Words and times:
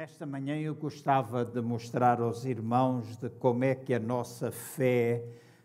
Nesta 0.00 0.24
manhã 0.24 0.56
eu 0.56 0.74
gostava 0.74 1.44
de 1.44 1.60
mostrar 1.60 2.22
aos 2.22 2.46
irmãos 2.46 3.18
de 3.18 3.28
como 3.28 3.64
é 3.64 3.74
que 3.74 3.92
a 3.92 3.98
nossa 3.98 4.50
fé, 4.50 5.22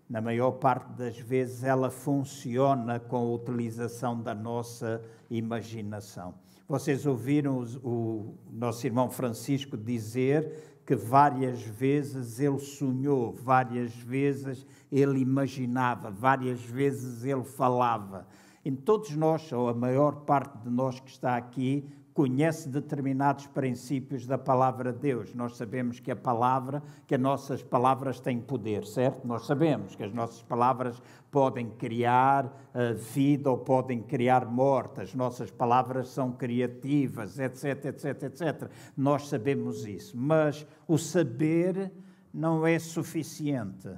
na 0.10 0.20
maior 0.20 0.52
parte 0.52 0.92
das 0.92 1.18
vezes, 1.18 1.64
ela 1.64 1.90
funciona 1.90 3.00
com 3.00 3.16
a 3.16 3.34
utilização 3.34 4.22
da 4.22 4.36
nossa 4.36 5.02
imaginação. 5.30 6.34
Vocês 6.68 7.06
ouviram 7.06 7.64
o 7.82 8.36
nosso 8.52 8.86
irmão 8.86 9.10
Francisco 9.10 9.78
dizer 9.78 10.82
que 10.86 10.98
várias 10.98 11.62
vezes 11.62 12.38
ele 12.38 12.60
sonhou, 12.60 13.32
várias 13.32 13.96
vezes 13.96 14.68
ele 14.92 15.22
imaginava, 15.22 16.12
várias 16.12 16.60
vezes 16.60 17.24
ele 17.24 17.46
falava. 17.46 18.28
Em 18.66 18.76
todos 18.76 19.16
nós, 19.16 19.50
ou 19.54 19.70
a 19.70 19.74
maior 19.74 20.26
parte 20.26 20.58
de 20.58 20.70
nós 20.70 21.00
que 21.00 21.10
está 21.10 21.38
aqui, 21.38 21.90
conhece 22.16 22.70
determinados 22.70 23.46
princípios 23.46 24.26
da 24.26 24.38
palavra 24.38 24.94
de 24.94 25.00
Deus. 25.00 25.34
Nós 25.34 25.58
sabemos 25.58 26.00
que 26.00 26.10
a 26.10 26.16
palavra, 26.16 26.82
que 27.06 27.14
as 27.14 27.20
nossas 27.20 27.62
palavras 27.62 28.22
têm 28.22 28.40
poder, 28.40 28.86
certo? 28.86 29.28
Nós 29.28 29.46
sabemos 29.46 29.98
que 29.98 30.04
as 30.04 30.14
nossas 30.14 30.42
palavras 30.42 31.04
podem 31.30 31.70
criar 31.72 32.46
uh, 32.46 32.96
vida 33.14 33.52
ou 33.52 33.58
podem 33.58 34.02
criar 34.02 34.46
morte. 34.46 35.02
As 35.02 35.14
nossas 35.14 35.52
palavras 35.52 36.08
são 36.08 36.32
criativas, 36.32 37.38
etc, 37.38 37.84
etc, 37.84 38.24
etc. 38.24 38.72
Nós 38.96 39.28
sabemos 39.28 39.86
isso, 39.86 40.18
mas 40.18 40.66
o 40.88 40.98
saber 40.98 41.92
não 42.34 42.66
é 42.66 42.80
suficiente 42.80 43.90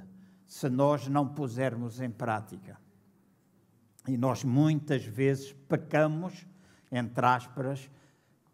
se 0.44 0.68
nós 0.68 1.06
não 1.06 1.24
pusermos 1.28 2.00
em 2.00 2.10
prática. 2.10 2.80
E 4.08 4.16
nós 4.16 4.42
muitas 4.42 5.04
vezes 5.04 5.52
pecamos, 5.68 6.44
entre 6.90 7.24
aspas, 7.24 7.88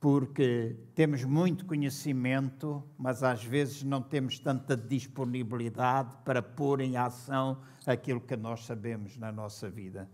porque 0.04 0.76
temos 0.94 1.24
muito 1.24 1.64
conhecimento, 1.64 2.84
mas 2.98 3.22
às 3.22 3.42
vezes 3.42 3.82
não 3.82 4.02
temos 4.02 4.38
tanta 4.38 4.76
disponibilidade 4.76 6.14
para 6.22 6.42
pôr 6.42 6.82
em 6.82 6.94
ação 6.94 7.56
aquilo 7.86 8.20
que 8.20 8.36
nós 8.36 8.66
sabemos 8.66 9.16
na 9.16 9.32
nossa 9.32 9.70
vida. 9.70 10.06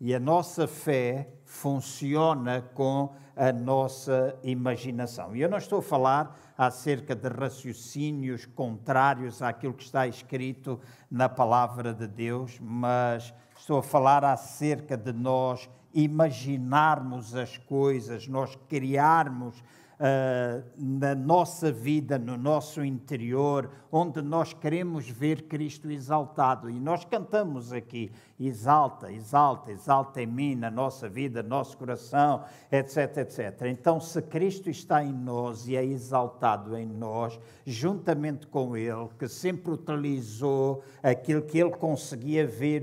E 0.00 0.14
a 0.14 0.20
nossa 0.20 0.68
fé 0.68 1.28
funciona 1.44 2.62
com 2.72 3.16
a 3.34 3.50
nossa 3.52 4.38
imaginação. 4.44 5.34
E 5.34 5.40
eu 5.40 5.48
não 5.48 5.58
estou 5.58 5.80
a 5.80 5.82
falar 5.82 6.54
acerca 6.56 7.12
de 7.12 7.28
raciocínios 7.28 8.46
contrários 8.46 9.42
àquilo 9.42 9.74
que 9.74 9.82
está 9.82 10.06
escrito 10.06 10.78
na 11.10 11.28
palavra 11.28 11.92
de 11.92 12.06
Deus, 12.06 12.60
mas 12.60 13.34
estou 13.56 13.78
a 13.78 13.82
falar 13.82 14.24
acerca 14.24 14.96
de 14.96 15.12
nós 15.12 15.68
imaginarmos 15.94 17.34
as 17.34 17.56
coisas, 17.58 18.26
nós 18.26 18.56
criarmos 18.68 19.62
uh, 20.02 20.64
na 20.76 21.14
nossa 21.14 21.70
vida, 21.70 22.18
no 22.18 22.36
nosso 22.36 22.84
interior, 22.84 23.70
onde 23.90 24.20
nós 24.20 24.52
queremos 24.52 25.08
ver 25.08 25.42
Cristo 25.42 25.90
exaltado. 25.90 26.68
E 26.68 26.80
nós 26.80 27.04
cantamos 27.04 27.72
aqui: 27.72 28.10
exalta, 28.38 29.12
exalta, 29.12 29.70
exalta 29.70 30.20
em 30.20 30.26
mim, 30.26 30.56
na 30.56 30.70
nossa 30.70 31.08
vida, 31.08 31.42
no 31.42 31.50
nosso 31.50 31.78
coração, 31.78 32.44
etc, 32.70 33.18
etc. 33.18 33.62
Então, 33.66 34.00
se 34.00 34.20
Cristo 34.22 34.68
está 34.68 35.04
em 35.04 35.12
nós 35.12 35.68
e 35.68 35.76
é 35.76 35.84
exaltado 35.84 36.76
em 36.76 36.86
nós, 36.86 37.38
juntamente 37.64 38.46
com 38.48 38.76
Ele, 38.76 39.08
que 39.18 39.28
sempre 39.28 39.72
utilizou 39.72 40.82
aquilo 41.02 41.42
que 41.42 41.58
Ele 41.58 41.70
conseguia 41.70 42.46
ver 42.46 42.82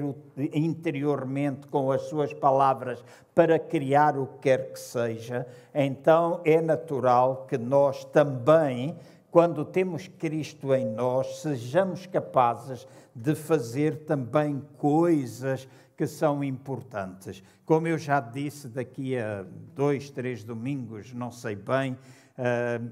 interiormente 0.54 1.68
com 1.68 1.92
as 1.92 2.04
suas 2.04 2.34
palavras 2.34 3.04
para 3.40 3.58
criar 3.58 4.18
o 4.18 4.28
que 4.28 4.40
quer 4.40 4.74
que 4.74 4.78
seja, 4.78 5.48
então 5.74 6.42
é 6.44 6.60
natural 6.60 7.46
que 7.48 7.58
nós 7.58 8.04
também, 8.04 8.98
quando 9.32 9.64
temos 9.64 10.10
Cristo 10.10 10.74
em 10.76 10.86
nós, 10.86 11.40
sejamos 11.40 12.06
capazes 12.06 12.86
de 13.16 13.34
fazer 13.36 14.00
também 14.00 14.62
coisas 14.78 15.70
que 15.96 16.06
são 16.06 16.44
importantes. 16.44 17.42
Como 17.66 17.88
eu 17.88 17.98
já 17.98 18.20
disse, 18.20 18.68
daqui 18.68 19.18
a 19.18 19.46
dois, 19.74 20.10
três 20.10 20.44
domingos, 20.44 21.14
não 21.14 21.32
sei 21.32 21.56
bem, 21.56 21.98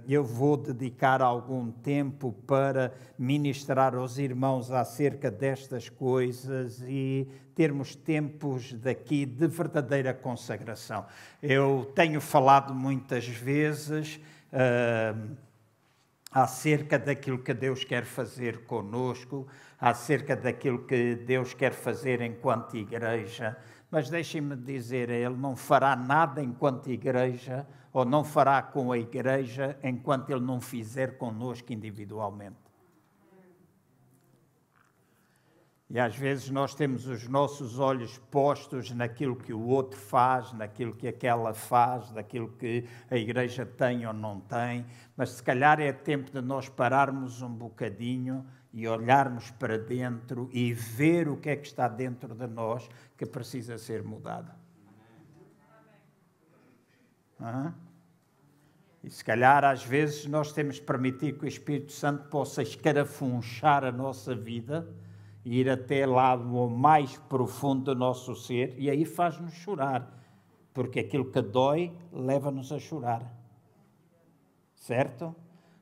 eu 0.07 0.23
vou 0.23 0.57
dedicar 0.57 1.21
algum 1.21 1.71
tempo 1.71 2.33
para 2.45 2.93
ministrar 3.17 3.95
aos 3.95 4.17
irmãos 4.17 4.71
acerca 4.71 5.31
destas 5.31 5.87
coisas 5.87 6.83
e 6.85 7.27
termos 7.55 7.95
tempos 7.95 8.73
daqui 8.73 9.25
de 9.25 9.47
verdadeira 9.47 10.13
consagração. 10.13 11.05
Eu 11.41 11.91
tenho 11.95 12.19
falado 12.19 12.73
muitas 12.73 13.25
vezes 13.25 14.19
uh, 14.51 15.35
acerca 16.31 16.99
daquilo 16.99 17.39
que 17.39 17.53
Deus 17.53 17.83
quer 17.83 18.03
fazer 18.03 18.65
conosco, 18.65 19.47
acerca 19.79 20.35
daquilo 20.35 20.79
que 20.79 21.15
Deus 21.15 21.53
quer 21.53 21.71
fazer 21.71 22.21
enquanto 22.21 22.75
igreja, 22.75 23.57
mas 23.89 24.09
deixem-me 24.09 24.55
dizer, 24.55 25.09
Ele 25.09 25.35
não 25.35 25.55
fará 25.55 25.95
nada 25.95 26.43
enquanto 26.43 26.91
igreja 26.91 27.65
ou 27.97 28.05
não 28.05 28.23
fará 28.23 28.61
com 28.61 28.91
a 28.91 28.97
igreja 28.99 29.75
enquanto 29.83 30.29
Ele 30.29 30.41
não 30.41 30.61
fizer 30.61 31.17
conosco 31.17 31.73
individualmente. 31.73 32.55
E 35.89 35.99
às 35.99 36.15
vezes 36.15 36.51
nós 36.51 36.75
temos 36.75 37.07
os 37.07 37.27
nossos 37.27 37.79
olhos 37.79 38.19
postos 38.29 38.91
naquilo 38.91 39.35
que 39.35 39.51
o 39.51 39.65
outro 39.65 39.99
faz, 39.99 40.53
naquilo 40.53 40.93
que 40.93 41.07
aquela 41.07 41.55
faz, 41.55 42.11
naquilo 42.11 42.49
que 42.49 42.87
a 43.09 43.17
igreja 43.17 43.65
tem 43.65 44.05
ou 44.05 44.13
não 44.13 44.41
tem, 44.41 44.85
mas 45.15 45.31
se 45.31 45.41
calhar 45.41 45.79
é 45.79 45.91
tempo 45.91 46.29
de 46.29 46.39
nós 46.39 46.69
pararmos 46.69 47.41
um 47.41 47.49
bocadinho 47.51 48.45
e 48.71 48.87
olharmos 48.87 49.49
para 49.49 49.79
dentro 49.79 50.51
e 50.53 50.71
ver 50.71 51.27
o 51.27 51.37
que 51.37 51.49
é 51.49 51.55
que 51.55 51.65
está 51.65 51.87
dentro 51.87 52.35
de 52.35 52.45
nós 52.45 52.87
que 53.17 53.25
precisa 53.25 53.75
ser 53.79 54.03
mudado. 54.03 54.51
E 59.07 59.09
se 59.09 59.23
calhar 59.23 59.63
às 59.63 59.85
vezes 59.85 60.25
nós 60.25 60.51
temos 60.51 60.81
permitir 60.81 61.38
que 61.38 61.45
o 61.45 61.47
Espírito 61.47 61.94
Santo 61.94 62.28
possa 62.28 62.62
escarafunchar 62.62 63.85
a 63.85 63.91
nossa 63.91 64.35
vida 64.35 64.85
ir 65.45 65.69
até 65.69 66.06
lá 66.06 66.35
no 66.35 66.69
mais 66.69 67.18
profundo 67.29 67.85
do 67.85 67.95
nosso 67.95 68.35
ser 68.35 68.75
e 68.78 68.90
aí 68.90 69.06
faz-nos 69.06 69.53
chorar, 69.53 70.13
porque 70.73 71.00
aquilo 71.00 71.31
que 71.31 71.41
dói 71.41 71.94
leva-nos 72.12 72.69
a 72.73 72.79
chorar. 72.79 73.34
Certo? 74.75 75.34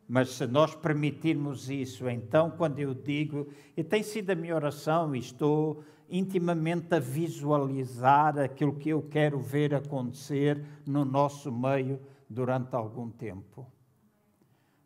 Mas 0.08 0.30
se 0.30 0.46
nós 0.46 0.76
permitirmos 0.76 1.68
isso, 1.68 2.08
então, 2.08 2.52
quando 2.52 2.78
eu 2.78 2.94
digo, 2.94 3.48
e 3.76 3.84
tem 3.84 4.04
sido 4.04 4.30
a 4.30 4.36
minha 4.36 4.54
oração, 4.54 5.16
e 5.16 5.18
estou 5.20 5.84
intimamente 6.08 6.94
a 6.94 7.00
visualizar 7.00 8.38
aquilo 8.38 8.76
que 8.76 8.90
eu 8.90 9.02
quero 9.02 9.40
ver 9.40 9.74
acontecer 9.74 10.64
no 10.86 11.04
nosso 11.04 11.52
meio 11.52 12.00
durante 12.30 12.76
algum 12.76 13.10
tempo 13.10 13.68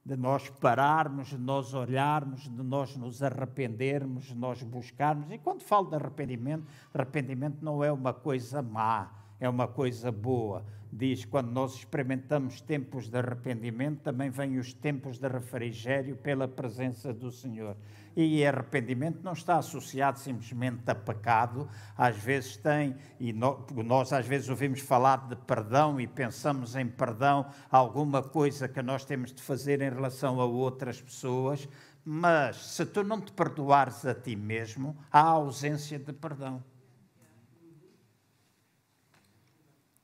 de 0.09 0.17
nós 0.17 0.49
pararmos, 0.49 1.27
de 1.27 1.37
nós 1.37 1.73
olharmos, 1.73 2.49
de 2.49 2.63
nós 2.63 2.95
nos 2.95 3.21
arrependermos, 3.21 4.25
de 4.25 4.35
nós 4.35 4.63
buscarmos. 4.63 5.29
E 5.31 5.37
quando 5.37 5.61
falo 5.61 5.87
de 5.87 5.95
arrependimento, 5.95 6.65
arrependimento 6.91 7.63
não 7.63 7.83
é 7.83 7.91
uma 7.91 8.11
coisa 8.11 8.59
má, 8.59 9.11
é 9.39 9.47
uma 9.47 9.67
coisa 9.67 10.11
boa. 10.11 10.65
Diz, 10.91 11.23
quando 11.25 11.51
nós 11.51 11.75
experimentamos 11.75 12.59
tempos 12.59 13.07
de 13.07 13.17
arrependimento, 13.19 14.01
também 14.01 14.31
vêm 14.31 14.57
os 14.57 14.73
tempos 14.73 15.19
de 15.19 15.27
refrigério 15.27 16.15
pela 16.15 16.47
presença 16.47 17.13
do 17.13 17.31
Senhor. 17.31 17.77
E 18.21 18.45
arrependimento 18.45 19.23
não 19.23 19.31
está 19.31 19.59
associado 19.59 20.19
simplesmente 20.19 20.81
a 20.91 20.93
pecado, 20.93 21.69
às 21.95 22.17
vezes 22.17 22.57
tem, 22.57 22.93
e 23.17 23.31
nós 23.31 24.11
às 24.11 24.27
vezes 24.27 24.49
ouvimos 24.49 24.81
falar 24.81 25.29
de 25.29 25.37
perdão 25.37 26.01
e 26.01 26.05
pensamos 26.05 26.75
em 26.75 26.85
perdão, 26.85 27.49
alguma 27.71 28.21
coisa 28.21 28.67
que 28.67 28.81
nós 28.81 29.05
temos 29.05 29.31
de 29.31 29.41
fazer 29.41 29.81
em 29.81 29.89
relação 29.89 30.41
a 30.41 30.43
outras 30.43 31.01
pessoas, 31.01 31.65
mas 32.03 32.57
se 32.57 32.85
tu 32.85 33.05
não 33.05 33.21
te 33.21 33.31
perdoares 33.31 34.05
a 34.05 34.13
ti 34.13 34.35
mesmo, 34.35 34.97
há 35.09 35.21
ausência 35.21 35.97
de 35.97 36.11
perdão. 36.11 36.61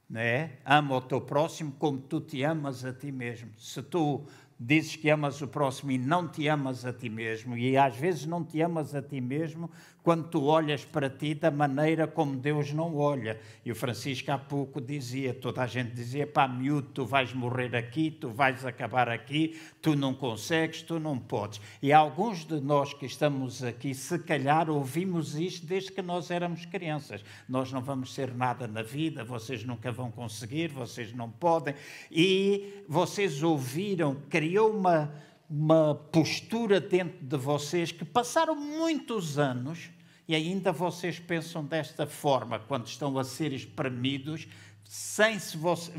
Não 0.07 0.21
é? 0.21 0.59
Ama 0.63 0.95
o 0.95 1.01
teu 1.01 1.19
próximo 1.19 1.73
como 1.73 1.99
tu 1.99 2.21
te 2.21 2.43
amas 2.43 2.85
a 2.85 2.93
ti 2.93 3.11
mesmo. 3.11 3.51
Se 3.57 3.81
tu 3.81 4.25
dizes 4.59 4.95
que 4.95 5.09
amas 5.09 5.41
o 5.41 5.47
próximo 5.47 5.91
e 5.91 5.97
não 5.97 6.27
te 6.27 6.47
amas 6.47 6.85
a 6.85 6.93
ti 6.93 7.09
mesmo, 7.09 7.57
e 7.57 7.77
às 7.77 7.95
vezes 7.95 8.25
não 8.25 8.43
te 8.43 8.61
amas 8.61 8.95
a 8.95 9.01
ti 9.01 9.19
mesmo 9.19 9.69
quando 10.05 10.27
tu 10.27 10.43
olhas 10.43 10.85
para 10.85 11.09
ti 11.09 11.33
da 11.33 11.49
maneira 11.49 12.05
como 12.05 12.37
Deus 12.37 12.71
não 12.71 12.95
olha. 12.95 13.41
E 13.65 13.71
o 13.71 13.75
Francisco 13.75 14.31
há 14.31 14.37
pouco 14.37 14.79
dizia, 14.79 15.33
toda 15.33 15.63
a 15.63 15.65
gente 15.65 15.93
dizia, 15.95 16.27
pá, 16.27 16.47
miúdo, 16.47 16.89
tu 16.93 17.05
vais 17.07 17.33
morrer 17.33 17.75
aqui, 17.75 18.11
tu 18.11 18.29
vais 18.29 18.63
acabar 18.63 19.09
aqui, 19.09 19.59
tu 19.81 19.95
não 19.95 20.13
consegues, 20.13 20.83
tu 20.83 20.99
não 20.99 21.17
podes. 21.17 21.59
E 21.81 21.91
alguns 21.91 22.45
de 22.45 22.61
nós 22.61 22.93
que 22.93 23.07
estamos 23.07 23.63
aqui, 23.63 23.95
se 23.95 24.19
calhar 24.19 24.69
ouvimos 24.69 25.33
isto 25.39 25.65
desde 25.65 25.91
que 25.91 26.03
nós 26.03 26.29
éramos 26.29 26.67
crianças. 26.67 27.25
Nós 27.49 27.71
não 27.71 27.81
vamos 27.81 28.13
ser 28.13 28.31
nada 28.31 28.67
na 28.67 28.83
vida, 28.83 29.23
vocês 29.23 29.63
nunca 29.63 29.91
vão 29.91 30.11
conseguir, 30.11 30.67
vocês 30.67 31.11
não 31.13 31.31
podem. 31.31 31.73
E 32.11 32.83
vocês 32.87 33.41
ouviram, 33.41 34.17
criou 34.29 34.71
uma, 34.71 35.11
uma 35.49 35.95
postura 35.95 36.79
dentro 36.79 37.25
de 37.25 37.37
vocês 37.37 37.91
que 37.91 38.05
passaram 38.05 38.55
muitos 38.55 39.39
anos 39.39 39.94
e 40.27 40.35
ainda 40.35 40.71
vocês 40.71 41.19
pensam 41.19 41.63
desta 41.63 42.07
forma 42.07 42.59
quando 42.59 42.87
estão 42.87 43.17
a 43.17 43.23
ser 43.23 43.53
espremidos, 43.53 44.47
sem, 44.83 45.39
se 45.39 45.57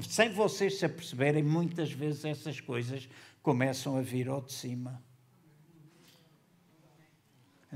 sem 0.09 0.31
vocês 0.31 0.79
se 0.79 0.85
aperceberem, 0.85 1.43
muitas 1.43 1.91
vezes 1.93 2.25
essas 2.25 2.61
coisas 2.61 3.09
começam 3.43 3.97
a 3.97 4.03
vir 4.03 4.29
ao 4.29 4.41
de 4.41 4.53
cima 4.53 5.03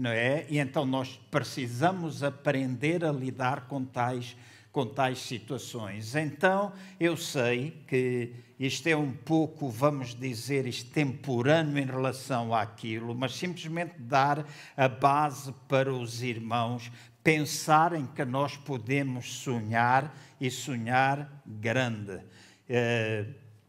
não 0.00 0.11
é? 0.11 0.47
E 0.49 0.58
então 0.58 0.87
nós 0.87 1.20
precisamos 1.31 2.23
aprender 2.23 3.05
a 3.05 3.12
lidar 3.12 3.67
com 3.67 3.85
tais, 3.85 4.35
com 4.72 4.87
tais 4.87 5.19
situações. 5.19 6.14
Então 6.14 6.72
eu 6.99 7.17
sei 7.17 7.82
que 7.87 8.32
isto 8.58 8.87
é 8.87 8.96
um 8.96 9.12
pouco, 9.12 9.69
vamos 9.69 10.14
dizer, 10.14 10.67
extemporâneo 10.67 11.78
em 11.78 11.87
relação 11.87 12.55
àquilo, 12.55 13.14
mas 13.14 13.34
simplesmente 13.34 13.94
dar 13.99 14.46
a 14.76 14.88
base 14.88 15.52
para 15.67 15.93
os 15.93 16.22
irmãos 16.22 16.90
pensarem 17.22 18.06
que 18.06 18.25
nós 18.25 18.56
podemos 18.56 19.32
sonhar 19.34 20.14
e 20.40 20.50
sonhar 20.50 21.43
grande. 21.46 22.20
Eh, 22.69 23.26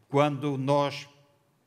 quando 0.08 0.58
nós 0.58 1.08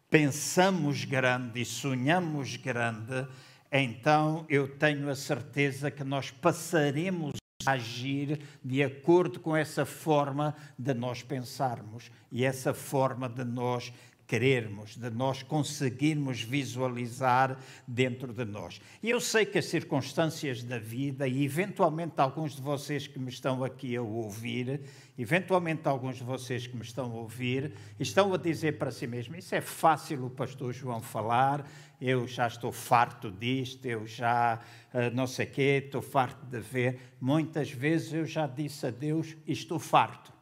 pensamos 0.08 1.04
grande 1.04 1.62
e 1.62 1.64
sonhamos 1.64 2.56
grande, 2.56 3.26
então 3.72 4.46
eu 4.48 4.68
tenho 4.68 5.10
a 5.10 5.16
certeza 5.16 5.90
que 5.90 6.04
nós 6.04 6.30
passaremos 6.30 7.43
agir 7.66 8.40
de 8.64 8.82
acordo 8.82 9.40
com 9.40 9.56
essa 9.56 9.84
forma 9.84 10.54
de 10.78 10.94
nós 10.94 11.22
pensarmos 11.22 12.10
e 12.30 12.44
essa 12.44 12.74
forma 12.74 13.28
de 13.28 13.44
nós 13.44 13.92
querermos, 14.26 14.96
de 14.96 15.10
nós 15.10 15.42
conseguirmos 15.42 16.42
visualizar 16.42 17.58
dentro 17.86 18.32
de 18.32 18.44
nós. 18.44 18.80
E 19.02 19.10
eu 19.10 19.20
sei 19.20 19.44
que 19.44 19.58
as 19.58 19.66
circunstâncias 19.66 20.62
da 20.62 20.78
vida, 20.78 21.28
e 21.28 21.44
eventualmente 21.44 22.14
alguns 22.16 22.56
de 22.56 22.62
vocês 22.62 23.06
que 23.06 23.18
me 23.18 23.30
estão 23.30 23.62
aqui 23.62 23.94
a 23.96 24.02
ouvir, 24.02 24.80
eventualmente 25.18 25.86
alguns 25.86 26.16
de 26.16 26.24
vocês 26.24 26.66
que 26.66 26.76
me 26.76 26.82
estão 26.82 27.12
a 27.12 27.14
ouvir, 27.16 27.72
estão 28.00 28.32
a 28.32 28.38
dizer 28.38 28.78
para 28.78 28.90
si 28.90 29.06
mesmos: 29.06 29.38
Isso 29.38 29.54
é 29.54 29.60
fácil 29.60 30.24
o 30.24 30.30
pastor 30.30 30.72
João 30.72 31.00
falar, 31.00 31.68
eu 32.00 32.26
já 32.26 32.46
estou 32.46 32.72
farto 32.72 33.30
disto, 33.30 33.86
eu 33.86 34.06
já 34.06 34.60
uh, 34.92 35.14
não 35.14 35.26
sei 35.26 35.46
o 35.46 35.50
quê, 35.50 35.82
estou 35.84 36.02
farto 36.02 36.44
de 36.46 36.60
ver. 36.60 37.14
Muitas 37.20 37.70
vezes 37.70 38.12
eu 38.12 38.26
já 38.26 38.46
disse 38.46 38.86
a 38.86 38.90
Deus: 38.90 39.36
Estou 39.46 39.78
farto. 39.78 40.32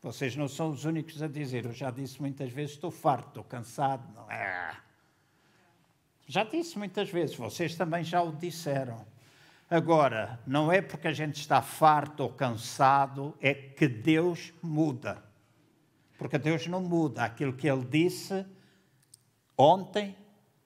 Vocês 0.00 0.36
não 0.36 0.46
são 0.46 0.70
os 0.70 0.84
únicos 0.84 1.20
a 1.22 1.26
dizer, 1.26 1.64
eu 1.64 1.72
já 1.72 1.90
disse 1.90 2.20
muitas 2.20 2.50
vezes: 2.50 2.72
Estou 2.76 2.90
farto, 2.90 3.28
estou 3.28 3.44
cansado. 3.44 4.08
Não 4.14 4.30
é. 4.30 4.76
Já 6.28 6.44
disse 6.44 6.78
muitas 6.78 7.08
vezes, 7.08 7.36
vocês 7.36 7.76
também 7.76 8.02
já 8.02 8.22
o 8.22 8.32
disseram. 8.32 9.06
Agora, 9.68 10.38
não 10.46 10.70
é 10.70 10.80
porque 10.80 11.08
a 11.08 11.12
gente 11.12 11.40
está 11.40 11.60
farto 11.60 12.20
ou 12.20 12.30
cansado, 12.30 13.36
é 13.40 13.52
que 13.52 13.88
Deus 13.88 14.52
muda. 14.62 15.25
Porque 16.18 16.38
Deus 16.38 16.66
não 16.66 16.80
muda. 16.80 17.24
Aquilo 17.24 17.52
que 17.52 17.68
Ele 17.68 17.84
disse 17.84 18.44
ontem, 19.56 20.16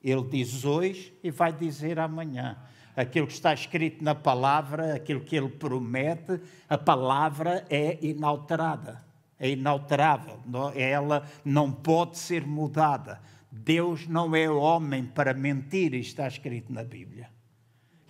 Ele 0.03 0.23
diz 0.25 0.65
hoje 0.65 1.17
e 1.23 1.31
vai 1.31 1.53
dizer 1.53 1.99
amanhã. 1.99 2.57
Aquilo 2.97 3.27
que 3.27 3.33
está 3.33 3.55
escrito 3.55 4.03
na 4.03 4.15
palavra, 4.15 4.95
aquilo 4.95 5.21
que 5.21 5.37
Ele 5.37 5.49
promete, 5.49 6.41
a 6.69 6.77
palavra 6.77 7.65
é 7.71 7.99
inalterada. 8.05 9.05
É 9.39 9.49
inalterável. 9.49 10.41
Ela 10.75 11.27
não 11.45 11.73
pode 11.73 12.19
ser 12.19 12.47
mudada. 12.47 13.21
Deus 13.51 14.07
não 14.07 14.37
é 14.37 14.49
homem 14.49 15.05
para 15.05 15.35
mentir, 15.35 15.95
está 15.95 16.29
escrito 16.29 16.73
na 16.73 16.85
Bíblia. 16.85 17.31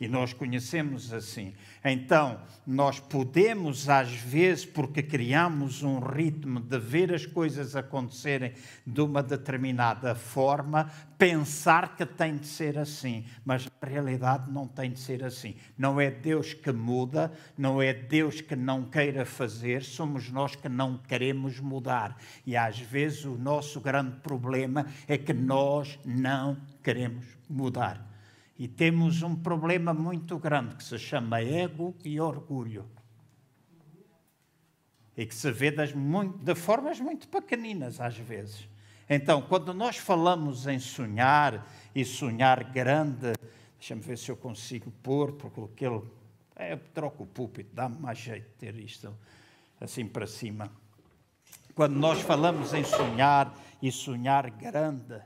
E 0.00 0.08
nós 0.08 0.32
conhecemos 0.32 1.12
assim. 1.12 1.52
Então, 1.84 2.40
nós 2.66 2.98
podemos, 2.98 3.86
às 3.86 4.10
vezes, 4.10 4.64
porque 4.64 5.02
criamos 5.02 5.82
um 5.82 5.98
ritmo 5.98 6.58
de 6.58 6.78
ver 6.78 7.12
as 7.12 7.26
coisas 7.26 7.76
acontecerem 7.76 8.54
de 8.86 9.00
uma 9.02 9.22
determinada 9.22 10.14
forma, 10.14 10.90
pensar 11.18 11.96
que 11.96 12.06
tem 12.06 12.38
de 12.38 12.46
ser 12.46 12.78
assim. 12.78 13.26
Mas, 13.44 13.66
na 13.66 13.88
realidade, 13.88 14.50
não 14.50 14.66
tem 14.66 14.90
de 14.90 15.00
ser 15.00 15.22
assim. 15.22 15.54
Não 15.76 16.00
é 16.00 16.10
Deus 16.10 16.54
que 16.54 16.72
muda, 16.72 17.30
não 17.58 17.82
é 17.82 17.92
Deus 17.92 18.40
que 18.40 18.56
não 18.56 18.84
queira 18.84 19.26
fazer, 19.26 19.82
somos 19.82 20.30
nós 20.30 20.56
que 20.56 20.68
não 20.68 20.96
queremos 20.96 21.60
mudar. 21.60 22.16
E, 22.46 22.56
às 22.56 22.78
vezes, 22.78 23.26
o 23.26 23.36
nosso 23.36 23.78
grande 23.82 24.16
problema 24.20 24.86
é 25.06 25.18
que 25.18 25.34
nós 25.34 25.98
não 26.06 26.56
queremos 26.82 27.26
mudar. 27.50 28.09
E 28.60 28.68
temos 28.68 29.22
um 29.22 29.34
problema 29.34 29.94
muito 29.94 30.38
grande 30.38 30.76
que 30.76 30.84
se 30.84 30.98
chama 30.98 31.40
ego 31.40 31.96
e 32.04 32.20
orgulho. 32.20 32.84
E 35.16 35.24
que 35.24 35.34
se 35.34 35.50
vê 35.50 35.70
das 35.70 35.94
de 35.94 36.54
formas 36.54 37.00
muito 37.00 37.26
pequeninas 37.26 38.02
às 38.02 38.18
vezes. 38.18 38.68
Então, 39.08 39.40
quando 39.40 39.72
nós 39.72 39.96
falamos 39.96 40.66
em 40.66 40.78
sonhar 40.78 41.66
e 41.94 42.04
sonhar 42.04 42.64
grande, 42.64 43.32
deixa-me 43.78 44.02
ver 44.02 44.18
se 44.18 44.30
eu 44.30 44.36
consigo 44.36 44.90
pôr, 45.02 45.32
porque 45.32 45.86
ele. 45.86 46.02
É, 46.54 46.76
troco 46.76 47.22
o 47.22 47.26
púlpito, 47.26 47.74
dá-me 47.74 47.98
mais 47.98 48.18
jeito 48.18 48.44
de 48.44 48.54
ter 48.56 48.76
isto 48.78 49.10
assim 49.80 50.06
para 50.06 50.26
cima. 50.26 50.70
Quando 51.74 51.94
nós 51.96 52.20
falamos 52.20 52.74
em 52.74 52.84
sonhar 52.84 53.58
e 53.80 53.90
sonhar 53.90 54.50
grande, 54.50 55.18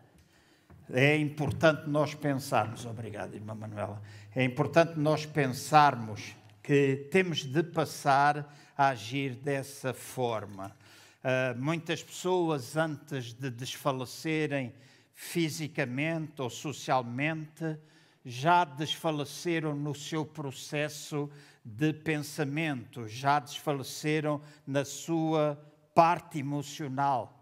é 0.92 1.16
importante 1.16 1.88
nós 1.88 2.14
pensarmos, 2.14 2.84
obrigado, 2.84 3.34
irmã 3.34 3.54
Manuela, 3.54 4.02
é 4.34 4.44
importante 4.44 4.98
nós 4.98 5.24
pensarmos 5.24 6.34
que 6.62 7.08
temos 7.10 7.44
de 7.44 7.62
passar 7.62 8.54
a 8.76 8.88
agir 8.88 9.34
dessa 9.34 9.94
forma. 9.94 10.76
Uh, 11.22 11.58
muitas 11.58 12.02
pessoas, 12.02 12.76
antes 12.76 13.32
de 13.32 13.50
desfalecerem 13.50 14.74
fisicamente 15.14 16.42
ou 16.42 16.50
socialmente, 16.50 17.78
já 18.24 18.64
desfaleceram 18.64 19.74
no 19.74 19.94
seu 19.94 20.24
processo 20.24 21.30
de 21.64 21.92
pensamento, 21.92 23.06
já 23.08 23.38
desfaleceram 23.38 24.40
na 24.66 24.84
sua 24.84 25.58
parte 25.94 26.38
emocional. 26.38 27.33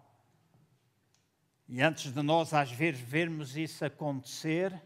E 1.74 1.80
antes 1.80 2.12
de 2.12 2.20
nós, 2.22 2.52
às 2.52 2.70
vezes, 2.70 3.00
vermos 3.00 3.56
isso 3.56 3.82
acontecer, 3.82 4.78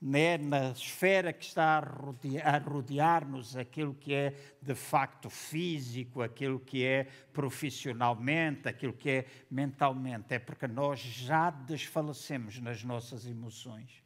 né, 0.00 0.38
na 0.38 0.70
esfera 0.70 1.34
que 1.34 1.44
está 1.44 1.76
a 1.76 2.58
rodear-nos, 2.58 3.54
aquilo 3.54 3.92
que 3.92 4.14
é 4.14 4.34
de 4.62 4.74
facto 4.74 5.28
físico, 5.28 6.22
aquilo 6.22 6.58
que 6.58 6.82
é 6.82 7.04
profissionalmente, 7.30 8.66
aquilo 8.66 8.94
que 8.94 9.10
é 9.10 9.26
mentalmente, 9.50 10.32
é 10.32 10.38
porque 10.38 10.66
nós 10.66 10.98
já 10.98 11.50
desfalecemos 11.50 12.58
nas 12.58 12.82
nossas 12.82 13.26
emoções. 13.26 14.02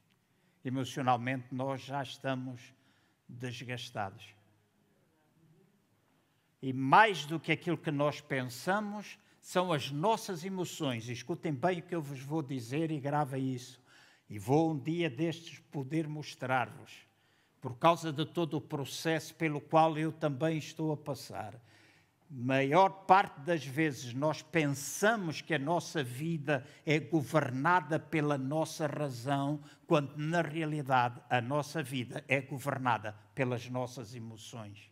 Emocionalmente, 0.65 1.55
nós 1.55 1.83
já 1.83 2.03
estamos 2.03 2.75
desgastados. 3.29 4.35
E 6.61 6.73
mais 6.73 7.25
do 7.27 7.39
que 7.39 7.53
aquilo 7.53 7.79
que 7.79 7.93
nós 7.93 8.21
pensamos, 8.21 9.21
são 9.43 9.73
as 9.73 9.91
nossas 9.91 10.45
emoções. 10.45 11.09
Escutem 11.09 11.53
bem 11.53 11.81
o 11.81 11.83
que 11.83 11.95
eu 11.95 12.01
vos 12.01 12.21
vou 12.21 12.41
dizer 12.41 12.93
e 12.93 13.01
grava 13.01 13.37
isso. 13.37 13.83
E 14.31 14.39
vou 14.39 14.71
um 14.71 14.79
dia 14.79 15.11
destes 15.11 15.59
poder 15.71 16.09
mostrar-vos, 16.09 16.93
por 17.61 17.77
causa 17.77 18.13
de 18.13 18.25
todo 18.25 18.57
o 18.57 18.61
processo 18.61 19.35
pelo 19.35 19.61
qual 19.61 19.99
eu 19.99 20.13
também 20.13 20.57
estou 20.57 20.93
a 20.93 20.97
passar. 20.97 21.61
Maior 22.31 22.89
parte 23.05 23.41
das 23.41 23.67
vezes 23.67 24.15
nós 24.15 24.41
pensamos 24.41 25.43
que 25.43 25.53
a 25.53 25.59
nossa 25.59 26.03
vida 26.03 26.65
é 26.87 26.99
governada 26.99 27.99
pela 27.99 28.39
nossa 28.39 28.87
razão, 28.87 29.61
quando 29.87 30.17
na 30.17 30.41
realidade 30.41 31.21
a 31.29 31.43
nossa 31.43 31.83
vida 31.83 32.25
é 32.27 32.41
governada 32.41 33.15
pelas 33.35 33.69
nossas 33.69 34.15
emoções. 34.15 34.92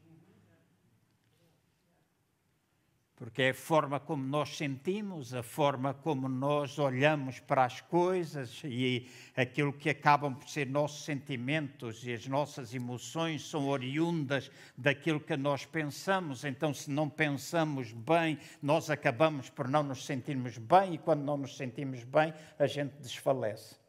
Porque 3.20 3.42
é 3.42 3.50
a 3.50 3.54
forma 3.54 4.00
como 4.00 4.24
nós 4.24 4.56
sentimos, 4.56 5.34
a 5.34 5.42
forma 5.42 5.92
como 5.92 6.26
nós 6.26 6.78
olhamos 6.78 7.38
para 7.38 7.66
as 7.66 7.78
coisas 7.82 8.62
e 8.64 9.10
aquilo 9.36 9.74
que 9.74 9.90
acabam 9.90 10.34
por 10.34 10.48
ser 10.48 10.66
nossos 10.66 11.04
sentimentos 11.04 12.02
e 12.06 12.14
as 12.14 12.26
nossas 12.26 12.72
emoções 12.72 13.46
são 13.46 13.68
oriundas 13.68 14.50
daquilo 14.74 15.20
que 15.20 15.36
nós 15.36 15.66
pensamos. 15.66 16.46
Então, 16.46 16.72
se 16.72 16.90
não 16.90 17.10
pensamos 17.10 17.92
bem, 17.92 18.38
nós 18.62 18.88
acabamos 18.88 19.50
por 19.50 19.68
não 19.68 19.82
nos 19.82 20.06
sentirmos 20.06 20.56
bem 20.56 20.94
e 20.94 20.98
quando 20.98 21.22
não 21.22 21.36
nos 21.36 21.58
sentimos 21.58 22.02
bem, 22.04 22.32
a 22.58 22.66
gente 22.66 22.94
desfalece. 23.02 23.79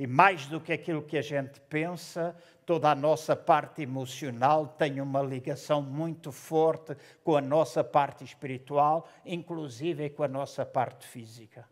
E 0.00 0.06
mais 0.06 0.46
do 0.46 0.58
que 0.58 0.72
aquilo 0.72 1.02
que 1.02 1.18
a 1.18 1.20
gente 1.20 1.60
pensa, 1.68 2.34
toda 2.64 2.90
a 2.90 2.94
nossa 2.94 3.36
parte 3.36 3.82
emocional 3.82 4.66
tem 4.66 4.98
uma 4.98 5.20
ligação 5.20 5.82
muito 5.82 6.32
forte 6.32 6.96
com 7.22 7.36
a 7.36 7.40
nossa 7.42 7.84
parte 7.84 8.24
espiritual, 8.24 9.06
inclusive 9.26 10.08
com 10.08 10.22
a 10.22 10.28
nossa 10.28 10.64
parte 10.64 11.06
física. 11.06 11.68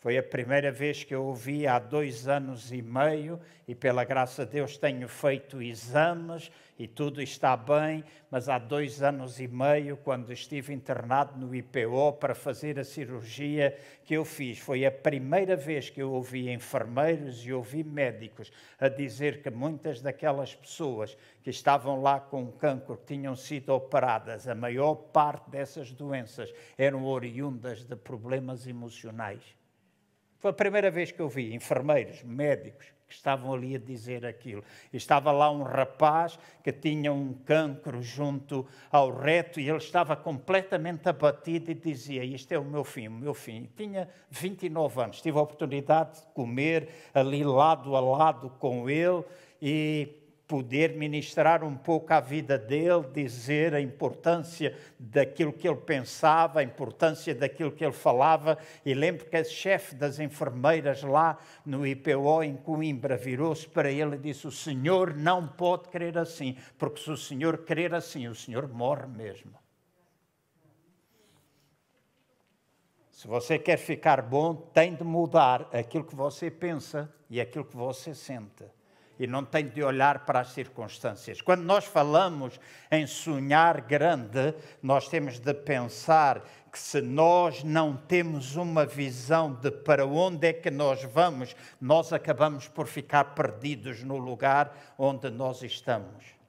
Foi 0.00 0.16
a 0.16 0.22
primeira 0.22 0.72
vez 0.72 1.04
que 1.04 1.14
eu 1.14 1.22
ouvi 1.26 1.66
há 1.66 1.78
dois 1.78 2.26
anos 2.26 2.72
e 2.72 2.80
meio, 2.80 3.38
e 3.68 3.74
pela 3.74 4.02
graça 4.02 4.46
de 4.46 4.52
Deus 4.52 4.78
tenho 4.78 5.06
feito 5.06 5.60
exames 5.60 6.50
e 6.78 6.88
tudo 6.88 7.20
está 7.20 7.54
bem, 7.54 8.02
mas 8.30 8.48
há 8.48 8.58
dois 8.58 9.02
anos 9.02 9.38
e 9.38 9.46
meio, 9.46 9.98
quando 9.98 10.32
estive 10.32 10.72
internado 10.72 11.38
no 11.38 11.54
IPO 11.54 12.14
para 12.14 12.34
fazer 12.34 12.78
a 12.78 12.84
cirurgia 12.84 13.76
que 14.02 14.14
eu 14.14 14.24
fiz, 14.24 14.58
foi 14.58 14.86
a 14.86 14.90
primeira 14.90 15.54
vez 15.54 15.90
que 15.90 16.00
eu 16.00 16.10
ouvi 16.12 16.50
enfermeiros 16.50 17.44
e 17.44 17.52
ouvi 17.52 17.84
médicos 17.84 18.50
a 18.80 18.88
dizer 18.88 19.42
que 19.42 19.50
muitas 19.50 20.00
daquelas 20.00 20.54
pessoas 20.54 21.14
que 21.44 21.50
estavam 21.50 22.00
lá 22.00 22.18
com 22.18 22.50
cancro, 22.50 22.96
que 22.96 23.04
tinham 23.04 23.36
sido 23.36 23.68
operadas, 23.74 24.48
a 24.48 24.54
maior 24.54 24.94
parte 24.94 25.50
dessas 25.50 25.92
doenças 25.92 26.50
eram 26.78 27.04
oriundas 27.04 27.84
de 27.84 27.96
problemas 27.96 28.66
emocionais. 28.66 29.59
Foi 30.40 30.50
a 30.50 30.54
primeira 30.54 30.90
vez 30.90 31.12
que 31.12 31.20
eu 31.20 31.28
vi 31.28 31.54
enfermeiros, 31.54 32.22
médicos, 32.22 32.86
que 33.06 33.14
estavam 33.14 33.52
ali 33.52 33.74
a 33.74 33.78
dizer 33.78 34.24
aquilo. 34.24 34.64
Estava 34.90 35.30
lá 35.32 35.50
um 35.50 35.62
rapaz 35.62 36.38
que 36.64 36.72
tinha 36.72 37.12
um 37.12 37.34
cancro 37.44 38.00
junto 38.00 38.66
ao 38.90 39.10
reto 39.14 39.60
e 39.60 39.68
ele 39.68 39.76
estava 39.76 40.16
completamente 40.16 41.06
abatido 41.08 41.70
e 41.70 41.74
dizia: 41.74 42.24
Isto 42.24 42.52
é 42.52 42.58
o 42.58 42.64
meu 42.64 42.84
fim, 42.84 43.08
o 43.08 43.10
meu 43.10 43.34
fim. 43.34 43.68
tinha 43.76 44.08
29 44.30 45.02
anos, 45.02 45.20
tive 45.20 45.38
a 45.38 45.42
oportunidade 45.42 46.20
de 46.20 46.26
comer 46.28 46.88
ali 47.12 47.44
lado 47.44 47.94
a 47.94 48.00
lado 48.00 48.48
com 48.58 48.88
ele 48.88 49.22
e 49.60 50.19
poder 50.50 50.96
ministrar 50.96 51.62
um 51.62 51.76
pouco 51.76 52.12
a 52.12 52.18
vida 52.18 52.58
dele, 52.58 53.06
dizer 53.14 53.72
a 53.72 53.80
importância 53.80 54.76
daquilo 54.98 55.52
que 55.52 55.68
ele 55.68 55.76
pensava, 55.76 56.58
a 56.58 56.64
importância 56.64 57.32
daquilo 57.32 57.70
que 57.70 57.84
ele 57.84 57.92
falava. 57.92 58.58
E 58.84 58.92
lembro 58.92 59.26
que 59.26 59.36
a 59.36 59.44
chefe 59.44 59.94
das 59.94 60.18
enfermeiras 60.18 61.04
lá 61.04 61.38
no 61.64 61.86
IPO 61.86 62.42
em 62.42 62.56
Coimbra 62.56 63.16
virou-se 63.16 63.68
para 63.68 63.92
ele 63.92 64.16
e 64.16 64.18
disse: 64.18 64.48
O 64.48 64.50
senhor 64.50 65.14
não 65.14 65.46
pode 65.46 65.88
crer 65.88 66.18
assim, 66.18 66.56
porque 66.76 67.00
se 67.00 67.10
o 67.12 67.16
senhor 67.16 67.58
crer 67.58 67.94
assim, 67.94 68.26
o 68.26 68.34
senhor 68.34 68.66
morre 68.66 69.06
mesmo. 69.06 69.52
Se 73.12 73.28
você 73.28 73.56
quer 73.56 73.76
ficar 73.76 74.20
bom, 74.20 74.56
tem 74.56 74.96
de 74.96 75.04
mudar 75.04 75.68
aquilo 75.72 76.02
que 76.02 76.16
você 76.16 76.50
pensa 76.50 77.08
e 77.28 77.40
aquilo 77.40 77.64
que 77.64 77.76
você 77.76 78.12
sente 78.16 78.64
e 79.20 79.26
não 79.26 79.44
tem 79.44 79.68
de 79.68 79.82
olhar 79.82 80.24
para 80.24 80.40
as 80.40 80.52
circunstâncias. 80.52 81.42
Quando 81.42 81.60
nós 81.60 81.84
falamos 81.84 82.58
em 82.90 83.06
sonhar 83.06 83.82
grande, 83.82 84.54
nós 84.82 85.08
temos 85.10 85.38
de 85.38 85.52
pensar 85.52 86.42
que 86.72 86.78
se 86.78 87.02
nós 87.02 87.62
não 87.62 87.94
temos 87.94 88.56
uma 88.56 88.86
visão 88.86 89.52
de 89.52 89.70
para 89.70 90.06
onde 90.06 90.48
é 90.48 90.52
que 90.54 90.70
nós 90.70 91.04
vamos, 91.04 91.54
nós 91.78 92.14
acabamos 92.14 92.66
por 92.66 92.86
ficar 92.86 93.34
perdidos 93.34 94.02
no 94.02 94.16
lugar 94.16 94.74
onde 94.96 95.28
nós 95.28 95.62
estamos. 95.62 96.39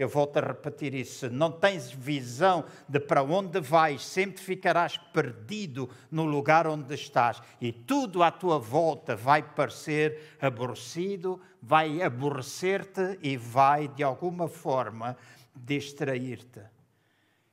Eu 0.00 0.08
volto 0.08 0.38
a 0.38 0.40
repetir 0.40 0.94
isso. 0.94 1.28
Não 1.28 1.52
tens 1.52 1.92
visão 1.92 2.64
de 2.88 2.98
para 2.98 3.22
onde 3.22 3.60
vais, 3.60 4.02
sempre 4.02 4.40
ficarás 4.40 4.96
perdido 4.96 5.90
no 6.10 6.24
lugar 6.24 6.66
onde 6.66 6.94
estás. 6.94 7.42
E 7.60 7.70
tudo 7.70 8.22
à 8.22 8.30
tua 8.30 8.58
volta 8.58 9.14
vai 9.14 9.42
parecer 9.42 10.38
aborrecido, 10.40 11.38
vai 11.60 12.00
aborrecer-te 12.00 13.18
e 13.20 13.36
vai, 13.36 13.88
de 13.88 14.02
alguma 14.02 14.48
forma, 14.48 15.18
distrair-te. 15.54 16.62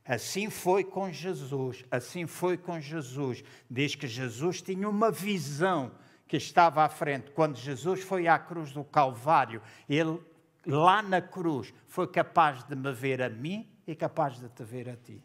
Assim 0.06 0.50
foi 0.50 0.86
com 0.86 1.12
Jesus, 1.12 1.84
assim 1.92 2.26
foi 2.26 2.56
com 2.56 2.80
Jesus. 2.80 3.44
Diz 3.70 3.94
que 3.94 4.08
Jesus 4.08 4.62
tinha 4.62 4.88
uma 4.88 5.12
visão 5.12 5.92
que 6.26 6.38
estava 6.38 6.86
à 6.86 6.88
frente. 6.88 7.30
Quando 7.32 7.58
Jesus 7.58 8.04
foi 8.04 8.26
à 8.26 8.40
cruz 8.40 8.72
do 8.72 8.86
Calvário, 8.86 9.62
ele 9.90 10.18
lá 10.68 11.02
na 11.02 11.22
cruz, 11.22 11.74
foi 11.88 12.08
capaz 12.08 12.64
de 12.64 12.76
me 12.76 12.92
ver 12.92 13.22
a 13.22 13.30
mim 13.30 13.68
e 13.88 13.96
capaz 13.96 14.38
de 14.40 14.50
te 14.50 14.64
ver 14.64 14.90
a 14.90 14.96
ti. 14.96 15.24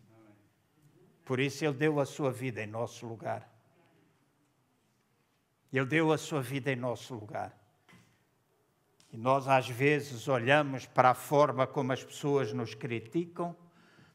Por 1.24 1.40
isso 1.40 1.64
ele 1.64 1.74
deu 1.74 2.00
a 2.00 2.06
sua 2.06 2.30
vida 2.30 2.62
em 2.62 2.66
nosso 2.66 3.06
lugar. 3.06 3.48
Ele 5.72 5.86
deu 5.86 6.12
a 6.12 6.18
sua 6.18 6.40
vida 6.40 6.70
em 6.70 6.76
nosso 6.76 7.14
lugar. 7.14 7.56
E 9.12 9.16
nós 9.16 9.48
às 9.48 9.68
vezes 9.68 10.28
olhamos 10.28 10.86
para 10.86 11.10
a 11.10 11.14
forma 11.14 11.66
como 11.66 11.92
as 11.92 12.02
pessoas 12.02 12.52
nos 12.52 12.74
criticam, 12.74 13.56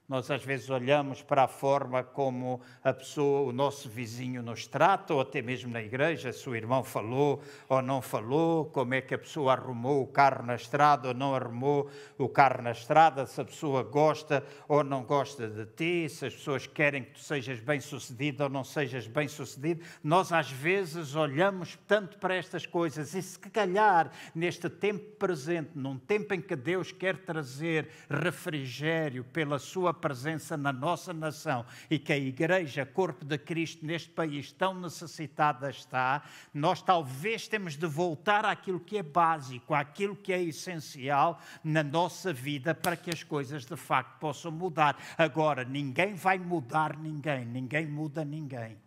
nós 0.07 0.31
às 0.31 0.41
vezes 0.41 0.69
olhamos 0.69 1.21
para 1.21 1.43
a 1.43 1.47
forma 1.49 2.01
como 2.01 2.61
a 2.81 2.93
pessoa, 2.93 3.41
o 3.41 3.51
nosso 3.51 3.89
vizinho 3.89 4.41
nos 4.41 4.65
trata, 4.65 5.13
ou 5.13 5.19
até 5.19 5.41
mesmo 5.41 5.69
na 5.69 5.81
igreja, 5.81 6.31
se 6.31 6.49
o 6.49 6.55
irmão 6.55 6.81
falou 6.81 7.41
ou 7.67 7.81
não 7.81 8.01
falou, 8.01 8.65
como 8.67 8.93
é 8.93 9.01
que 9.01 9.13
a 9.13 9.17
pessoa 9.17 9.51
arrumou 9.51 10.01
o 10.01 10.07
carro 10.07 10.45
na 10.45 10.55
estrada 10.55 11.09
ou 11.09 11.13
não 11.13 11.35
arrumou 11.35 11.89
o 12.17 12.29
carro 12.29 12.61
na 12.61 12.71
estrada, 12.71 13.25
se 13.25 13.41
a 13.41 13.43
pessoa 13.43 13.83
gosta 13.83 14.45
ou 14.65 14.81
não 14.81 15.03
gosta 15.03 15.45
de 15.45 15.65
ti, 15.65 16.07
se 16.07 16.25
as 16.25 16.33
pessoas 16.33 16.65
querem 16.65 17.03
que 17.03 17.11
tu 17.11 17.19
sejas 17.19 17.59
bem-sucedido 17.59 18.45
ou 18.45 18.49
não 18.49 18.63
sejas 18.63 19.07
bem-sucedido. 19.07 19.83
Nós 20.01 20.31
às 20.31 20.49
vezes 20.49 21.15
olhamos 21.15 21.77
tanto 21.85 22.17
para 22.17 22.33
estas 22.33 22.65
coisas 22.65 23.13
e 23.13 23.21
se 23.21 23.37
calhar 23.39 24.09
neste 24.33 24.69
tempo 24.69 25.17
presente, 25.17 25.71
num 25.75 25.97
tempo 25.97 26.33
em 26.33 26.39
que 26.39 26.55
Deus 26.55 26.93
quer 26.93 27.17
trazer 27.17 27.89
refrigério 28.09 29.25
pela 29.25 29.59
sua 29.59 29.96
presença 29.97 30.55
na 30.55 30.71
nossa 30.71 31.11
nação 31.11 31.65
e 31.89 31.99
que 31.99 32.13
a 32.13 32.17
Igreja, 32.17 32.85
corpo 32.85 33.25
de 33.25 33.37
Cristo 33.37 33.85
neste 33.85 34.09
país, 34.09 34.51
tão 34.51 34.73
necessitada 34.79 35.69
está, 35.69 36.23
nós 36.53 36.81
talvez 36.81 37.47
temos 37.47 37.75
de 37.75 37.85
voltar 37.85 38.45
àquilo 38.45 38.79
que 38.79 38.97
é 38.97 39.03
básico, 39.03 39.73
àquilo 39.73 40.15
que 40.15 40.31
é 40.31 40.41
essencial 40.41 41.41
na 41.63 41.83
nossa 41.83 42.31
vida 42.31 42.73
para 42.73 42.95
que 42.95 43.09
as 43.09 43.23
coisas 43.23 43.65
de 43.65 43.75
facto 43.75 44.19
possam 44.19 44.51
mudar. 44.51 44.97
Agora, 45.17 45.63
ninguém 45.63 46.13
vai 46.13 46.37
mudar 46.37 46.97
ninguém, 46.97 47.45
ninguém 47.45 47.85
muda 47.85 48.23
ninguém. 48.23 48.77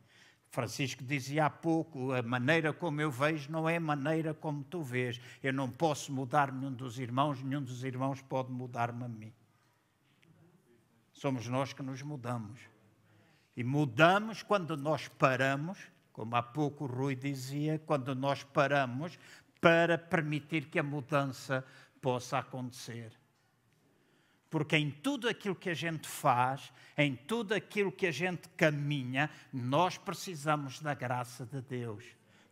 Francisco 0.51 1.05
dizia 1.05 1.47
há 1.47 1.51
pouco: 1.51 2.13
a 2.13 2.23
maneira 2.23 2.73
como 2.73 3.01
eu 3.01 3.11
vejo 3.11 3.51
não 3.51 3.69
é 3.69 3.77
a 3.77 3.81
maneira 3.81 4.35
como 4.35 4.65
tu 4.65 4.83
vês. 4.83 5.21
Eu 5.43 5.53
não 5.53 5.71
posso 5.71 6.13
mudar 6.13 6.53
nenhum 6.53 6.73
dos 6.73 6.99
irmãos, 6.99 7.43
nenhum 7.43 7.63
dos 7.63 7.85
irmãos 7.85 8.21
pode 8.23 8.51
mudar-me 8.51 9.05
a 9.05 9.09
mim. 9.09 9.33
Somos 11.21 11.47
nós 11.49 11.75
que 11.75 11.83
nos 11.83 12.01
mudamos. 12.01 12.59
E 13.55 13.63
mudamos 13.63 14.43
quando 14.43 14.75
nós 14.75 15.07
paramos, 15.07 15.79
como 16.15 16.35
há 16.35 16.43
pouco 16.43 16.85
o 16.85 16.87
Rui 16.87 17.15
dizia, 17.15 17.79
quando 17.79 18.15
nós 18.15 18.43
paramos 18.43 19.19
para 19.61 19.99
permitir 19.99 20.71
que 20.71 20.79
a 20.79 20.83
mudança 20.83 21.63
possa 22.01 22.39
acontecer. 22.39 23.13
Porque 24.49 24.79
em 24.79 24.91
tudo 24.91 25.29
aquilo 25.29 25.55
que 25.55 25.69
a 25.69 25.75
gente 25.75 26.09
faz, 26.09 26.73
em 26.97 27.15
tudo 27.15 27.53
aquilo 27.53 27.93
que 27.93 28.07
a 28.07 28.13
gente 28.13 28.49
caminha, 28.57 29.29
nós 29.53 29.99
precisamos 29.99 30.81
da 30.81 30.95
graça 30.95 31.45
de 31.45 31.61
Deus. 31.61 32.03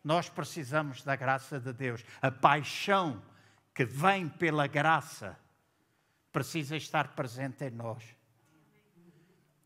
Nós 0.05 0.29
precisamos 0.29 1.03
da 1.03 1.17
graça 1.17 1.59
de 1.59 1.73
Deus. 1.73 2.05
A 2.21 2.31
paixão 2.31 3.23
que 3.75 3.87
vem 3.87 4.29
pela 4.29 4.67
graça 4.67 5.39
precisa 6.31 6.77
estar 6.77 7.15
presente 7.15 7.65
em 7.65 7.71
nós. 7.71 8.18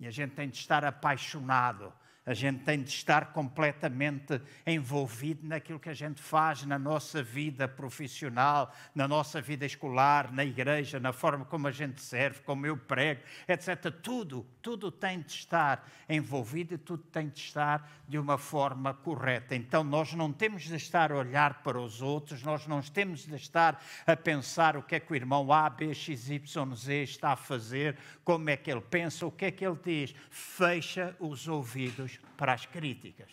E 0.03 0.07
a 0.09 0.11
gente 0.11 0.35
tem 0.35 0.49
de 0.49 0.57
estar 0.57 0.85
apaixonado 0.85 1.93
a 2.25 2.35
gente 2.35 2.63
tem 2.63 2.83
de 2.83 2.91
estar 2.91 3.33
completamente 3.33 4.41
envolvido 4.65 5.47
naquilo 5.47 5.81
que 5.81 5.89
a 5.89 5.95
gente 5.95 6.23
faz 6.23 6.65
na 6.65 6.79
nossa 6.79 7.21
vida 7.23 7.67
profissional, 7.67 8.73
na 8.95 9.09
nossa 9.09 9.41
vida 9.41 9.67
escolar, 9.67 10.33
na 10.33 10.45
igreja, 10.45 11.01
na 11.01 11.13
forma 11.13 11.45
como 11.45 11.67
a 11.67 11.73
gente 11.73 12.01
serve, 12.01 12.41
como 12.43 12.65
eu 12.65 12.77
prego, 12.77 13.23
etc. 13.49 13.93
Tudo, 14.03 14.47
tudo 14.61 14.91
tem 14.91 15.21
de 15.21 15.33
estar 15.33 15.89
envolvido 16.09 16.75
e 16.75 16.79
tudo 16.79 17.03
tem 17.03 17.29
de 17.29 17.41
estar 17.41 17.91
de 18.07 18.19
uma 18.19 18.39
forma 18.39 18.95
correta. 18.95 19.57
Então 19.57 19.83
nós 19.83 20.13
não 20.13 20.33
temos 20.33 20.63
de 20.63 20.77
estar 20.77 21.11
a 21.11 21.17
olhar 21.17 21.63
para 21.63 21.81
os 21.81 22.01
outros, 22.01 22.43
nós 22.43 22.69
não 22.69 22.81
temos 22.83 23.27
de 23.27 23.35
estar 23.35 23.83
a 24.07 24.17
pensar 24.17 24.77
o 24.77 24.83
que 24.83 24.95
é 24.95 25.01
que 25.01 25.13
o 25.13 25.17
irmão 25.17 25.53
A, 25.53 25.69
B, 25.69 25.93
X, 25.93 26.31
Y, 26.31 26.75
Z 26.77 27.03
está 27.03 27.33
a 27.33 27.37
fazer, 27.37 27.97
como 28.25 28.49
é 28.49 28.57
que 28.57 28.71
ele 28.71 28.81
pensa, 28.81 29.27
o 29.27 29.33
que 29.33 29.47
é 29.47 29.51
que 29.51 29.67
ele 29.67 29.79
diz. 29.83 30.15
Fecha 30.31 31.17
os 31.19 31.49
ouvidos 31.49 32.12
ouvidos 32.17 32.37
para 32.37 32.53
as 32.53 32.67
críticas. 32.67 33.31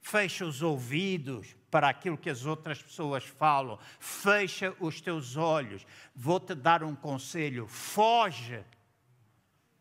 Fecha 0.00 0.44
os 0.44 0.60
ouvidos 0.60 1.56
para 1.70 1.88
aquilo 1.88 2.18
que 2.18 2.28
as 2.28 2.44
outras 2.44 2.82
pessoas 2.82 3.24
falam. 3.24 3.78
Fecha 3.98 4.76
os 4.78 5.00
teus 5.00 5.36
olhos. 5.36 5.86
Vou-te 6.14 6.54
dar 6.54 6.82
um 6.82 6.94
conselho: 6.94 7.66
foge 7.66 8.62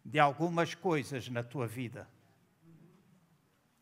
de 0.04 0.20
algumas 0.20 0.74
coisas 0.74 1.28
na 1.28 1.44
tua 1.44 1.68
vida. 1.68 2.08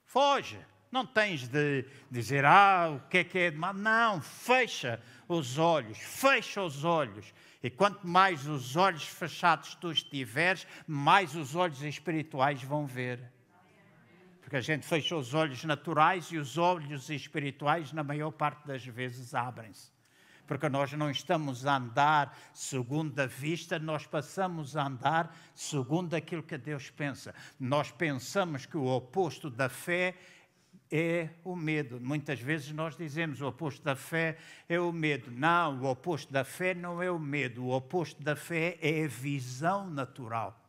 Foge. 0.06 0.60
Não 0.92 1.06
tens 1.06 1.48
de 1.48 1.86
dizer, 2.10 2.44
ah, 2.44 2.90
o 2.98 3.08
que 3.08 3.20
é 3.20 3.24
que 3.24 3.40
é 3.40 3.52
de 3.52 3.58
mal. 3.58 3.74
Não, 3.74 4.22
fecha 4.22 5.02
os 5.26 5.58
olhos, 5.58 5.98
fecha 6.00 6.62
os 6.62 6.84
olhos. 6.84 7.34
E 7.64 7.70
quanto 7.70 8.06
mais 8.06 8.46
os 8.46 8.76
olhos 8.76 9.04
fechados 9.04 9.76
tu 9.76 9.90
estiveres, 9.90 10.68
mais 10.86 11.34
os 11.36 11.56
olhos 11.56 11.82
espirituais 11.82 12.62
vão 12.62 12.86
ver. 12.86 13.32
Porque 14.52 14.58
a 14.58 14.76
gente 14.76 14.86
fecha 14.86 15.16
os 15.16 15.34
olhos 15.34 15.64
naturais 15.64 16.26
e 16.26 16.38
os 16.38 16.58
olhos 16.58 17.10
espirituais, 17.10 17.94
na 17.94 18.04
maior 18.04 18.32
parte 18.32 18.68
das 18.68 18.86
vezes, 18.86 19.34
abrem-se 19.34 19.90
porque 20.46 20.68
nós 20.68 20.92
não 20.92 21.10
estamos 21.10 21.66
a 21.66 21.78
andar 21.78 22.38
segundo 22.54 23.18
a 23.18 23.26
vista, 23.26 23.80
nós 23.80 24.06
passamos 24.06 24.76
a 24.76 24.86
andar 24.86 25.34
segundo 25.56 26.14
aquilo 26.14 26.44
que 26.44 26.58
Deus 26.58 26.90
pensa. 26.90 27.34
Nós 27.58 27.92
pensamos 27.92 28.66
que 28.66 28.76
o 28.76 28.88
oposto 28.88 29.50
da 29.50 29.70
fé 29.70 30.16
é 30.92 31.30
o 31.46 31.56
medo. 31.56 32.02
Muitas 32.02 32.42
vezes 32.42 32.74
nós 32.74 32.98
dizemos 32.98 33.40
o 33.40 33.48
oposto 33.48 33.82
da 33.82 33.96
fé 33.96 34.38
é 34.68 34.78
o 34.78 34.92
medo. 34.92 35.32
Não, 35.32 35.80
o 35.80 35.86
oposto 35.90 36.34
da 36.34 36.44
fé 36.44 36.74
não 36.74 37.02
é 37.02 37.10
o 37.10 37.18
medo. 37.18 37.64
O 37.64 37.74
oposto 37.74 38.22
da 38.22 38.36
fé 38.36 38.78
é 38.82 39.06
a 39.06 39.08
visão 39.08 39.90
natural 39.90 40.61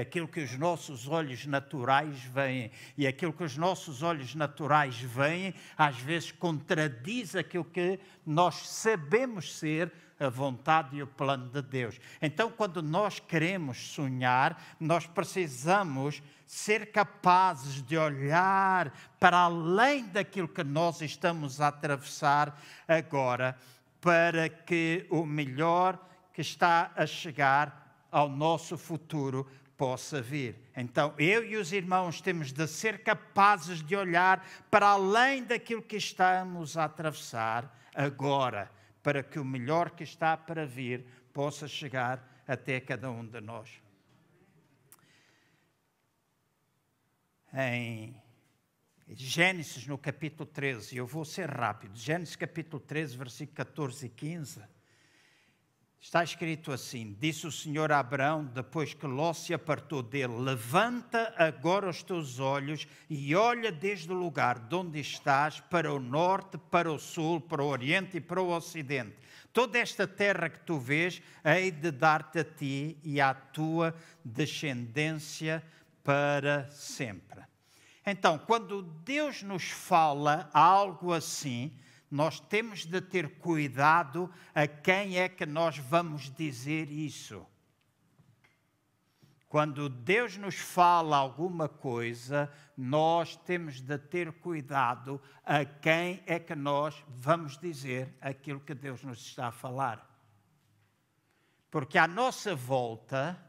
aquilo 0.00 0.26
que 0.26 0.40
os 0.40 0.56
nossos 0.58 1.06
olhos 1.06 1.44
naturais 1.44 2.18
veem. 2.22 2.70
E 2.96 3.06
aquilo 3.06 3.32
que 3.32 3.44
os 3.44 3.56
nossos 3.56 4.02
olhos 4.02 4.34
naturais 4.34 4.98
veem, 4.98 5.54
às 5.76 5.98
vezes 5.98 6.32
contradiz 6.32 7.36
aquilo 7.36 7.64
que 7.64 8.00
nós 8.24 8.66
sabemos 8.68 9.56
ser 9.56 9.92
a 10.18 10.28
vontade 10.28 10.96
e 10.96 11.02
o 11.02 11.06
plano 11.06 11.48
de 11.48 11.60
Deus. 11.60 11.98
Então, 12.20 12.50
quando 12.50 12.82
nós 12.82 13.18
queremos 13.18 13.92
sonhar, 13.92 14.62
nós 14.78 15.06
precisamos 15.06 16.22
ser 16.46 16.92
capazes 16.92 17.82
de 17.82 17.96
olhar 17.96 18.92
para 19.18 19.38
além 19.38 20.06
daquilo 20.06 20.48
que 20.48 20.62
nós 20.62 21.00
estamos 21.00 21.60
a 21.60 21.68
atravessar 21.68 22.60
agora, 22.86 23.58
para 24.00 24.48
que 24.48 25.06
o 25.10 25.26
melhor 25.26 25.98
que 26.32 26.40
está 26.40 26.92
a 26.94 27.04
chegar 27.04 27.82
ao 28.10 28.28
nosso 28.28 28.76
futuro 28.76 29.48
possa 29.82 30.22
vir. 30.22 30.54
Então, 30.76 31.12
eu 31.18 31.44
e 31.44 31.56
os 31.56 31.72
irmãos 31.72 32.20
temos 32.20 32.52
de 32.52 32.68
ser 32.68 33.02
capazes 33.02 33.82
de 33.82 33.96
olhar 33.96 34.46
para 34.70 34.86
além 34.86 35.42
daquilo 35.42 35.82
que 35.82 35.96
estamos 35.96 36.76
a 36.76 36.84
atravessar 36.84 37.76
agora, 37.92 38.70
para 39.02 39.24
que 39.24 39.40
o 39.40 39.44
melhor 39.44 39.90
que 39.90 40.04
está 40.04 40.36
para 40.36 40.64
vir 40.64 41.04
possa 41.32 41.66
chegar 41.66 42.44
até 42.46 42.78
cada 42.78 43.10
um 43.10 43.26
de 43.26 43.40
nós. 43.40 43.82
Em 47.52 48.14
Gênesis, 49.08 49.84
no 49.88 49.98
capítulo 49.98 50.46
13, 50.46 50.96
eu 50.96 51.08
vou 51.08 51.24
ser 51.24 51.50
rápido, 51.50 51.98
Gênesis 51.98 52.36
capítulo 52.36 52.78
13, 52.78 53.16
versículo 53.16 53.56
14 53.56 54.06
e 54.06 54.08
15 54.08 54.62
Está 56.02 56.24
escrito 56.24 56.72
assim: 56.72 57.16
Disse 57.20 57.46
o 57.46 57.52
Senhor 57.52 57.92
a 57.92 58.00
Abraão, 58.00 58.44
depois 58.44 58.92
que 58.92 59.06
Ló 59.06 59.32
se 59.32 59.54
apartou 59.54 60.02
dele: 60.02 60.36
Levanta 60.36 61.32
agora 61.38 61.88
os 61.88 62.02
teus 62.02 62.40
olhos 62.40 62.88
e 63.08 63.36
olha 63.36 63.70
desde 63.70 64.10
o 64.10 64.16
lugar 64.16 64.58
de 64.58 64.74
onde 64.74 64.98
estás 64.98 65.60
para 65.60 65.94
o 65.94 66.00
norte, 66.00 66.58
para 66.58 66.90
o 66.90 66.98
sul, 66.98 67.40
para 67.40 67.62
o 67.62 67.68
oriente 67.68 68.16
e 68.16 68.20
para 68.20 68.42
o 68.42 68.50
ocidente. 68.50 69.14
Toda 69.52 69.78
esta 69.78 70.04
terra 70.04 70.50
que 70.50 70.58
tu 70.60 70.76
vês, 70.76 71.22
hei 71.44 71.70
de 71.70 71.92
dar-te 71.92 72.40
a 72.40 72.44
ti 72.44 72.98
e 73.04 73.20
à 73.20 73.32
tua 73.32 73.94
descendência 74.24 75.62
para 76.02 76.68
sempre. 76.72 77.42
Então, 78.04 78.38
quando 78.38 78.82
Deus 78.82 79.44
nos 79.44 79.70
fala 79.70 80.50
algo 80.52 81.12
assim, 81.12 81.70
nós 82.12 82.38
temos 82.38 82.84
de 82.84 83.00
ter 83.00 83.38
cuidado 83.38 84.30
a 84.54 84.66
quem 84.66 85.18
é 85.18 85.30
que 85.30 85.46
nós 85.46 85.78
vamos 85.78 86.30
dizer 86.30 86.90
isso. 86.90 87.46
Quando 89.48 89.88
Deus 89.88 90.36
nos 90.36 90.56
fala 90.56 91.16
alguma 91.16 91.70
coisa, 91.70 92.52
nós 92.76 93.34
temos 93.34 93.80
de 93.80 93.96
ter 93.96 94.30
cuidado 94.30 95.18
a 95.42 95.64
quem 95.64 96.22
é 96.26 96.38
que 96.38 96.54
nós 96.54 97.02
vamos 97.08 97.56
dizer 97.56 98.14
aquilo 98.20 98.60
que 98.60 98.74
Deus 98.74 99.02
nos 99.02 99.18
está 99.18 99.46
a 99.46 99.52
falar. 99.52 100.06
Porque 101.70 101.96
à 101.96 102.06
nossa 102.06 102.54
volta 102.54 103.42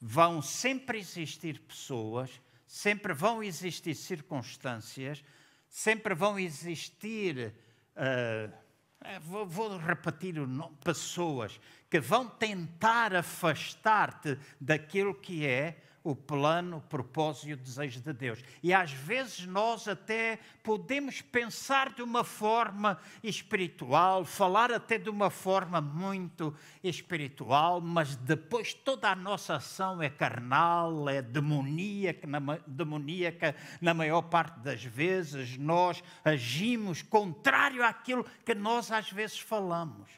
vão 0.00 0.40
sempre 0.40 0.98
existir 0.98 1.60
pessoas, 1.60 2.40
sempre 2.66 3.12
vão 3.12 3.42
existir 3.42 3.94
circunstâncias, 3.94 5.22
sempre 5.68 6.14
vão 6.14 6.38
existir 6.38 7.54
Uh, 7.98 8.52
vou, 9.22 9.46
vou, 9.46 9.76
repetir 9.76 10.38
o 10.38 10.46
nome, 10.46 10.76
pessoas 10.84 11.60
que 11.90 11.98
vão 11.98 12.28
tentar 12.28 13.14
afastar-te 13.14 14.38
daquilo 14.60 15.14
que 15.14 15.44
é 15.44 15.82
o 16.02 16.14
plano, 16.14 16.78
o 16.78 16.80
propósito 16.80 17.48
e 17.48 17.52
o 17.52 17.56
desejo 17.56 18.00
de 18.00 18.12
Deus. 18.12 18.42
E 18.62 18.72
às 18.72 18.92
vezes 18.92 19.46
nós 19.46 19.86
até 19.88 20.38
podemos 20.62 21.20
pensar 21.20 21.92
de 21.92 22.02
uma 22.02 22.24
forma 22.24 22.98
espiritual, 23.22 24.24
falar 24.24 24.72
até 24.72 24.98
de 24.98 25.10
uma 25.10 25.30
forma 25.30 25.80
muito 25.80 26.54
espiritual, 26.82 27.80
mas 27.80 28.16
depois 28.16 28.72
toda 28.72 29.10
a 29.10 29.16
nossa 29.16 29.56
ação 29.56 30.02
é 30.02 30.08
carnal, 30.08 31.08
é 31.08 31.20
demoníaca, 31.20 32.26
na, 32.26 32.40
demoníaca 32.66 33.54
na 33.80 33.92
maior 33.92 34.22
parte 34.22 34.58
das 34.60 34.82
vezes. 34.84 35.56
Nós 35.58 36.02
agimos 36.24 37.02
contrário 37.02 37.84
àquilo 37.84 38.24
que 38.44 38.54
nós 38.54 38.90
às 38.90 39.10
vezes 39.10 39.38
falamos. 39.38 40.08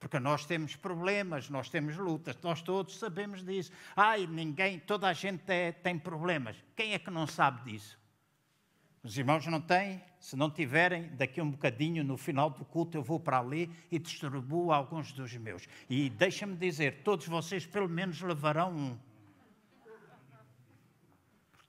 Porque 0.00 0.18
nós 0.18 0.46
temos 0.46 0.74
problemas, 0.74 1.50
nós 1.50 1.68
temos 1.68 1.96
lutas, 1.98 2.36
nós 2.42 2.62
todos 2.62 2.98
sabemos 2.98 3.44
disso. 3.44 3.70
Ai, 3.94 4.26
ninguém, 4.26 4.78
toda 4.78 5.06
a 5.06 5.12
gente 5.12 5.44
é, 5.52 5.72
tem 5.72 5.98
problemas. 5.98 6.56
Quem 6.74 6.94
é 6.94 6.98
que 6.98 7.10
não 7.10 7.26
sabe 7.26 7.70
disso? 7.70 8.00
Os 9.02 9.16
irmãos 9.16 9.46
não 9.46 9.60
têm? 9.60 10.02
Se 10.18 10.36
não 10.36 10.50
tiverem, 10.50 11.08
daqui 11.16 11.40
um 11.40 11.50
bocadinho, 11.50 12.02
no 12.02 12.16
final 12.16 12.48
do 12.50 12.64
culto, 12.64 12.96
eu 12.96 13.02
vou 13.02 13.20
para 13.20 13.38
ali 13.38 13.70
e 13.90 13.98
distribuo 13.98 14.72
alguns 14.72 15.12
dos 15.12 15.34
meus. 15.36 15.66
E 15.88 16.08
deixa-me 16.08 16.56
dizer, 16.56 17.02
todos 17.02 17.26
vocês 17.26 17.66
pelo 17.66 17.88
menos 17.88 18.20
levarão 18.22 18.72
um. 18.74 18.98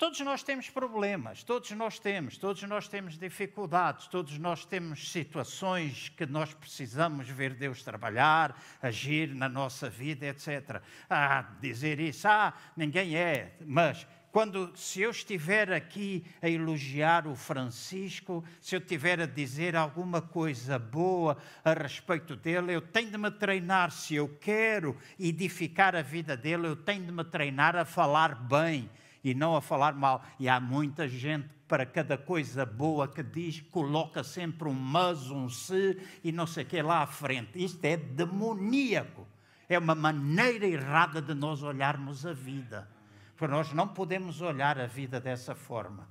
Todos 0.01 0.19
nós 0.21 0.41
temos 0.41 0.67
problemas, 0.67 1.43
todos 1.43 1.69
nós 1.73 1.99
temos, 1.99 2.35
todos 2.35 2.63
nós 2.63 2.87
temos 2.87 3.19
dificuldades, 3.19 4.07
todos 4.07 4.35
nós 4.39 4.65
temos 4.65 5.11
situações 5.11 6.09
que 6.09 6.25
nós 6.25 6.55
precisamos 6.55 7.29
ver 7.29 7.53
Deus 7.53 7.83
trabalhar, 7.83 8.59
agir 8.81 9.27
na 9.27 9.47
nossa 9.47 9.91
vida, 9.91 10.25
etc. 10.25 10.81
Ah, 11.07 11.45
dizer 11.61 11.99
isso, 11.99 12.27
ah, 12.27 12.51
ninguém 12.75 13.15
é, 13.15 13.55
mas 13.63 14.07
quando 14.31 14.75
se 14.75 15.01
eu 15.01 15.11
estiver 15.11 15.71
aqui 15.71 16.25
a 16.41 16.49
elogiar 16.49 17.27
o 17.27 17.35
Francisco, 17.35 18.43
se 18.59 18.75
eu 18.75 18.79
estiver 18.79 19.21
a 19.21 19.27
dizer 19.27 19.75
alguma 19.75 20.19
coisa 20.19 20.79
boa 20.79 21.37
a 21.63 21.73
respeito 21.73 22.35
dele, 22.35 22.73
eu 22.73 22.81
tenho 22.81 23.11
de 23.11 23.19
me 23.19 23.29
treinar, 23.29 23.91
se 23.91 24.15
eu 24.15 24.27
quero 24.41 24.97
edificar 25.19 25.95
a 25.95 26.01
vida 26.01 26.35
dele, 26.35 26.65
eu 26.65 26.75
tenho 26.75 27.05
de 27.05 27.11
me 27.11 27.23
treinar 27.23 27.75
a 27.75 27.85
falar 27.85 28.33
bem 28.33 28.89
e 29.23 29.33
não 29.33 29.55
a 29.55 29.61
falar 29.61 29.93
mal. 29.93 30.23
E 30.39 30.49
há 30.49 30.59
muita 30.59 31.07
gente 31.07 31.47
para 31.67 31.85
cada 31.85 32.17
coisa 32.17 32.65
boa 32.65 33.07
que 33.07 33.23
diz, 33.23 33.61
coloca 33.61 34.23
sempre 34.23 34.67
um 34.67 34.73
mas, 34.73 35.29
um 35.29 35.47
se 35.47 35.97
e 36.23 36.31
não 36.31 36.45
sei 36.45 36.63
o 36.63 36.67
que 36.67 36.81
lá 36.81 37.01
à 37.01 37.07
frente. 37.07 37.63
Isto 37.63 37.85
é 37.85 37.95
demoníaco. 37.95 39.27
É 39.69 39.79
uma 39.79 39.95
maneira 39.95 40.67
errada 40.67 41.21
de 41.21 41.33
nós 41.33 41.63
olharmos 41.63 42.25
a 42.25 42.33
vida. 42.33 42.89
Porque 43.37 43.53
nós 43.53 43.71
não 43.71 43.87
podemos 43.87 44.41
olhar 44.41 44.77
a 44.77 44.85
vida 44.85 45.19
dessa 45.19 45.55
forma. 45.55 46.07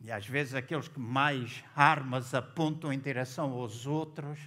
E 0.00 0.12
às 0.12 0.26
vezes 0.26 0.54
aqueles 0.54 0.88
que 0.88 1.00
mais 1.00 1.64
armas 1.74 2.34
apontam 2.34 2.92
em 2.92 2.98
direção 2.98 3.52
aos 3.52 3.86
outros 3.86 4.38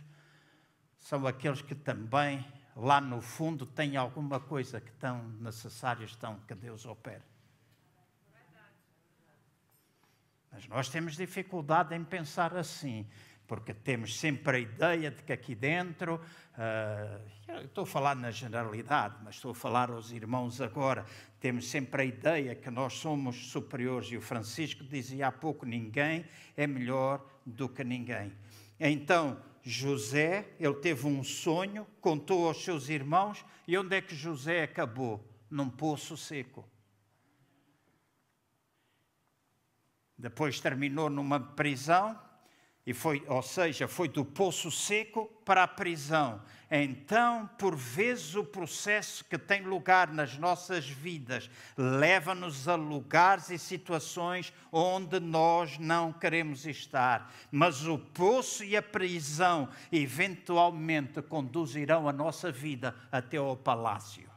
são 0.97 1.25
aqueles 1.25 1.61
que 1.61 1.75
também 1.75 2.45
lá 2.75 3.01
no 3.01 3.21
fundo 3.21 3.65
tem 3.65 3.97
alguma 3.97 4.39
coisa 4.39 4.79
que 4.79 4.91
tão 4.93 5.23
necessária 5.39 6.05
estão 6.05 6.39
que 6.47 6.55
Deus 6.55 6.85
opere. 6.85 7.23
Mas 10.51 10.67
nós 10.67 10.89
temos 10.89 11.15
dificuldade 11.15 11.95
em 11.95 12.03
pensar 12.03 12.55
assim, 12.55 13.07
porque 13.47 13.73
temos 13.73 14.19
sempre 14.19 14.57
a 14.57 14.59
ideia 14.59 15.11
de 15.11 15.23
que 15.23 15.31
aqui 15.31 15.55
dentro, 15.55 16.15
uh, 16.15 17.61
estou 17.63 17.83
a 17.83 17.87
falar 17.87 18.15
na 18.15 18.31
generalidade, 18.31 19.15
mas 19.23 19.35
estou 19.35 19.51
a 19.51 19.55
falar 19.55 19.89
aos 19.89 20.11
irmãos 20.11 20.59
agora, 20.59 21.05
temos 21.39 21.69
sempre 21.69 22.01
a 22.01 22.05
ideia 22.05 22.55
que 22.55 22.69
nós 22.69 22.93
somos 22.93 23.49
superiores, 23.49 24.09
e 24.11 24.17
o 24.17 24.21
Francisco 24.21 24.83
dizia 24.83 25.27
há 25.27 25.31
pouco: 25.31 25.65
ninguém 25.65 26.25
é 26.55 26.67
melhor 26.67 27.25
do 27.45 27.69
que 27.69 27.83
ninguém. 27.83 28.33
Então, 28.79 29.41
José, 29.63 30.49
ele 30.59 30.73
teve 30.75 31.05
um 31.05 31.23
sonho, 31.23 31.85
contou 31.99 32.47
aos 32.47 32.63
seus 32.63 32.89
irmãos, 32.89 33.45
e 33.67 33.77
onde 33.77 33.95
é 33.95 34.01
que 34.01 34.15
José 34.15 34.63
acabou? 34.63 35.23
Num 35.49 35.69
poço 35.69 36.17
seco. 36.17 36.67
Depois 40.17 40.59
terminou 40.59 41.09
numa 41.09 41.39
prisão 41.39 42.19
e 42.85 42.93
foi, 42.93 43.23
ou 43.27 43.41
seja, 43.41 43.87
foi 43.87 44.07
do 44.07 44.25
poço 44.25 44.71
seco 44.71 45.25
para 45.45 45.63
a 45.63 45.67
prisão. 45.67 46.41
Então, 46.73 47.49
por 47.57 47.75
vezes, 47.75 48.33
o 48.33 48.45
processo 48.45 49.25
que 49.25 49.37
tem 49.37 49.61
lugar 49.61 50.07
nas 50.13 50.37
nossas 50.37 50.87
vidas 50.87 51.49
leva-nos 51.75 52.65
a 52.65 52.75
lugares 52.75 53.49
e 53.49 53.59
situações 53.59 54.53
onde 54.71 55.19
nós 55.19 55.77
não 55.77 56.13
queremos 56.13 56.65
estar. 56.65 57.29
Mas 57.51 57.85
o 57.85 57.99
poço 57.99 58.63
e 58.63 58.77
a 58.77 58.81
prisão 58.81 59.67
eventualmente 59.91 61.21
conduzirão 61.21 62.07
a 62.07 62.13
nossa 62.13 62.49
vida 62.49 62.95
até 63.11 63.35
ao 63.35 63.57
palácio. 63.57 64.30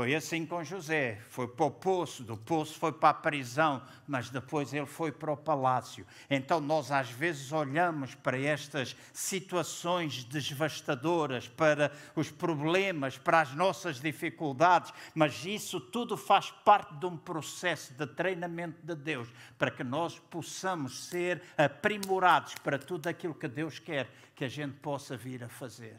Foi 0.00 0.14
assim 0.14 0.46
com 0.46 0.64
José. 0.64 1.18
Foi 1.28 1.46
para 1.46 1.66
o 1.66 1.70
poço, 1.70 2.24
do 2.24 2.34
poço 2.34 2.78
foi 2.78 2.90
para 2.90 3.10
a 3.10 3.12
prisão, 3.12 3.82
mas 4.08 4.30
depois 4.30 4.72
ele 4.72 4.86
foi 4.86 5.12
para 5.12 5.30
o 5.30 5.36
palácio. 5.36 6.06
Então 6.30 6.58
nós 6.58 6.90
às 6.90 7.10
vezes 7.10 7.52
olhamos 7.52 8.14
para 8.14 8.40
estas 8.40 8.96
situações 9.12 10.24
devastadoras, 10.24 11.48
para 11.48 11.92
os 12.16 12.30
problemas, 12.30 13.18
para 13.18 13.42
as 13.42 13.54
nossas 13.54 14.00
dificuldades, 14.00 14.90
mas 15.14 15.44
isso 15.44 15.78
tudo 15.78 16.16
faz 16.16 16.50
parte 16.50 16.94
de 16.94 17.04
um 17.04 17.18
processo 17.18 17.92
de 17.92 18.06
treinamento 18.06 18.78
de 18.82 18.94
Deus, 18.94 19.28
para 19.58 19.70
que 19.70 19.84
nós 19.84 20.18
possamos 20.18 21.08
ser 21.08 21.42
aprimorados 21.58 22.54
para 22.64 22.78
tudo 22.78 23.06
aquilo 23.06 23.34
que 23.34 23.46
Deus 23.46 23.78
quer 23.78 24.10
que 24.34 24.46
a 24.46 24.48
gente 24.48 24.78
possa 24.78 25.14
vir 25.14 25.44
a 25.44 25.48
fazer 25.50 25.98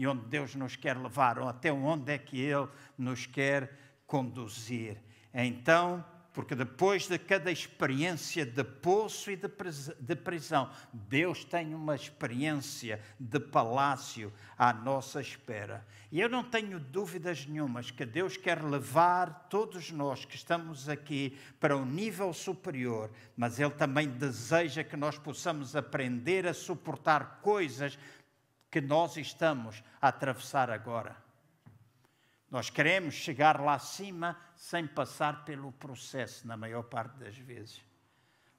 e 0.00 0.06
onde 0.06 0.24
Deus 0.28 0.54
nos 0.54 0.76
quer 0.76 0.96
levar, 0.96 1.38
ou 1.38 1.46
até 1.46 1.70
onde 1.70 2.10
é 2.10 2.16
que 2.16 2.40
Ele 2.40 2.66
nos 2.96 3.26
quer 3.26 3.70
conduzir. 4.06 4.96
Então, 5.34 6.02
porque 6.32 6.54
depois 6.54 7.06
de 7.06 7.18
cada 7.18 7.52
experiência 7.52 8.46
de 8.46 8.64
poço 8.64 9.30
e 9.30 9.36
de 9.36 10.16
prisão, 10.16 10.70
Deus 10.90 11.44
tem 11.44 11.74
uma 11.74 11.94
experiência 11.94 12.98
de 13.18 13.38
palácio 13.38 14.32
à 14.56 14.72
nossa 14.72 15.20
espera. 15.20 15.86
E 16.10 16.18
eu 16.18 16.30
não 16.30 16.42
tenho 16.42 16.80
dúvidas 16.80 17.44
nenhumas 17.44 17.90
que 17.90 18.06
Deus 18.06 18.38
quer 18.38 18.62
levar 18.64 19.48
todos 19.50 19.90
nós 19.90 20.24
que 20.24 20.34
estamos 20.34 20.88
aqui 20.88 21.36
para 21.60 21.76
um 21.76 21.84
nível 21.84 22.32
superior, 22.32 23.10
mas 23.36 23.60
Ele 23.60 23.72
também 23.72 24.08
deseja 24.08 24.82
que 24.82 24.96
nós 24.96 25.18
possamos 25.18 25.76
aprender 25.76 26.46
a 26.46 26.54
suportar 26.54 27.40
coisas 27.42 27.98
que 28.70 28.80
nós 28.80 29.16
estamos 29.16 29.82
a 30.00 30.08
atravessar 30.08 30.70
agora. 30.70 31.16
Nós 32.50 32.68
queremos 32.68 33.14
chegar 33.14 33.60
lá 33.60 33.74
acima 33.74 34.36
sem 34.56 34.86
passar 34.86 35.44
pelo 35.44 35.72
processo, 35.72 36.46
na 36.46 36.56
maior 36.56 36.82
parte 36.82 37.16
das 37.18 37.36
vezes. 37.36 37.80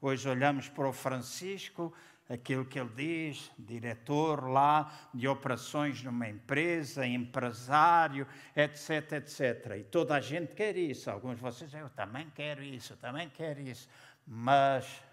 Hoje 0.02 0.28
olhamos 0.28 0.67
para 0.67 0.88
o 0.88 0.93
Francisco, 0.93 1.93
aquilo 2.28 2.65
que 2.65 2.80
ele 2.80 2.89
diz, 2.95 3.52
diretor 3.60 4.50
lá 4.50 4.91
de 5.13 5.28
operações 5.28 6.02
numa 6.02 6.28
empresa, 6.28 7.06
empresário, 7.06 8.26
etc, 8.56 9.12
etc. 9.13 9.76
E 9.78 9.84
toda 9.84 10.15
a 10.15 10.21
gente 10.21 10.56
quer 10.56 10.78
isso. 10.78 11.12
Alguns 11.12 11.36
de 11.36 11.41
vocês, 11.41 11.74
eu 11.74 11.89
também 11.89 12.30
quero 12.34 12.63
isso, 12.63 12.95
também 12.95 13.30
quero 13.30 13.60
isso. 13.60 13.89
Mas 14.26 15.04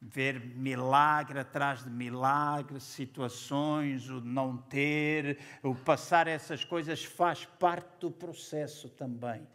ver 0.00 0.40
milagre 0.40 1.40
atrás 1.40 1.82
de 1.82 1.90
milagre, 1.90 2.80
situações, 2.80 4.08
o 4.08 4.20
não 4.20 4.56
ter, 4.56 5.38
o 5.62 5.74
passar 5.74 6.26
essas 6.28 6.64
coisas 6.64 7.04
faz 7.04 7.44
parte 7.44 8.00
do 8.00 8.10
processo 8.10 8.88
também. 8.90 9.46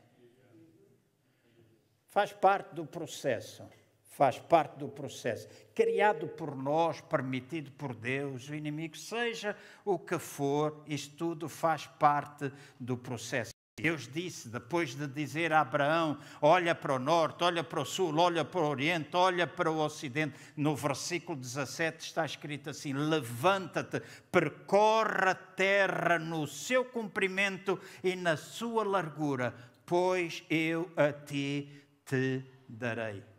Faz 2.08 2.34
parte 2.34 2.76
do 2.76 2.86
processo. 2.86 3.64
Faz 4.04 4.38
parte 4.38 4.78
do 4.78 4.90
processo. 4.90 5.48
Criado 5.74 6.28
por 6.28 6.56
nós, 6.56 7.00
permitido 7.00 7.72
por 7.72 7.96
Deus, 7.96 8.50
o 8.50 8.54
inimigo, 8.54 8.98
seja 8.98 9.56
o 9.86 9.98
que 9.98 10.20
for, 10.20 10.84
isto 10.86 11.16
tudo 11.16 11.48
faz 11.48 11.88
parte 11.88 12.52
do 12.78 12.98
processo. 12.98 13.61
Deus 13.82 14.08
disse, 14.08 14.48
depois 14.48 14.94
de 14.94 15.08
dizer 15.08 15.52
a 15.52 15.62
Abraão: 15.62 16.20
olha 16.40 16.76
para 16.76 16.94
o 16.94 17.00
norte, 17.00 17.44
olha 17.44 17.64
para 17.64 17.82
o 17.82 17.86
sul, 17.86 18.16
olha 18.18 18.46
para 18.46 18.62
o 18.62 18.70
oriente, 18.70 19.10
olha 19.14 19.48
para 19.48 19.72
o 19.72 19.80
ocidente, 19.80 20.36
no 20.56 20.76
versículo 20.76 21.38
17 21.38 22.06
está 22.06 22.24
escrito 22.24 22.70
assim: 22.70 22.94
levanta-te, 22.94 24.02
percorre 24.32 25.30
a 25.30 25.36
terra 25.36 26.20
no 26.20 26.46
seu 26.46 26.86
comprimento 26.86 27.80
e 28.04 28.16
na 28.16 28.38
sua 28.38 28.84
largura, 28.84 29.56
pois 29.86 30.44
eu 30.50 30.92
a 30.96 31.12
ti 31.12 31.68
te 32.06 32.44
darei. 32.70 33.31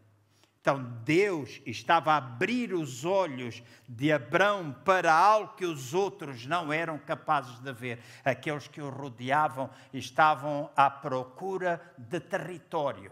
Então 0.62 0.80
Deus 1.04 1.60
estava 1.66 2.12
a 2.12 2.18
abrir 2.18 2.72
os 2.72 3.04
olhos 3.04 3.60
de 3.88 4.12
Abraão 4.12 4.72
para 4.84 5.12
algo 5.12 5.56
que 5.56 5.66
os 5.66 5.92
outros 5.92 6.46
não 6.46 6.72
eram 6.72 6.96
capazes 6.98 7.58
de 7.58 7.72
ver. 7.72 8.00
Aqueles 8.24 8.68
que 8.68 8.80
o 8.80 8.88
rodeavam 8.88 9.68
estavam 9.92 10.70
à 10.76 10.88
procura 10.88 11.82
de 11.98 12.20
território. 12.20 13.10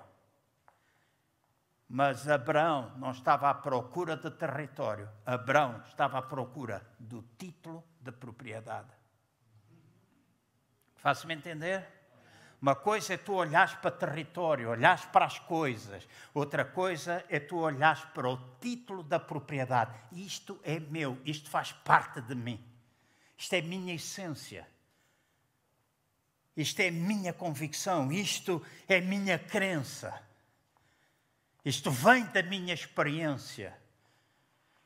Mas 1.89 2.29
Abraão 2.29 2.93
não 2.97 3.11
estava 3.11 3.51
à 3.51 3.55
procura 3.55 4.17
de 4.17 4.31
território. 4.31 5.09
Abraão 5.27 5.83
estava 5.89 6.19
à 6.19 6.23
procura 6.23 6.87
do 7.01 7.21
título 7.37 7.83
de 8.01 8.13
propriedade. 8.13 8.95
Faço-me 10.95 11.35
entender? 11.35 12.00
Uma 12.61 12.75
coisa 12.75 13.14
é 13.14 13.16
tu 13.16 13.33
olhares 13.33 13.75
para 13.75 13.90
território, 13.90 14.68
olhares 14.68 15.05
para 15.07 15.25
as 15.25 15.38
coisas. 15.38 16.07
Outra 16.35 16.64
coisa 16.64 17.25
é 17.29 17.40
tu 17.40 17.57
olhares 17.57 18.05
para 18.07 18.29
o 18.29 18.37
título 18.61 19.03
da 19.03 19.18
propriedade. 19.18 19.94
Isto 20.12 20.61
é 20.62 20.79
meu, 20.79 21.18
isto 21.25 21.49
faz 21.49 21.73
parte 21.73 22.20
de 22.20 22.35
mim. 22.35 22.62
Isto 23.37 23.55
é 23.55 23.62
minha 23.62 23.94
essência. 23.94 24.68
Isto 26.55 26.81
é 26.81 26.90
minha 26.90 27.33
convicção, 27.33 28.12
isto 28.12 28.62
é 28.87 29.01
minha 29.01 29.38
crença. 29.38 30.20
Isto 31.64 31.90
vem 31.90 32.25
da 32.27 32.42
minha 32.42 32.75
experiência. 32.75 33.75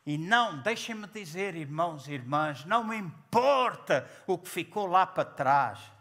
E 0.06 0.18
não, 0.18 0.60
deixem-me 0.60 1.08
dizer, 1.08 1.56
irmãos 1.56 2.06
e 2.06 2.12
irmãs, 2.12 2.64
não 2.64 2.84
me 2.84 2.96
importa 2.96 4.08
o 4.26 4.38
que 4.38 4.48
ficou 4.48 4.86
lá 4.86 5.06
para 5.06 5.24
trás. 5.24 5.93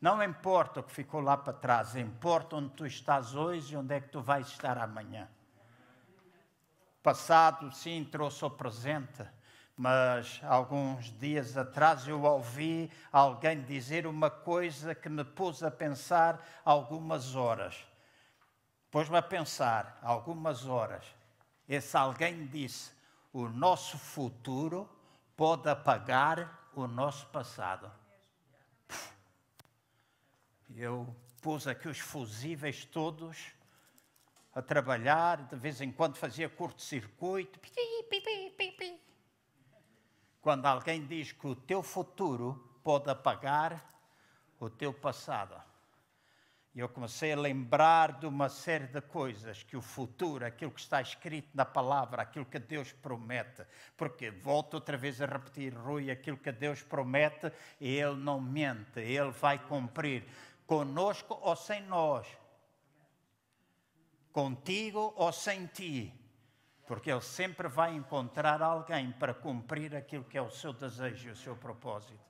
Não 0.00 0.22
importa 0.22 0.78
o 0.78 0.82
que 0.82 0.92
ficou 0.92 1.20
lá 1.20 1.36
para 1.36 1.52
trás, 1.52 1.96
importa 1.96 2.56
onde 2.56 2.70
tu 2.70 2.86
estás 2.86 3.34
hoje 3.34 3.74
e 3.74 3.76
onde 3.76 3.94
é 3.94 4.00
que 4.00 4.08
tu 4.08 4.20
vais 4.20 4.46
estar 4.46 4.78
amanhã. 4.78 5.28
Passado, 7.02 7.72
sim, 7.72 8.04
trouxe 8.04 8.44
o 8.44 8.50
presente, 8.50 9.26
mas 9.76 10.40
alguns 10.44 11.06
dias 11.18 11.56
atrás 11.56 12.06
eu 12.06 12.22
ouvi 12.22 12.90
alguém 13.10 13.62
dizer 13.62 14.06
uma 14.06 14.30
coisa 14.30 14.94
que 14.94 15.08
me 15.08 15.24
pôs 15.24 15.62
a 15.62 15.70
pensar 15.70 16.44
algumas 16.64 17.34
horas. 17.34 17.84
Pôs-me 18.90 19.16
a 19.16 19.22
pensar 19.22 19.98
algumas 20.02 20.64
horas. 20.66 21.04
Esse 21.68 21.96
alguém 21.96 22.46
disse: 22.46 22.92
o 23.32 23.48
nosso 23.48 23.98
futuro 23.98 24.88
pode 25.36 25.68
apagar 25.68 26.68
o 26.74 26.86
nosso 26.86 27.26
passado. 27.26 27.90
Eu 30.76 31.14
pus 31.40 31.66
aqui 31.66 31.88
os 31.88 31.98
fusíveis 31.98 32.84
todos 32.84 33.52
a 34.54 34.60
trabalhar, 34.60 35.42
de 35.42 35.56
vez 35.56 35.80
em 35.80 35.90
quando 35.90 36.16
fazia 36.16 36.48
curto-circuito. 36.48 37.58
Quando 40.40 40.66
alguém 40.66 41.06
diz 41.06 41.32
que 41.32 41.46
o 41.46 41.54
teu 41.54 41.82
futuro 41.82 42.80
pode 42.82 43.10
apagar 43.10 43.84
o 44.58 44.68
teu 44.68 44.92
passado. 44.92 45.54
E 46.74 46.80
eu 46.80 46.88
comecei 46.88 47.32
a 47.32 47.36
lembrar 47.36 48.20
de 48.20 48.26
uma 48.26 48.48
série 48.48 48.86
de 48.86 49.00
coisas 49.00 49.62
que 49.64 49.76
o 49.76 49.82
futuro, 49.82 50.46
aquilo 50.46 50.70
que 50.70 50.80
está 50.80 51.00
escrito 51.00 51.48
na 51.52 51.64
palavra, 51.64 52.22
aquilo 52.22 52.44
que 52.44 52.58
Deus 52.58 52.92
promete. 52.92 53.64
Porque, 53.96 54.30
volto 54.30 54.74
outra 54.74 54.96
vez 54.96 55.20
a 55.20 55.26
repetir, 55.26 55.74
Rui, 55.74 56.10
aquilo 56.10 56.36
que 56.36 56.52
Deus 56.52 56.82
promete, 56.82 57.50
Ele 57.80 58.14
não 58.14 58.40
mente, 58.40 59.00
Ele 59.00 59.30
vai 59.30 59.58
cumprir 59.58 60.24
conosco 60.68 61.38
ou 61.40 61.56
sem 61.56 61.82
nós, 61.84 62.26
contigo 64.30 65.14
ou 65.16 65.32
sem 65.32 65.66
ti, 65.66 66.12
porque 66.86 67.10
Ele 67.10 67.22
sempre 67.22 67.68
vai 67.68 67.96
encontrar 67.96 68.60
alguém 68.60 69.10
para 69.12 69.32
cumprir 69.32 69.96
aquilo 69.96 70.24
que 70.24 70.36
é 70.36 70.42
o 70.42 70.50
seu 70.50 70.74
desejo 70.74 71.28
e 71.28 71.32
o 71.32 71.36
seu 71.36 71.56
propósito. 71.56 72.27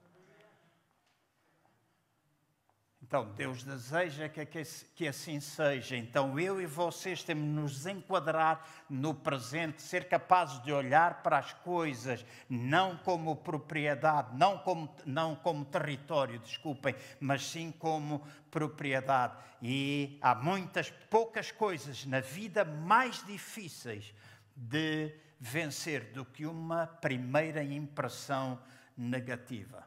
Então, 3.09 3.25
Deus 3.39 3.63
deseja 3.63 4.29
que, 4.29 4.45
que, 4.45 5.09
assim 5.09 5.41
seja. 5.41 5.97
Então, 5.97 6.39
eu 6.39 6.61
e 6.61 6.67
vocês 6.67 7.23
temos 7.23 7.43
de 7.43 7.51
nos 7.51 7.87
enquadrar 7.87 8.69
no 8.87 9.15
presente, 9.15 9.81
ser 9.81 10.11
capazes 10.11 10.63
de 10.63 10.71
olhar 10.71 11.23
para 11.23 11.39
as 11.39 11.55
coisas 11.55 12.23
não 12.51 12.99
como 12.99 13.35
propriedade, 13.35 14.37
não 14.37 14.59
como, 14.59 14.95
não 15.07 15.35
como 15.35 15.65
território, 15.65 16.39
desculpem, 16.39 16.95
mas 17.19 17.47
sim 17.47 17.73
como 17.73 18.21
propriedade. 18.51 19.39
E 19.63 20.19
há 20.21 20.35
muitas, 20.35 20.91
poucas 21.09 21.51
coisas 21.51 22.05
na 22.05 22.21
vida 22.21 22.63
mais 22.63 23.25
difíceis 23.25 24.13
de 24.55 25.15
vencer 25.41 26.13
do 26.13 26.27
que 26.27 26.45
uma 26.45 26.87
primeira 26.87 27.65
impressão 27.65 28.61
negativa. 28.95 29.87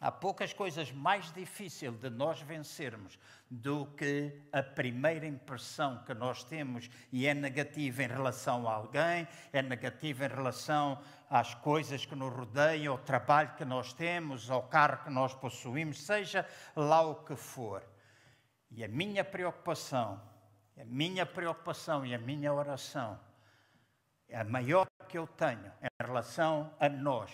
Há 0.00 0.10
poucas 0.10 0.52
coisas 0.52 0.90
mais 0.90 1.32
difíceis 1.32 1.96
de 1.98 2.10
nós 2.10 2.40
vencermos 2.40 3.18
do 3.48 3.86
que 3.96 4.38
a 4.52 4.62
primeira 4.62 5.26
impressão 5.26 6.02
que 6.04 6.12
nós 6.12 6.42
temos 6.42 6.90
e 7.12 7.26
é 7.26 7.32
negativa 7.32 8.02
em 8.02 8.08
relação 8.08 8.68
a 8.68 8.74
alguém, 8.74 9.26
é 9.52 9.62
negativa 9.62 10.26
em 10.26 10.28
relação 10.28 11.00
às 11.30 11.54
coisas 11.54 12.04
que 12.04 12.14
nos 12.14 12.32
rodeiam, 12.32 12.92
ao 12.92 12.98
trabalho 12.98 13.54
que 13.56 13.64
nós 13.64 13.92
temos, 13.92 14.50
ao 14.50 14.64
carro 14.64 15.04
que 15.04 15.10
nós 15.10 15.32
possuímos, 15.32 16.02
seja 16.02 16.46
lá 16.74 17.02
o 17.02 17.24
que 17.24 17.36
for. 17.36 17.82
E 18.72 18.84
a 18.84 18.88
minha 18.88 19.24
preocupação, 19.24 20.20
a 20.76 20.84
minha 20.84 21.24
preocupação 21.24 22.04
e 22.04 22.12
a 22.12 22.18
minha 22.18 22.52
oração, 22.52 23.18
a 24.32 24.42
maior 24.42 24.86
que 25.08 25.16
eu 25.16 25.26
tenho 25.28 25.72
em 25.80 26.04
relação 26.04 26.74
a 26.80 26.88
nós, 26.88 27.30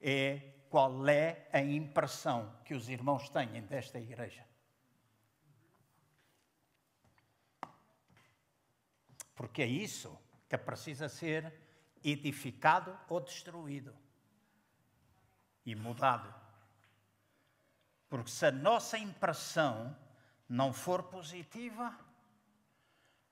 é 0.00 0.40
qual 0.72 1.06
é 1.06 1.46
a 1.52 1.60
impressão 1.60 2.50
que 2.64 2.72
os 2.72 2.88
irmãos 2.88 3.28
têm 3.28 3.60
desta 3.60 4.00
igreja. 4.00 4.42
Porque 9.34 9.60
é 9.60 9.66
isso 9.66 10.18
que 10.48 10.56
precisa 10.56 11.10
ser 11.10 11.52
edificado 12.02 12.98
ou 13.06 13.20
destruído 13.20 13.94
e 15.66 15.74
mudado. 15.74 16.34
Porque 18.08 18.30
se 18.30 18.46
a 18.46 18.50
nossa 18.50 18.96
impressão 18.96 19.94
não 20.48 20.72
for 20.72 21.02
positiva, 21.02 21.94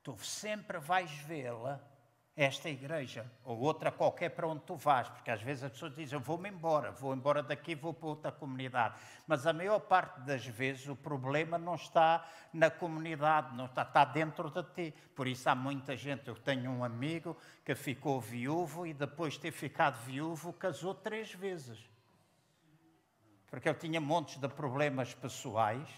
tu 0.02 0.14
sempre 0.18 0.78
vais 0.78 1.10
vê-la 1.10 1.80
esta 2.36 2.68
igreja 2.68 3.30
ou 3.44 3.58
outra 3.58 3.90
qualquer 3.90 4.30
para 4.30 4.46
onde 4.46 4.62
tu 4.62 4.76
vais, 4.76 5.08
porque 5.08 5.30
às 5.30 5.42
vezes 5.42 5.64
as 5.64 5.72
pessoas 5.72 5.94
dizem 5.94 6.18
eu 6.18 6.22
vou-me 6.22 6.48
embora, 6.48 6.90
vou 6.92 7.12
embora 7.12 7.42
daqui, 7.42 7.74
vou 7.74 7.92
para 7.92 8.08
outra 8.08 8.32
comunidade. 8.32 8.94
Mas 9.26 9.46
a 9.46 9.52
maior 9.52 9.80
parte 9.80 10.20
das 10.20 10.46
vezes 10.46 10.88
o 10.88 10.96
problema 10.96 11.58
não 11.58 11.74
está 11.74 12.26
na 12.52 12.70
comunidade, 12.70 13.54
não 13.56 13.66
está, 13.66 13.82
está 13.82 14.04
dentro 14.04 14.50
de 14.50 14.62
ti. 14.74 14.94
Por 15.14 15.26
isso 15.26 15.48
há 15.48 15.54
muita 15.54 15.96
gente. 15.96 16.28
Eu 16.28 16.36
tenho 16.36 16.70
um 16.70 16.84
amigo 16.84 17.36
que 17.64 17.74
ficou 17.74 18.20
viúvo 18.20 18.86
e 18.86 18.94
depois 18.94 19.34
de 19.34 19.40
ter 19.40 19.52
ficado 19.52 20.02
viúvo 20.04 20.52
casou 20.52 20.94
três 20.94 21.32
vezes. 21.34 21.78
Porque 23.48 23.68
ele 23.68 23.78
tinha 23.78 24.00
montes 24.00 24.36
de 24.36 24.48
problemas 24.48 25.12
pessoais 25.12 25.88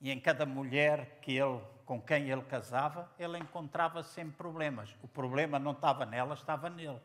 e 0.00 0.10
em 0.10 0.20
cada 0.20 0.46
mulher 0.46 1.18
que 1.20 1.36
ele 1.36 1.60
com 1.90 2.00
quem 2.00 2.30
ele 2.30 2.42
casava, 2.42 3.10
ele 3.18 3.36
encontrava 3.36 4.04
sempre 4.04 4.36
problemas. 4.36 4.94
O 5.02 5.08
problema 5.08 5.58
não 5.58 5.72
estava 5.72 6.06
nela, 6.06 6.34
estava 6.34 6.70
nele. 6.70 7.00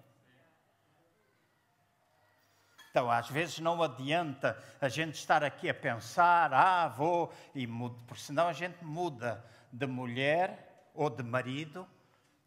Então, 2.91 3.09
às 3.09 3.27
vezes 3.27 3.57
não 3.57 3.81
adianta 3.81 4.55
a 4.79 4.87
gente 4.87 5.15
estar 5.15 5.43
aqui 5.43 5.67
a 5.67 5.73
pensar, 5.73 6.53
ah, 6.53 6.87
vou, 6.87 7.33
e 7.55 7.65
mudo, 7.65 7.99
porque 8.05 8.21
senão 8.21 8.47
a 8.47 8.53
gente 8.53 8.85
muda 8.85 9.43
de 9.71 9.87
mulher 9.87 10.87
ou 10.93 11.09
de 11.09 11.23
marido, 11.23 11.87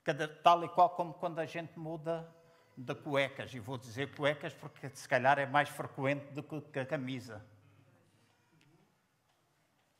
cada, 0.04 0.28
tal 0.28 0.64
e 0.64 0.68
qual 0.68 0.90
como 0.90 1.14
quando 1.14 1.40
a 1.40 1.44
gente 1.44 1.76
muda 1.76 2.32
de 2.76 2.94
cuecas. 2.94 3.52
E 3.52 3.58
vou 3.58 3.76
dizer 3.76 4.14
cuecas 4.14 4.54
porque 4.54 4.88
se 4.90 5.08
calhar 5.08 5.40
é 5.40 5.44
mais 5.44 5.68
frequente 5.68 6.26
do 6.30 6.44
que 6.44 6.78
a 6.78 6.86
camisa. 6.86 7.44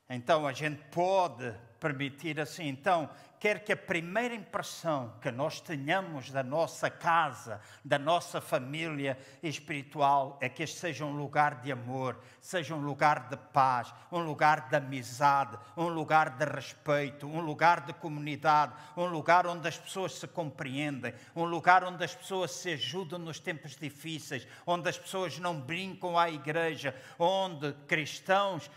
Então 0.09 0.47
a 0.47 0.53
gente 0.53 0.81
pode 0.91 1.53
permitir 1.79 2.39
assim. 2.39 2.67
Então, 2.67 3.09
quer 3.39 3.63
que 3.63 3.71
a 3.71 3.77
primeira 3.77 4.35
impressão 4.35 5.13
que 5.21 5.31
nós 5.31 5.61
tenhamos 5.61 6.29
da 6.29 6.43
nossa 6.43 6.89
casa, 6.89 7.61
da 7.85 7.97
nossa 7.97 8.41
família 8.41 9.17
espiritual, 9.41 10.37
é 10.41 10.49
que 10.49 10.63
este 10.63 10.77
seja 10.77 11.05
um 11.05 11.15
lugar 11.15 11.61
de 11.61 11.71
amor, 11.71 12.19
seja 12.41 12.75
um 12.75 12.81
lugar 12.81 13.29
de 13.29 13.37
paz, 13.37 13.93
um 14.11 14.19
lugar 14.19 14.67
de 14.67 14.75
amizade, 14.75 15.57
um 15.77 15.87
lugar 15.87 16.31
de 16.31 16.45
respeito, 16.45 17.27
um 17.27 17.39
lugar 17.39 17.81
de 17.81 17.93
comunidade, 17.93 18.73
um 18.97 19.05
lugar 19.05 19.47
onde 19.47 19.67
as 19.67 19.77
pessoas 19.77 20.15
se 20.15 20.27
compreendem, 20.27 21.13
um 21.33 21.45
lugar 21.45 21.83
onde 21.85 22.03
as 22.03 22.13
pessoas 22.13 22.51
se 22.51 22.73
ajudam 22.73 23.19
nos 23.19 23.39
tempos 23.39 23.77
difíceis, 23.77 24.45
onde 24.67 24.89
as 24.89 24.97
pessoas 24.97 25.39
não 25.39 25.61
brincam 25.61 26.17
à 26.17 26.29
igreja, 26.29 26.93
onde 27.17 27.71
cristãos 27.87 28.69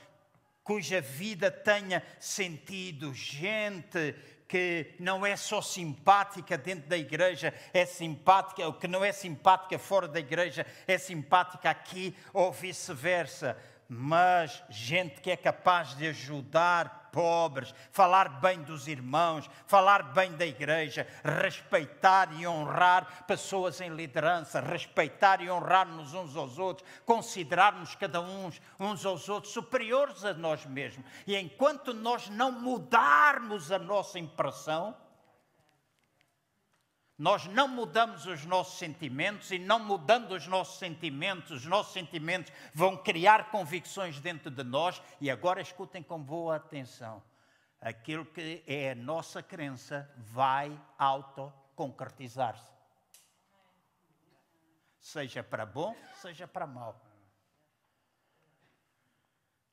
cuja 0.62 1.00
vida 1.00 1.50
tenha 1.50 2.02
sentido, 2.18 3.12
gente 3.14 4.14
que 4.46 4.94
não 4.98 5.24
é 5.24 5.34
só 5.34 5.62
simpática 5.62 6.58
dentro 6.58 6.86
da 6.86 6.96
igreja, 6.98 7.54
é 7.72 7.86
simpática, 7.86 8.68
o 8.68 8.74
que 8.74 8.86
não 8.86 9.02
é 9.02 9.10
simpática 9.10 9.78
fora 9.78 10.06
da 10.06 10.20
igreja 10.20 10.66
é 10.86 10.98
simpática 10.98 11.70
aqui 11.70 12.14
ou 12.34 12.52
vice-versa 12.52 13.56
mas 13.94 14.62
gente 14.70 15.20
que 15.20 15.30
é 15.30 15.36
capaz 15.36 15.94
de 15.94 16.08
ajudar 16.08 17.10
pobres, 17.12 17.74
falar 17.90 18.40
bem 18.40 18.62
dos 18.62 18.88
irmãos, 18.88 19.48
falar 19.66 20.14
bem 20.14 20.32
da 20.32 20.46
igreja, 20.46 21.06
respeitar 21.22 22.32
e 22.32 22.46
honrar 22.46 23.26
pessoas 23.26 23.82
em 23.82 23.90
liderança, 23.90 24.60
respeitar 24.60 25.42
e 25.42 25.50
honrar-nos 25.50 26.14
uns 26.14 26.34
aos 26.34 26.58
outros, 26.58 26.88
considerarmos 27.04 27.94
cada 27.94 28.22
um 28.22 28.50
uns 28.80 29.04
aos 29.04 29.28
outros 29.28 29.52
superiores 29.52 30.24
a 30.24 30.32
nós 30.32 30.64
mesmos. 30.64 31.04
E 31.26 31.36
enquanto 31.36 31.92
nós 31.92 32.30
não 32.30 32.50
mudarmos 32.50 33.70
a 33.70 33.78
nossa 33.78 34.18
impressão, 34.18 34.96
nós 37.22 37.46
não 37.46 37.68
mudamos 37.68 38.26
os 38.26 38.44
nossos 38.44 38.80
sentimentos 38.80 39.52
e 39.52 39.56
não 39.56 39.78
mudando 39.78 40.32
os 40.32 40.48
nossos 40.48 40.80
sentimentos, 40.80 41.52
os 41.52 41.64
nossos 41.64 41.92
sentimentos 41.92 42.52
vão 42.74 42.96
criar 42.96 43.48
convicções 43.48 44.18
dentro 44.18 44.50
de 44.50 44.64
nós 44.64 45.00
e 45.20 45.30
agora 45.30 45.60
escutem 45.60 46.02
com 46.02 46.20
boa 46.20 46.56
atenção. 46.56 47.22
Aquilo 47.80 48.26
que 48.26 48.64
é 48.66 48.90
a 48.90 48.96
nossa 48.96 49.40
crença 49.40 50.12
vai 50.16 50.76
autoconcretizar-se. 50.98 52.72
Seja 54.98 55.44
para 55.44 55.64
bom, 55.64 55.94
seja 56.16 56.48
para 56.48 56.66
mal. 56.66 57.00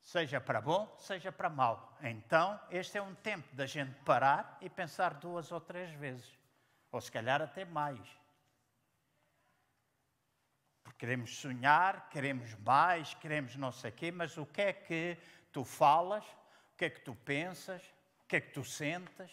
Seja 0.04 0.40
para 0.40 0.62
bom, 0.62 0.96
seja 1.00 1.32
para 1.32 1.50
mal. 1.50 1.98
Então, 2.04 2.60
este 2.70 3.00
é 3.00 3.02
um 3.02 3.16
tempo 3.16 3.56
da 3.56 3.66
gente 3.66 3.96
parar 4.06 4.56
e 4.62 4.70
pensar 4.70 5.16
duas 5.16 5.52
ou 5.52 5.60
três 5.60 5.90
vezes 5.96 6.39
ou 6.92 7.00
se 7.02 7.12
calhar 7.12 7.42
até 7.42 7.66
mais. 7.66 8.00
Porque 10.84 11.00
queremos 11.00 11.38
sonhar, 11.38 12.10
queremos 12.10 12.54
mais, 12.56 13.14
queremos 13.16 13.56
não 13.56 13.72
sei 13.72 13.92
o 13.92 13.94
quê, 13.94 14.12
mas 14.12 14.38
o 14.38 14.46
que 14.46 14.62
é 14.62 14.74
que 14.74 15.18
tu 15.52 15.64
falas, 15.64 16.26
o 16.74 16.78
que 16.78 16.86
é 16.86 16.90
que 16.90 17.02
tu 17.02 17.16
pensas, 17.16 17.82
o 18.24 18.28
que 18.28 18.38
é 18.38 18.42
que 18.42 18.52
tu 18.52 18.64
sentes, 18.64 19.32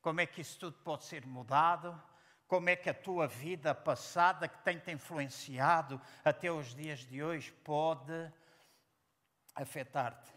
como 0.00 0.20
é 0.20 0.26
que 0.26 0.40
isso 0.40 0.58
tudo 0.58 0.78
pode 0.78 1.04
ser 1.04 1.26
mudado, 1.26 2.00
como 2.46 2.68
é 2.68 2.76
que 2.76 2.88
a 2.88 2.94
tua 2.94 3.26
vida 3.26 3.74
passada, 3.74 4.46
que 4.46 4.62
tem-te 4.62 4.92
influenciado 4.92 6.00
até 6.24 6.50
os 6.50 6.74
dias 6.74 7.00
de 7.00 7.22
hoje, 7.22 7.50
pode 7.50 8.32
afetar-te. 9.54 10.32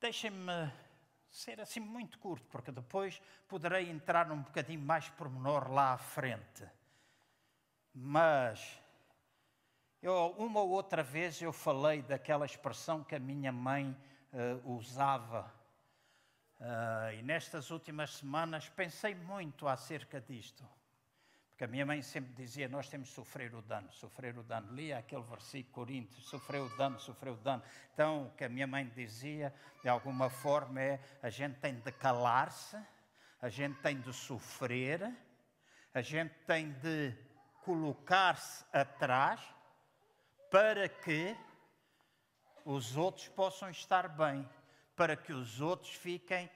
Deixem-me 0.00 0.72
ser 1.36 1.60
assim 1.60 1.80
muito 1.80 2.18
curto, 2.18 2.46
porque 2.48 2.72
depois 2.72 3.20
poderei 3.46 3.90
entrar 3.90 4.26
num 4.26 4.40
bocadinho 4.40 4.80
mais 4.80 5.08
pormenor 5.10 5.70
lá 5.70 5.92
à 5.92 5.98
frente. 5.98 6.66
Mas 7.92 8.80
eu, 10.00 10.34
uma 10.38 10.60
ou 10.60 10.70
outra 10.70 11.02
vez 11.02 11.40
eu 11.42 11.52
falei 11.52 12.00
daquela 12.00 12.46
expressão 12.46 13.04
que 13.04 13.14
a 13.14 13.18
minha 13.18 13.52
mãe 13.52 13.94
uh, 14.32 14.72
usava. 14.74 15.52
Uh, 16.58 17.12
e 17.18 17.22
nestas 17.22 17.70
últimas 17.70 18.14
semanas 18.14 18.68
pensei 18.70 19.14
muito 19.14 19.68
acerca 19.68 20.18
disto. 20.20 20.66
Porque 21.56 21.64
a 21.64 21.68
minha 21.68 21.86
mãe 21.86 22.02
sempre 22.02 22.34
dizia: 22.34 22.68
Nós 22.68 22.86
temos 22.86 23.08
de 23.08 23.14
sofrer 23.14 23.54
o 23.54 23.62
dano, 23.62 23.90
sofrer 23.90 24.36
o 24.36 24.42
dano. 24.42 24.74
Lia 24.74 24.98
aquele 24.98 25.22
versículo, 25.22 25.72
Coríntios: 25.72 26.28
sofreu 26.28 26.66
o 26.66 26.76
dano, 26.76 27.00
sofreu 27.00 27.32
o 27.32 27.36
dano. 27.38 27.62
Então, 27.94 28.26
o 28.26 28.30
que 28.32 28.44
a 28.44 28.48
minha 28.50 28.66
mãe 28.66 28.86
dizia, 28.94 29.54
de 29.82 29.88
alguma 29.88 30.28
forma, 30.28 30.82
é: 30.82 31.00
a 31.22 31.30
gente 31.30 31.58
tem 31.58 31.80
de 31.80 31.90
calar-se, 31.92 32.76
a 33.40 33.48
gente 33.48 33.80
tem 33.80 33.98
de 33.98 34.12
sofrer, 34.12 35.10
a 35.94 36.02
gente 36.02 36.34
tem 36.46 36.72
de 36.72 37.16
colocar-se 37.64 38.62
atrás, 38.70 39.40
para 40.50 40.86
que 40.90 41.34
os 42.66 42.98
outros 42.98 43.28
possam 43.28 43.70
estar 43.70 44.10
bem, 44.10 44.46
para 44.94 45.16
que 45.16 45.32
os 45.32 45.62
outros 45.62 45.94
fiquem 45.94 46.50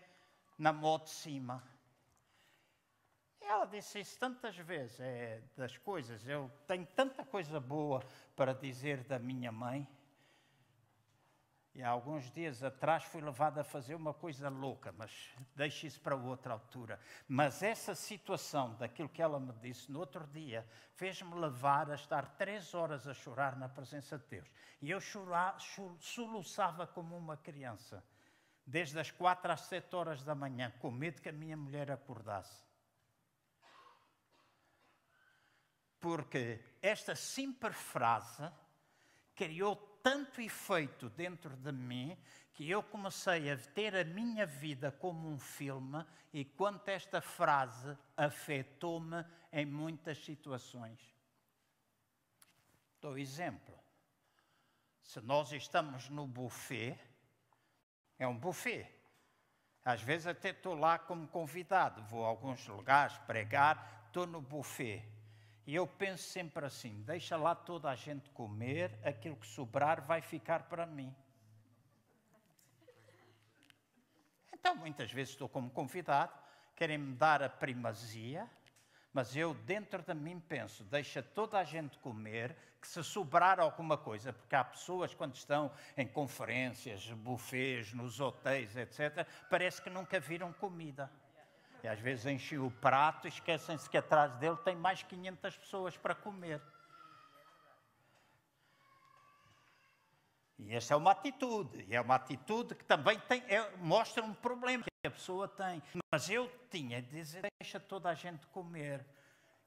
na 0.59 0.75
mão 0.75 0.99
de 0.99 1.09
cima. 1.09 1.65
Ela 3.51 3.65
disse 3.65 3.99
isso 3.99 4.17
tantas 4.17 4.57
vezes, 4.59 5.01
é, 5.01 5.43
das 5.57 5.77
coisas. 5.77 6.25
Eu 6.25 6.49
tenho 6.69 6.87
tanta 6.87 7.25
coisa 7.25 7.59
boa 7.59 8.01
para 8.37 8.55
dizer 8.55 9.03
da 9.03 9.19
minha 9.19 9.51
mãe. 9.51 9.89
E 11.75 11.83
há 11.83 11.89
alguns 11.89 12.31
dias 12.31 12.63
atrás 12.63 13.03
fui 13.03 13.21
levado 13.21 13.59
a 13.59 13.65
fazer 13.65 13.97
uma 13.97 14.15
coisa 14.15 14.49
louca, 14.49 14.93
mas 14.93 15.35
deixe 15.57 15.89
isso 15.89 16.01
para 16.01 16.15
outra 16.15 16.53
altura. 16.53 17.01
Mas 17.27 17.61
essa 17.61 17.93
situação, 17.93 18.77
daquilo 18.77 19.09
que 19.09 19.21
ela 19.21 19.41
me 19.41 19.53
disse 19.55 19.91
no 19.91 19.99
outro 19.99 20.25
dia, 20.29 20.65
fez-me 20.95 21.35
levar 21.35 21.91
a 21.91 21.97
estar 21.97 22.37
três 22.37 22.73
horas 22.73 23.09
a 23.09 23.15
chorar 23.15 23.57
na 23.57 23.69
presença 23.69 24.17
de 24.17 24.27
Deus. 24.27 24.49
E 24.81 24.93
eu 24.93 25.01
chorar, 25.01 25.57
soluçava 25.99 26.87
como 26.87 27.17
uma 27.17 27.37
criança, 27.37 28.01
desde 28.65 28.97
as 29.01 29.11
quatro 29.11 29.51
às 29.51 29.63
sete 29.63 29.97
horas 29.97 30.23
da 30.23 30.37
manhã, 30.37 30.73
com 30.79 30.89
medo 30.89 31.21
que 31.21 31.29
a 31.29 31.33
minha 31.33 31.57
mulher 31.57 31.91
acordasse. 31.91 32.70
Porque 36.01 36.61
esta 36.81 37.15
simples 37.15 37.77
frase 37.77 38.51
criou 39.35 39.77
tanto 40.03 40.41
efeito 40.41 41.09
dentro 41.11 41.57
de 41.57 41.73
mim 41.73 42.17
que 42.53 42.69
eu 42.69 42.83
comecei 42.83 43.51
a 43.51 43.57
ter 43.57 43.97
a 43.97 44.05
minha 44.05 44.45
vida 44.45 44.91
como 44.91 45.29
um 45.29 45.39
filme 45.39 46.05
e 46.33 46.45
quanto 46.45 46.89
esta 46.89 47.21
frase 47.21 47.97
afetou-me 48.17 49.25
em 49.53 49.65
muitas 49.65 50.23
situações. 50.25 51.01
Dou 53.01 53.17
exemplo. 53.17 53.79
Se 55.03 55.21
nós 55.21 55.53
estamos 55.53 56.09
no 56.09 56.27
buffet, 56.27 56.99
é 58.19 58.27
um 58.29 58.37
buffet. 58.37 58.87
Às 59.83 60.03
vezes 60.03 60.27
até 60.27 60.51
estou 60.51 60.75
lá 60.75 60.99
como 60.99 61.27
convidado, 61.29 62.03
vou 62.05 62.25
a 62.25 62.29
alguns 62.29 62.67
lugares 62.69 63.17
pregar, 63.19 64.05
estou 64.07 64.27
no 64.27 64.41
buffet. 64.41 65.03
E 65.66 65.75
eu 65.75 65.87
penso 65.87 66.25
sempre 66.25 66.64
assim: 66.64 67.03
deixa 67.03 67.37
lá 67.37 67.55
toda 67.55 67.90
a 67.90 67.94
gente 67.94 68.31
comer, 68.31 68.99
aquilo 69.05 69.37
que 69.37 69.46
sobrar 69.46 70.01
vai 70.03 70.20
ficar 70.20 70.64
para 70.64 70.87
mim. 70.87 71.14
Então, 74.53 74.75
muitas 74.75 75.11
vezes 75.11 75.33
estou 75.33 75.49
como 75.49 75.70
convidado, 75.70 76.33
querem-me 76.77 77.14
dar 77.14 77.42
a 77.42 77.49
primazia, 77.49 78.49
mas 79.12 79.35
eu 79.35 79.55
dentro 79.55 80.03
de 80.03 80.14
mim 80.14 80.38
penso: 80.40 80.85
deixa 80.85 81.23
toda 81.23 81.59
a 81.59 81.64
gente 81.64 81.99
comer, 81.99 82.57
que 82.81 82.87
se 82.87 83.03
sobrar 83.03 83.61
alguma 83.61 83.96
coisa, 83.96 84.33
porque 84.33 84.55
há 84.55 84.64
pessoas 84.64 85.14
quando 85.14 85.35
estão 85.35 85.70
em 85.96 86.07
conferências, 86.07 87.11
buffets, 87.12 87.92
nos 87.92 88.20
hotéis, 88.20 88.77
etc., 88.77 89.27
parece 89.49 89.83
que 89.83 89.90
nunca 89.90 90.18
viram 90.18 90.53
comida. 90.53 91.11
E 91.83 91.88
às 91.88 91.99
vezes 91.99 92.27
enchem 92.27 92.59
o 92.59 92.71
prato 92.71 93.27
e 93.27 93.29
esquecem-se 93.29 93.88
que 93.88 93.97
atrás 93.97 94.33
dele 94.35 94.57
tem 94.59 94.77
mais 94.77 95.03
500 95.03 95.57
pessoas 95.57 95.97
para 95.97 96.14
comer. 96.14 96.61
E 100.59 100.75
essa 100.75 100.93
é 100.93 100.97
uma 100.97 101.12
atitude, 101.12 101.87
e 101.88 101.95
é 101.95 102.01
uma 102.01 102.16
atitude 102.16 102.75
que 102.75 102.85
também 102.85 103.19
tem, 103.21 103.43
é, 103.49 103.75
mostra 103.79 104.23
um 104.23 104.35
problema 104.35 104.85
que 104.85 105.09
a 105.09 105.11
pessoa 105.11 105.49
tem. 105.49 105.83
Mas 106.12 106.29
eu 106.29 106.51
tinha 106.71 107.01
de 107.01 107.09
dizer, 107.09 107.47
deixa 107.61 107.81
toda 107.81 108.11
a 108.11 108.14
gente 108.14 108.47
comer. 108.49 109.05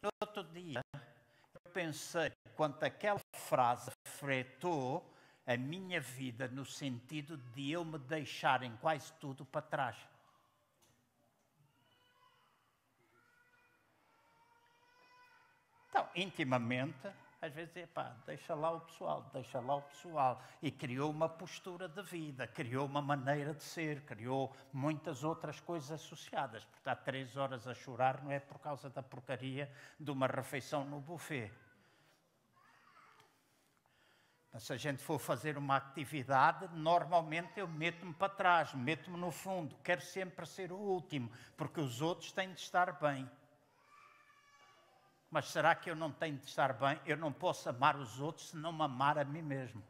E 0.04 0.08
outro 0.22 0.44
dia, 0.44 0.82
eu 0.94 1.72
pensei, 1.72 2.32
quando 2.56 2.84
aquela 2.84 3.20
frase 3.34 3.90
fretou 4.06 5.12
a 5.48 5.58
minha 5.58 6.00
vida 6.00 6.48
no 6.48 6.64
sentido 6.64 7.38
de 7.38 7.72
eu 7.72 7.84
me 7.84 7.98
deixar 7.98 8.62
em 8.62 8.76
quase 8.78 9.12
tudo 9.14 9.44
para 9.44 9.62
trás. 9.62 9.98
Então, 15.94 16.10
intimamente, 16.16 17.08
às 17.40 17.54
vezes, 17.54 17.76
epá, 17.76 18.16
deixa 18.26 18.56
lá 18.56 18.72
o 18.72 18.82
pessoal, 18.82 19.30
deixa 19.32 19.60
lá 19.60 19.76
o 19.76 19.82
pessoal. 19.84 20.42
E 20.60 20.72
criou 20.72 21.12
uma 21.12 21.30
postura 21.30 21.88
de 21.88 22.02
vida, 22.02 22.48
criou 22.48 22.88
uma 22.88 23.00
maneira 23.00 23.54
de 23.54 23.62
ser, 23.62 24.02
criou 24.02 24.52
muitas 24.74 25.24
outras 25.24 25.60
coisas 25.60 25.92
associadas. 25.92 26.66
Porque 26.66 26.90
há 26.90 26.96
três 26.96 27.38
horas 27.38 27.68
a 27.68 27.76
chorar 27.76 28.24
não 28.24 28.32
é 28.32 28.40
por 28.40 28.58
causa 28.58 28.90
da 28.90 29.04
porcaria 29.04 29.72
de 30.00 30.10
uma 30.10 30.26
refeição 30.26 30.84
no 30.84 31.00
buffet. 31.00 31.52
Mas 34.52 34.64
se 34.64 34.74
a 34.74 34.78
gente 34.78 35.04
for 35.04 35.20
fazer 35.20 35.60
uma 35.60 35.76
atividade, 35.76 36.68
normalmente 36.74 37.60
eu 37.60 37.68
meto-me 37.68 38.16
para 38.16 38.34
trás, 38.34 38.74
meto-me 38.74 39.18
no 39.18 39.30
fundo, 39.30 39.76
quero 39.84 40.02
sempre 40.02 40.44
ser 40.48 40.72
o 40.72 40.76
último, 40.76 41.32
porque 41.56 41.80
os 41.80 42.02
outros 42.02 42.32
têm 42.32 42.52
de 42.52 42.62
estar 42.62 42.94
bem. 42.94 43.30
Mas 45.34 45.50
será 45.50 45.74
que 45.74 45.90
eu 45.90 45.96
não 45.96 46.12
tenho 46.12 46.38
de 46.38 46.46
estar 46.46 46.74
bem? 46.74 47.02
Eu 47.08 47.18
não 47.18 47.34
posso 47.34 47.68
amar 47.68 47.96
os 47.96 48.20
outros 48.20 48.50
se 48.50 48.56
não 48.56 48.72
me 48.72 48.84
amar 48.84 49.18
a 49.18 49.26
mim 49.26 49.42
mesmo. 49.42 49.84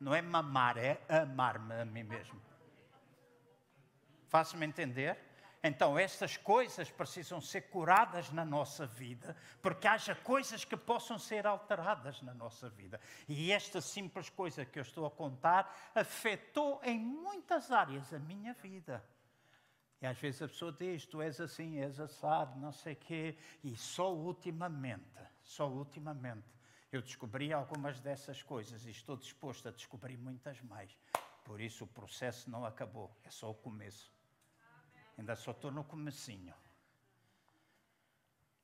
Não 0.00 0.12
é 0.12 0.20
mamar, 0.20 0.76
é 0.76 1.00
amar-me 1.08 1.72
a 1.80 1.84
mim 1.84 2.02
mesmo. 2.02 2.42
Faço-me 4.26 4.66
entender? 4.66 5.16
Então, 5.62 5.96
estas 5.96 6.36
coisas 6.36 6.90
precisam 6.90 7.40
ser 7.40 7.60
curadas 7.60 8.32
na 8.32 8.44
nossa 8.44 8.84
vida, 8.84 9.36
porque 9.62 9.86
haja 9.86 10.16
coisas 10.16 10.64
que 10.64 10.76
possam 10.76 11.16
ser 11.16 11.46
alteradas 11.46 12.20
na 12.20 12.34
nossa 12.34 12.68
vida. 12.68 13.00
E 13.28 13.52
esta 13.52 13.80
simples 13.80 14.28
coisa 14.30 14.64
que 14.64 14.80
eu 14.80 14.82
estou 14.82 15.06
a 15.06 15.10
contar 15.12 15.92
afetou 15.94 16.80
em 16.82 16.98
muitas 16.98 17.70
áreas 17.70 18.12
a 18.12 18.18
minha 18.18 18.52
vida. 18.54 19.00
E 20.02 20.06
às 20.06 20.18
vezes 20.18 20.42
a 20.42 20.48
pessoa 20.48 20.72
diz: 20.72 21.06
Tu 21.06 21.22
és 21.22 21.40
assim, 21.40 21.78
és 21.78 22.00
assado, 22.00 22.58
não 22.58 22.72
sei 22.72 22.96
quê. 22.96 23.38
E 23.62 23.76
só 23.76 24.12
ultimamente, 24.12 25.20
só 25.44 25.70
ultimamente, 25.70 26.48
eu 26.90 27.00
descobri 27.00 27.52
algumas 27.52 28.00
dessas 28.00 28.42
coisas 28.42 28.84
e 28.84 28.90
estou 28.90 29.16
disposto 29.16 29.68
a 29.68 29.70
descobrir 29.70 30.18
muitas 30.18 30.60
mais. 30.62 30.98
Por 31.44 31.60
isso 31.60 31.84
o 31.84 31.86
processo 31.86 32.50
não 32.50 32.64
acabou, 32.66 33.16
é 33.22 33.30
só 33.30 33.48
o 33.48 33.54
começo. 33.54 34.12
Ainda 35.16 35.36
só 35.36 35.52
estou 35.52 35.70
no 35.70 35.84
comecinho. 35.84 36.54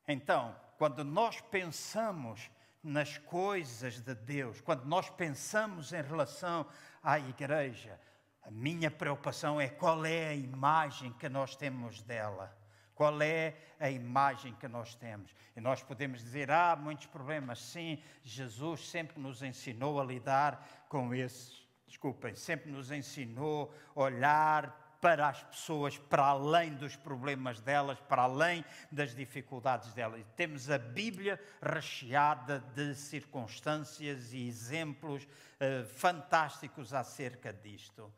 Então, 0.08 0.58
quando 0.76 1.04
nós 1.04 1.40
pensamos 1.40 2.50
nas 2.82 3.16
coisas 3.18 4.00
de 4.00 4.14
Deus, 4.14 4.60
quando 4.60 4.84
nós 4.86 5.08
pensamos 5.10 5.92
em 5.92 6.02
relação 6.02 6.66
à 7.02 7.18
igreja, 7.18 8.00
a 8.48 8.50
minha 8.50 8.90
preocupação 8.90 9.60
é 9.60 9.68
qual 9.68 10.06
é 10.06 10.28
a 10.28 10.34
imagem 10.34 11.12
que 11.12 11.28
nós 11.28 11.54
temos 11.54 12.00
dela. 12.00 12.56
Qual 12.94 13.20
é 13.20 13.54
a 13.78 13.90
imagem 13.90 14.54
que 14.54 14.66
nós 14.66 14.94
temos? 14.94 15.34
E 15.54 15.60
nós 15.60 15.82
podemos 15.82 16.22
dizer, 16.24 16.50
há 16.50 16.72
ah, 16.72 16.76
muitos 16.76 17.04
problemas. 17.08 17.60
Sim, 17.60 18.02
Jesus 18.24 18.88
sempre 18.88 19.20
nos 19.20 19.42
ensinou 19.42 20.00
a 20.00 20.04
lidar 20.04 20.66
com 20.88 21.14
esses. 21.14 21.62
Desculpem, 21.86 22.34
sempre 22.34 22.72
nos 22.72 22.90
ensinou 22.90 23.74
a 23.94 24.00
olhar 24.00 24.96
para 24.98 25.28
as 25.28 25.42
pessoas, 25.42 25.98
para 25.98 26.24
além 26.24 26.74
dos 26.74 26.96
problemas 26.96 27.60
delas, 27.60 28.00
para 28.00 28.22
além 28.22 28.64
das 28.90 29.14
dificuldades 29.14 29.92
delas. 29.92 30.24
Temos 30.34 30.70
a 30.70 30.78
Bíblia 30.78 31.38
recheada 31.60 32.60
de 32.74 32.94
circunstâncias 32.94 34.32
e 34.32 34.48
exemplos 34.48 35.24
uh, 35.24 35.84
fantásticos 35.86 36.94
acerca 36.94 37.52
disto. 37.52 38.10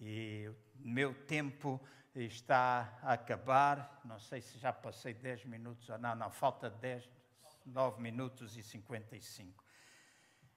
E 0.00 0.48
o 0.48 0.56
meu 0.88 1.14
tempo 1.26 1.80
está 2.14 2.98
a 3.02 3.12
acabar. 3.12 4.00
Não 4.04 4.18
sei 4.18 4.40
se 4.40 4.58
já 4.58 4.72
passei 4.72 5.12
10 5.12 5.44
minutos 5.44 5.88
ou 5.88 5.98
não, 5.98 6.14
não, 6.14 6.30
falta 6.30 6.70
10, 6.70 7.08
9 7.66 8.00
minutos 8.00 8.56
e 8.56 8.62
55. 8.62 9.64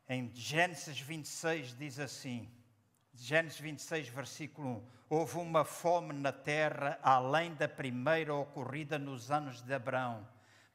Em 0.08 0.34
Gênesis 0.34 1.00
26 1.00 1.78
diz 1.78 2.00
assim: 2.00 2.50
Gênesis 3.14 3.60
26, 3.60 4.08
versículo 4.08 4.70
1: 4.70 4.88
Houve 5.10 5.38
uma 5.38 5.64
fome 5.64 6.14
na 6.14 6.32
terra 6.32 6.98
além 7.02 7.54
da 7.54 7.68
primeira 7.68 8.34
ocorrida 8.34 8.98
nos 8.98 9.30
anos 9.30 9.62
de 9.62 9.74
Abraão. 9.74 10.28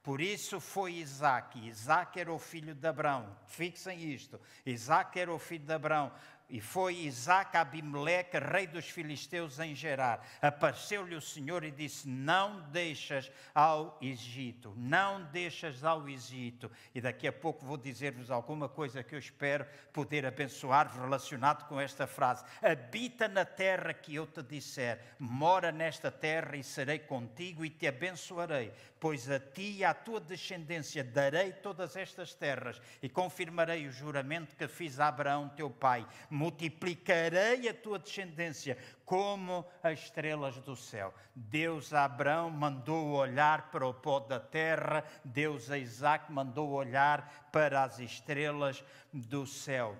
Por 0.02 0.20
isso 0.22 0.60
foi 0.60 0.94
Isaac. 0.94 1.58
Isaac 1.66 2.18
era 2.18 2.32
o 2.32 2.38
filho 2.38 2.74
de 2.74 2.86
Abraão. 2.86 3.36
Fixem 3.46 4.10
isto. 4.10 4.40
Isaac 4.64 5.18
era 5.18 5.30
o 5.30 5.38
filho 5.38 5.66
de 5.66 5.72
Abraão. 5.72 6.10
E 6.50 6.62
foi 6.62 6.94
Isaac 7.00 7.54
Abimeleque, 7.58 8.38
rei 8.38 8.66
dos 8.66 8.88
filisteus, 8.88 9.58
em 9.58 9.74
Gerar. 9.74 10.26
Apareceu-lhe 10.40 11.14
o 11.14 11.20
Senhor 11.20 11.62
e 11.62 11.70
disse: 11.70 12.08
Não 12.08 12.60
deixas 12.70 13.30
ao 13.54 13.98
Egito, 14.00 14.72
não 14.74 15.24
deixas 15.24 15.84
ao 15.84 16.08
Egito. 16.08 16.70
E 16.94 17.02
daqui 17.02 17.28
a 17.28 17.32
pouco 17.32 17.66
vou 17.66 17.76
dizer-vos 17.76 18.30
alguma 18.30 18.66
coisa 18.66 19.02
que 19.02 19.14
eu 19.14 19.18
espero 19.18 19.66
poder 19.92 20.24
abençoar-vos 20.24 20.98
relacionado 20.98 21.68
com 21.68 21.78
esta 21.78 22.06
frase. 22.06 22.42
Habita 22.62 23.28
na 23.28 23.44
terra 23.44 23.92
que 23.92 24.14
eu 24.14 24.26
te 24.26 24.42
disser, 24.42 25.00
mora 25.18 25.70
nesta 25.70 26.10
terra 26.10 26.56
e 26.56 26.62
serei 26.62 26.98
contigo 26.98 27.62
e 27.62 27.68
te 27.68 27.86
abençoarei, 27.86 28.72
pois 28.98 29.30
a 29.30 29.38
ti 29.38 29.76
e 29.78 29.84
à 29.84 29.92
tua 29.92 30.18
descendência 30.18 31.04
darei 31.04 31.52
todas 31.52 31.94
estas 31.94 32.32
terras 32.32 32.80
e 33.02 33.08
confirmarei 33.08 33.86
o 33.86 33.92
juramento 33.92 34.56
que 34.56 34.66
fiz 34.66 34.98
a 34.98 35.08
Abraão 35.08 35.50
teu 35.50 35.68
pai 35.68 36.06
multiplicarei 36.38 37.68
a 37.68 37.74
tua 37.74 37.98
descendência 37.98 38.78
como 39.04 39.66
as 39.82 39.98
estrelas 39.98 40.56
do 40.60 40.76
céu. 40.76 41.12
Deus 41.34 41.92
a 41.92 42.04
Abraão 42.04 42.48
mandou 42.48 43.08
olhar 43.08 43.72
para 43.72 43.84
o 43.84 43.92
pó 43.92 44.20
da 44.20 44.38
terra, 44.38 45.02
Deus 45.24 45.68
a 45.68 45.76
Isaac 45.76 46.30
mandou 46.30 46.70
olhar 46.70 47.48
para 47.50 47.82
as 47.82 47.98
estrelas 47.98 48.84
do 49.12 49.44
céu. 49.46 49.98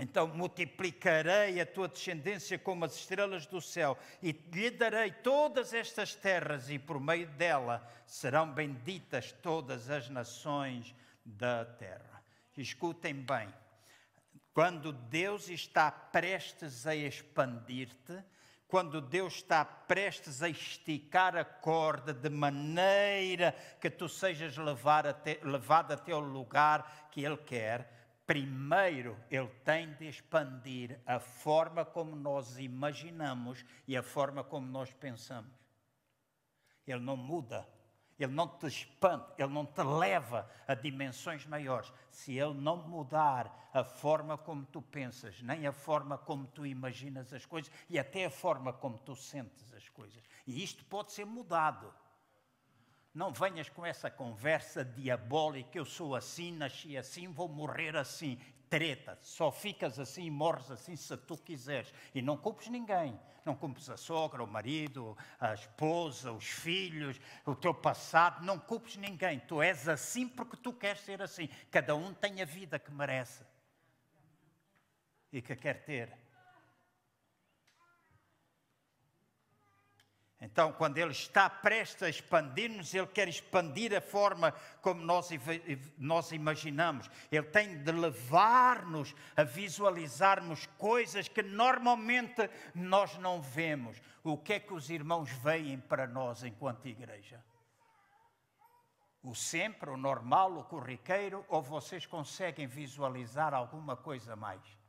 Então 0.00 0.26
multiplicarei 0.26 1.60
a 1.60 1.66
tua 1.66 1.86
descendência 1.86 2.58
como 2.58 2.86
as 2.86 2.94
estrelas 2.94 3.44
do 3.44 3.60
céu, 3.60 3.98
e 4.22 4.32
lhe 4.32 4.70
darei 4.70 5.12
todas 5.12 5.74
estas 5.74 6.14
terras, 6.14 6.70
e 6.70 6.78
por 6.78 6.98
meio 6.98 7.26
dela 7.32 7.86
serão 8.06 8.50
benditas 8.50 9.32
todas 9.42 9.90
as 9.90 10.08
nações 10.08 10.94
da 11.22 11.66
terra. 11.66 12.22
Escutem 12.56 13.14
bem, 13.14 13.52
quando 14.52 14.92
Deus 14.92 15.48
está 15.48 15.90
prestes 15.90 16.86
a 16.86 16.94
expandir-te, 16.94 18.22
quando 18.68 19.00
Deus 19.00 19.34
está 19.34 19.64
prestes 19.64 20.42
a 20.42 20.48
esticar 20.48 21.36
a 21.36 21.44
corda 21.44 22.12
de 22.12 22.30
maneira 22.30 23.52
que 23.80 23.90
tu 23.90 24.08
sejas 24.08 24.56
levado 24.56 25.92
até 25.92 26.14
o 26.14 26.20
lugar 26.20 27.08
que 27.10 27.22
Ele 27.24 27.36
quer, 27.36 28.02
primeiro 28.26 29.18
ele 29.30 29.48
tem 29.64 29.92
de 29.94 30.08
expandir 30.08 30.98
a 31.04 31.18
forma 31.18 31.84
como 31.84 32.16
nós 32.16 32.58
imaginamos 32.58 33.64
e 33.86 33.96
a 33.96 34.02
forma 34.02 34.42
como 34.42 34.66
nós 34.66 34.92
pensamos. 34.92 35.52
Ele 36.86 37.00
não 37.00 37.16
muda, 37.16 37.68
ele 38.18 38.32
não 38.32 38.46
te 38.46 38.66
expande, 38.66 39.24
ele 39.38 39.52
não 39.52 39.66
te 39.66 39.82
leva 39.82 40.48
a 40.66 40.74
dimensões 40.74 41.46
maiores 41.46 41.92
se 42.10 42.38
ele 42.38 42.54
não 42.54 42.76
mudar 42.76 43.70
a 43.72 43.82
forma 43.82 44.36
como 44.36 44.64
tu 44.66 44.82
pensas, 44.82 45.40
nem 45.42 45.66
a 45.66 45.72
forma 45.72 46.18
como 46.18 46.46
tu 46.46 46.66
imaginas 46.66 47.32
as 47.32 47.46
coisas 47.46 47.72
e 47.88 47.98
até 47.98 48.26
a 48.26 48.30
forma 48.30 48.72
como 48.72 48.98
tu 48.98 49.16
sentes 49.16 49.72
as 49.72 49.88
coisas. 49.88 50.22
E 50.46 50.62
isto 50.62 50.84
pode 50.84 51.12
ser 51.12 51.24
mudado. 51.24 51.92
Não 53.14 53.32
venhas 53.32 53.68
com 53.68 53.84
essa 53.84 54.10
conversa 54.10 54.84
diabólica, 54.84 55.76
eu 55.76 55.84
sou 55.84 56.14
assim, 56.14 56.52
nasci 56.52 56.96
assim, 56.96 57.28
vou 57.28 57.48
morrer 57.48 57.96
assim. 57.96 58.38
Treta, 58.72 59.18
só 59.20 59.52
ficas 59.52 59.98
assim 59.98 60.24
e 60.24 60.30
morres 60.30 60.70
assim 60.70 60.96
se 60.96 61.14
tu 61.14 61.36
quiseres. 61.36 61.92
E 62.14 62.22
não 62.22 62.38
culpes 62.38 62.68
ninguém. 62.68 63.20
Não 63.44 63.54
culpes 63.54 63.90
a 63.90 63.98
sogra, 63.98 64.42
o 64.42 64.46
marido, 64.46 65.14
a 65.38 65.52
esposa, 65.52 66.32
os 66.32 66.46
filhos, 66.46 67.20
o 67.44 67.54
teu 67.54 67.74
passado. 67.74 68.42
Não 68.42 68.58
culpes 68.58 68.96
ninguém. 68.96 69.40
Tu 69.40 69.60
és 69.60 69.90
assim 69.90 70.26
porque 70.26 70.56
tu 70.56 70.72
queres 70.72 71.02
ser 71.02 71.20
assim. 71.20 71.50
Cada 71.70 71.94
um 71.94 72.14
tem 72.14 72.40
a 72.40 72.46
vida 72.46 72.78
que 72.78 72.90
merece 72.90 73.44
e 75.30 75.42
que 75.42 75.54
quer 75.54 75.84
ter. 75.84 76.21
Então, 80.44 80.72
quando 80.72 80.98
Ele 80.98 81.12
está 81.12 81.48
prestes 81.48 82.02
a 82.02 82.08
expandir-nos, 82.08 82.92
Ele 82.92 83.06
quer 83.06 83.28
expandir 83.28 83.96
a 83.96 84.00
forma 84.00 84.52
como 84.80 85.00
nós, 85.00 85.28
nós 85.96 86.32
imaginamos. 86.32 87.08
Ele 87.30 87.46
tem 87.46 87.80
de 87.80 87.92
levar-nos 87.92 89.14
a 89.36 89.44
visualizarmos 89.44 90.66
coisas 90.76 91.28
que 91.28 91.44
normalmente 91.44 92.50
nós 92.74 93.16
não 93.18 93.40
vemos. 93.40 94.02
O 94.24 94.36
que 94.36 94.54
é 94.54 94.58
que 94.58 94.74
os 94.74 94.90
irmãos 94.90 95.30
veem 95.30 95.78
para 95.78 96.08
nós 96.08 96.42
enquanto 96.42 96.88
igreja? 96.88 97.40
O 99.22 99.36
sempre, 99.36 99.90
o 99.90 99.96
normal, 99.96 100.58
o 100.58 100.64
corriqueiro, 100.64 101.46
ou 101.48 101.62
vocês 101.62 102.04
conseguem 102.04 102.66
visualizar 102.66 103.54
alguma 103.54 103.96
coisa 103.96 104.34
mais? 104.34 104.81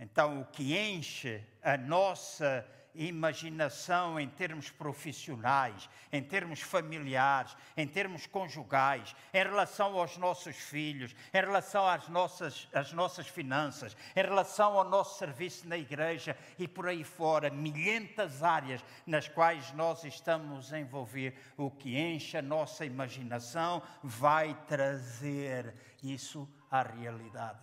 Então, 0.00 0.40
o 0.40 0.46
que 0.46 0.74
enche 0.76 1.44
a 1.62 1.76
nossa 1.76 2.66
imaginação 2.94 4.18
em 4.18 4.28
termos 4.28 4.70
profissionais, 4.70 5.88
em 6.12 6.22
termos 6.22 6.60
familiares, 6.60 7.56
em 7.76 7.86
termos 7.86 8.26
conjugais, 8.26 9.14
em 9.32 9.42
relação 9.42 9.98
aos 9.98 10.16
nossos 10.16 10.56
filhos, 10.56 11.14
em 11.32 11.40
relação 11.40 11.86
às 11.86 12.08
nossas, 12.08 12.68
às 12.72 12.92
nossas 12.92 13.28
finanças, 13.28 13.96
em 14.16 14.22
relação 14.22 14.76
ao 14.76 14.84
nosso 14.84 15.18
serviço 15.18 15.68
na 15.68 15.76
igreja 15.76 16.36
e 16.58 16.66
por 16.66 16.88
aí 16.88 17.04
fora, 17.04 17.50
milhentas 17.50 18.42
áreas 18.42 18.82
nas 19.06 19.28
quais 19.28 19.70
nós 19.72 20.02
estamos 20.04 20.72
a 20.72 20.80
envolver. 20.80 21.38
O 21.56 21.70
que 21.70 21.96
enche 21.98 22.36
a 22.36 22.42
nossa 22.42 22.84
imaginação 22.84 23.82
vai 24.02 24.54
trazer 24.66 25.74
isso 26.02 26.48
à 26.70 26.82
realidade. 26.82 27.60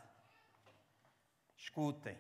Escutem, 1.58 2.18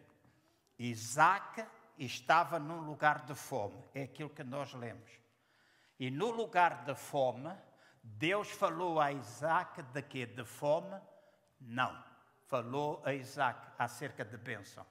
Isaac 0.79 1.65
estava 1.97 2.59
num 2.59 2.81
lugar 2.81 3.25
de 3.25 3.33
fome, 3.33 3.83
é 3.93 4.03
aquilo 4.03 4.29
que 4.29 4.43
nós 4.43 4.73
lemos. 4.73 5.09
E 5.99 6.11
no 6.11 6.29
lugar 6.29 6.85
de 6.85 6.93
fome, 6.93 7.51
Deus 8.03 8.51
falou 8.51 8.99
a 8.99 9.11
Isaac 9.11 9.81
de 9.81 10.01
quê? 10.03 10.25
De 10.25 10.45
fome? 10.45 10.99
Não. 11.59 12.05
Falou 12.45 13.01
a 13.03 13.13
Isaac 13.13 13.67
acerca 13.77 14.23
de 14.23 14.37
bênção. 14.37 14.85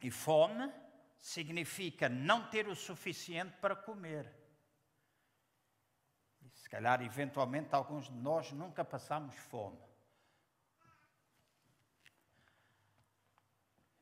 E 0.00 0.10
fome 0.10 0.72
significa 1.18 2.08
não 2.08 2.48
ter 2.48 2.68
o 2.68 2.74
suficiente 2.76 3.56
para 3.60 3.74
comer. 3.74 4.32
E 6.40 6.48
se 6.50 6.68
calhar, 6.70 7.02
eventualmente, 7.02 7.74
alguns 7.74 8.06
de 8.06 8.14
nós 8.14 8.52
nunca 8.52 8.84
passamos 8.84 9.34
fome. 9.34 9.85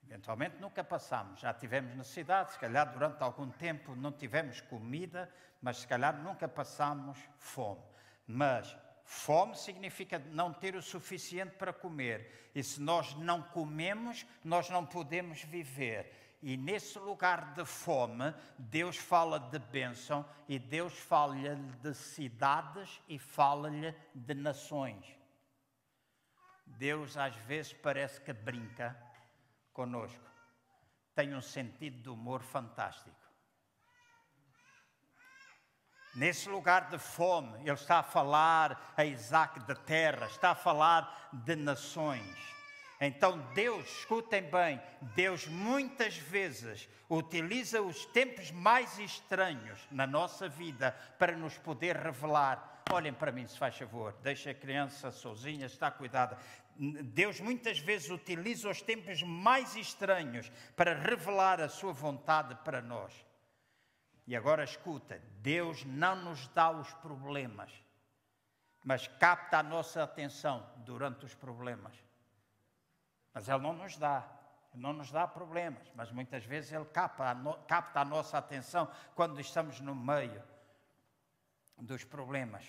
Eventualmente 0.07 0.57
nunca 0.61 0.85
passamos, 0.85 1.41
já 1.41 1.53
tivemos 1.53 1.95
necessidade, 1.97 2.53
se 2.53 2.59
calhar 2.59 2.93
durante 2.93 3.23
algum 3.23 3.51
tempo 3.51 3.97
não 3.97 4.13
tivemos 4.13 4.61
comida, 4.61 5.31
mas 5.61 5.79
se 5.79 5.87
calhar 5.87 6.17
nunca 6.23 6.47
passamos 6.47 7.19
fome. 7.39 7.83
Mas 8.27 8.77
fome 9.05 9.57
significa 9.57 10.19
não 10.19 10.53
ter 10.53 10.77
o 10.77 10.83
suficiente 10.83 11.57
para 11.57 11.73
comer. 11.73 12.51
E 12.55 12.63
se 12.63 12.81
nós 12.81 13.15
não 13.15 13.43
comemos, 13.43 14.27
nós 14.45 14.69
não 14.71 14.85
podemos 14.85 15.43
viver. 15.43 16.13
E 16.43 16.59
nesse 16.59 16.99
lugar 16.99 17.55
de 17.55 17.65
fome, 17.65 18.35
Deus 18.59 18.99
fala 18.99 19.41
de 19.41 19.59
bênção 19.59 20.29
e 20.47 20.59
Deus 20.59 20.93
fala-lhe 20.99 21.57
de 21.83 21.95
cidades 21.95 23.01
e 23.09 23.19
fala-lhe 23.19 23.95
de 24.15 24.35
nações. 24.35 25.07
Deus 26.67 27.17
às 27.17 27.35
vezes 27.37 27.73
parece 27.73 28.21
que 28.21 28.33
brinca 28.33 28.95
conosco, 29.75 30.25
tem 31.15 31.35
um 31.35 31.43
sentido 31.43 32.01
de 32.01 32.09
humor 32.09 32.43
fantástico. 32.43 33.15
Nesse 36.15 36.49
lugar 36.49 36.89
de 36.89 36.99
fome, 36.99 37.59
ele 37.61 37.73
está 37.73 37.99
a 37.99 38.03
falar 38.03 38.95
a 38.97 39.05
Isaac 39.05 39.61
de 39.61 39.75
terra, 39.81 40.27
está 40.27 40.53
a 40.53 40.55
falar 40.55 41.31
de 41.33 41.57
nações. 41.57 42.55
Então, 43.01 43.39
Deus, 43.53 43.85
escutem 43.99 44.43
bem, 44.43 44.81
Deus 45.17 45.49
muitas 45.49 46.17
vezes 46.17 46.89
utiliza 47.09 47.83
os 47.83 48.07
tempos 48.07 48.53
mais 48.53 48.99
estranhos 48.99 49.81
na 49.91 50.07
nossa 50.07 50.49
vida 50.49 50.93
para 51.19 51.37
nos 51.37 51.59
poder 51.59 51.97
revelar. 51.97 52.83
Olhem 52.93 53.13
para 53.13 53.33
mim, 53.33 53.47
se 53.47 53.59
faz 53.59 53.77
favor, 53.77 54.15
deixa 54.23 54.51
a 54.51 54.55
criança 54.55 55.11
sozinha, 55.11 55.67
está 55.67 55.91
cuidada. 55.91 56.39
Deus 56.77 57.41
muitas 57.41 57.79
vezes 57.79 58.11
utiliza 58.11 58.69
os 58.69 58.83
tempos 58.83 59.23
mais 59.23 59.77
estranhos 59.77 60.51
para 60.77 60.95
revelar 60.95 61.61
a 61.61 61.69
sua 61.69 61.93
vontade 61.93 62.55
para 62.65 62.83
nós. 62.83 63.13
E 64.27 64.35
agora 64.35 64.65
escuta: 64.65 65.21
Deus 65.41 65.85
não 65.85 66.17
nos 66.17 66.49
dá 66.49 66.71
os 66.71 66.93
problemas, 66.95 67.73
mas 68.85 69.07
capta 69.07 69.59
a 69.59 69.63
nossa 69.63 70.03
atenção 70.03 70.67
durante 70.79 71.25
os 71.25 71.35
problemas. 71.35 71.95
Mas 73.33 73.49
Ele 73.49 73.59
não 73.59 73.73
nos 73.73 73.97
dá, 73.97 74.27
Ele 74.73 74.83
não 74.83 74.93
nos 74.93 75.11
dá 75.11 75.27
problemas, 75.27 75.91
mas 75.95 76.11
muitas 76.11 76.45
vezes 76.45 76.73
Ele 76.73 76.85
capta 76.87 78.01
a, 78.01 78.05
nossa 78.05 78.39
atenção 78.39 78.91
quando 79.15 79.41
estamos 79.41 79.81
no 79.81 79.95
meio 79.95 80.43
dos 81.79 82.05
problemas. 82.05 82.65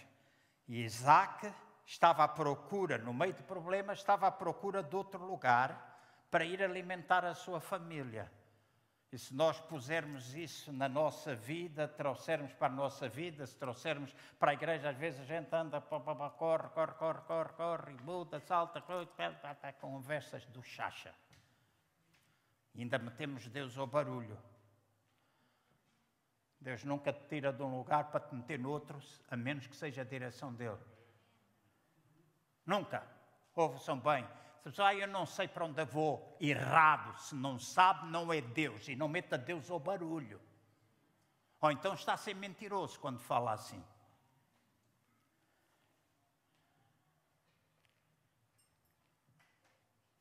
E 0.67 0.83
Isaac 0.83 1.53
estava 1.85 2.23
à 2.23 2.27
procura, 2.27 2.97
no 2.97 3.13
meio 3.13 3.33
de 3.33 3.43
problemas, 3.43 3.99
estava 3.99 4.27
à 4.27 4.31
procura 4.31 4.81
de 4.81 4.95
outro 4.95 5.23
lugar 5.23 5.95
para 6.31 6.43
ir 6.43 6.61
alimentar 6.61 7.23
a 7.23 7.35
sua 7.35 7.59
família. 7.59 8.31
E 9.11 9.17
se 9.17 9.33
nós 9.33 9.59
pusermos 9.61 10.35
isso 10.35 10.73
na 10.73 10.89
nossa 10.89 11.35
vida, 11.35 11.87
trouxermos 11.87 12.51
para 12.53 12.67
a 12.67 12.75
nossa 12.75 13.07
vida, 13.07 13.45
se 13.45 13.55
trouxermos 13.55 14.13
para 14.37 14.51
a 14.51 14.53
igreja, 14.53 14.89
às 14.89 14.97
vezes 14.97 15.21
a 15.21 15.23
gente 15.23 15.55
anda, 15.55 15.79
corre, 15.79 16.03
corre, 16.31 16.69
corre, 16.69 17.21
corre, 17.21 17.53
corre, 17.53 17.93
muda, 18.03 18.39
salta, 18.41 18.83
conversas 19.79 20.45
do 20.47 20.61
chacha. 20.61 21.13
E 22.73 22.81
ainda 22.81 22.97
metemos 22.97 23.47
Deus 23.47 23.77
ao 23.77 23.87
barulho. 23.87 24.37
Deus 26.59 26.83
nunca 26.83 27.13
te 27.13 27.25
tira 27.29 27.53
de 27.53 27.61
um 27.61 27.77
lugar 27.77 28.11
para 28.11 28.19
te 28.19 28.35
meter 28.35 28.59
noutro, 28.59 28.99
a 29.29 29.37
menos 29.37 29.67
que 29.67 29.75
seja 29.75 30.01
a 30.01 30.05
direção 30.05 30.53
dele. 30.53 30.94
Nunca. 32.65 33.03
Ouçam 33.55 33.99
bem. 33.99 34.27
Se 34.73 34.81
ah, 34.81 34.95
eu 34.95 35.07
não 35.07 35.25
sei 35.25 35.47
para 35.47 35.65
onde 35.65 35.83
vou. 35.85 36.35
Errado. 36.39 37.17
Se 37.19 37.35
não 37.35 37.59
sabe, 37.59 38.07
não 38.07 38.33
é 38.33 38.41
Deus. 38.41 38.87
E 38.87 38.95
não 38.95 39.07
meta 39.07 39.37
Deus 39.37 39.69
ao 39.69 39.79
barulho. 39.79 40.41
Ou 41.61 41.71
então 41.71 41.93
está 41.93 42.13
a 42.13 42.17
ser 42.17 42.35
mentiroso 42.35 42.99
quando 42.99 43.19
fala 43.19 43.53
assim. 43.53 43.83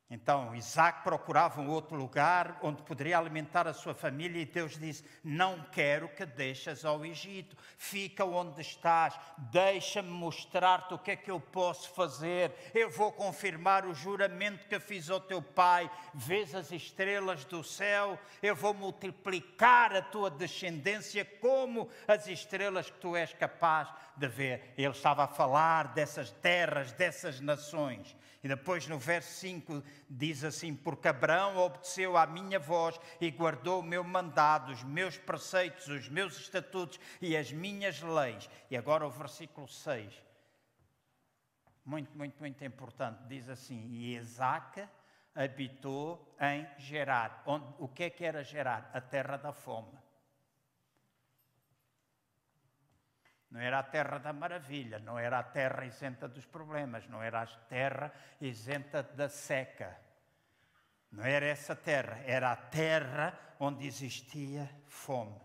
Então 0.07 0.55
Isaac 0.55 1.01
procurava 1.01 1.59
um 1.59 1.69
outro 1.69 1.97
lugar 1.97 2.59
onde 2.61 2.83
poderia 2.83 3.17
alimentar 3.17 3.67
a 3.67 3.73
sua 3.73 3.95
família 3.95 4.39
e 4.39 4.45
Deus 4.45 4.77
disse: 4.77 5.03
Não 5.23 5.65
quero 5.71 6.07
que 6.09 6.23
deixes 6.27 6.85
ao 6.85 7.03
Egito, 7.03 7.57
fica 7.75 8.23
onde 8.23 8.61
estás, 8.61 9.19
deixa-me 9.35 10.09
mostrar-te 10.09 10.93
o 10.93 10.99
que 10.99 11.11
é 11.11 11.15
que 11.15 11.31
eu 11.31 11.39
posso 11.39 11.89
fazer. 11.89 12.51
Eu 12.71 12.87
vou 12.91 13.11
confirmar 13.11 13.83
o 13.83 13.95
juramento 13.95 14.67
que 14.67 14.79
fiz 14.79 15.09
ao 15.09 15.19
teu 15.19 15.41
pai. 15.41 15.89
Vês 16.13 16.53
as 16.53 16.71
estrelas 16.71 17.43
do 17.43 17.63
céu, 17.63 18.19
eu 18.43 18.55
vou 18.55 18.75
multiplicar 18.75 19.95
a 19.95 20.03
tua 20.03 20.29
descendência 20.29 21.25
como 21.25 21.89
as 22.07 22.27
estrelas 22.27 22.91
que 22.91 22.99
tu 22.99 23.15
és 23.15 23.33
capaz 23.33 23.91
de 24.15 24.27
ver. 24.27 24.71
Ele 24.77 24.89
estava 24.89 25.23
a 25.23 25.27
falar 25.27 25.95
dessas 25.95 26.29
terras, 26.29 26.91
dessas 26.91 27.39
nações. 27.39 28.15
E 28.45 28.47
depois 28.47 28.87
no 28.87 28.99
verso 28.99 29.39
5 29.39 29.83
diz 30.07 30.43
assim: 30.43 30.75
Porque 30.75 31.07
Abraão 31.07 31.57
obedeceu 31.57 32.15
à 32.15 32.27
minha 32.27 32.59
voz 32.59 32.95
e 33.19 33.31
guardou 33.31 33.79
o 33.79 33.83
meu 33.83 34.03
mandado, 34.03 34.71
os 34.71 34.83
meus 34.83 35.17
preceitos, 35.17 35.87
os 35.87 36.07
meus 36.09 36.37
estatutos 36.37 36.99
e 37.19 37.35
as 37.35 37.51
minhas 37.51 37.99
leis. 38.03 38.47
E 38.69 38.77
agora 38.77 39.03
o 39.03 39.09
versículo 39.09 39.67
6, 39.67 40.13
muito, 41.83 42.15
muito, 42.15 42.39
muito 42.39 42.63
importante, 42.63 43.23
diz 43.27 43.49
assim: 43.49 43.87
E 43.89 44.15
Isaac 44.15 44.87
habitou 45.33 46.37
em 46.39 46.67
Gerar. 46.77 47.41
Onde, 47.47 47.65
o 47.79 47.87
que 47.87 48.03
é 48.03 48.09
que 48.11 48.23
era 48.23 48.43
Gerar? 48.43 48.91
A 48.93 49.01
terra 49.01 49.37
da 49.37 49.53
fome. 49.53 50.04
Não 53.49 53.59
era 53.59 53.79
a 53.79 53.83
terra 53.83 54.17
da 54.17 54.33
maravilha, 54.33 54.99
não 54.99 55.17
era 55.17 55.39
a 55.39 55.43
terra 55.43 55.85
isenta 55.85 56.27
dos 56.27 56.45
problemas, 56.45 57.07
não 57.07 57.21
era 57.21 57.41
a 57.41 57.45
terra 57.45 58.11
isenta 58.41 59.01
da 59.03 59.29
seca. 59.29 59.97
Não 61.11 61.23
era 61.23 61.45
essa 61.45 61.75
terra, 61.75 62.19
era 62.25 62.51
a 62.51 62.55
terra 62.55 63.37
onde 63.59 63.87
existia 63.87 64.69
fome. 64.85 65.39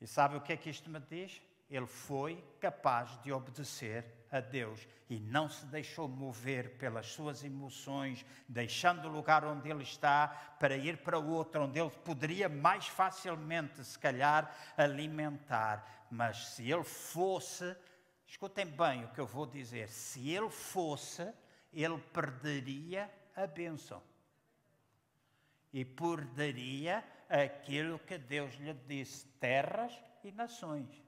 E 0.00 0.06
sabe 0.06 0.36
o 0.36 0.40
que 0.40 0.52
é 0.52 0.56
que 0.56 0.68
isto 0.68 0.90
me 0.90 1.00
diz? 1.00 1.40
Ele 1.70 1.86
foi 1.86 2.44
capaz 2.60 3.18
de 3.22 3.32
obedecer 3.32 4.04
a 4.30 4.40
Deus 4.40 4.86
e 5.08 5.18
não 5.18 5.48
se 5.48 5.64
deixou 5.66 6.06
mover 6.06 6.76
pelas 6.76 7.06
suas 7.06 7.42
emoções, 7.42 8.24
deixando 8.48 9.08
o 9.08 9.10
lugar 9.10 9.44
onde 9.44 9.70
ele 9.70 9.82
está 9.82 10.28
para 10.58 10.76
ir 10.76 10.98
para 10.98 11.18
outro, 11.18 11.62
onde 11.62 11.78
ele 11.78 11.90
poderia 11.90 12.48
mais 12.48 12.86
facilmente, 12.86 13.82
se 13.84 13.98
calhar, 13.98 14.54
alimentar 14.76 16.03
mas 16.14 16.46
se 16.50 16.70
ele 16.70 16.84
fosse, 16.84 17.76
escutem 18.24 18.64
bem 18.66 19.04
o 19.04 19.12
que 19.12 19.20
eu 19.20 19.26
vou 19.26 19.46
dizer, 19.46 19.88
se 19.88 20.30
ele 20.30 20.48
fosse, 20.48 21.34
ele 21.72 21.98
perderia 21.98 23.12
a 23.34 23.46
bênção. 23.48 24.00
E 25.72 25.84
perderia 25.84 27.04
aquilo 27.28 27.98
que 27.98 28.16
Deus 28.16 28.54
lhe 28.54 28.72
disse: 28.72 29.26
terras 29.40 29.92
e 30.22 30.30
nações. 30.30 31.02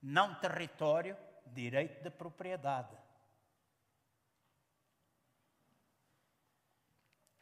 Não 0.00 0.34
território, 0.40 1.14
direito 1.46 2.02
de 2.02 2.08
propriedade. 2.08 2.96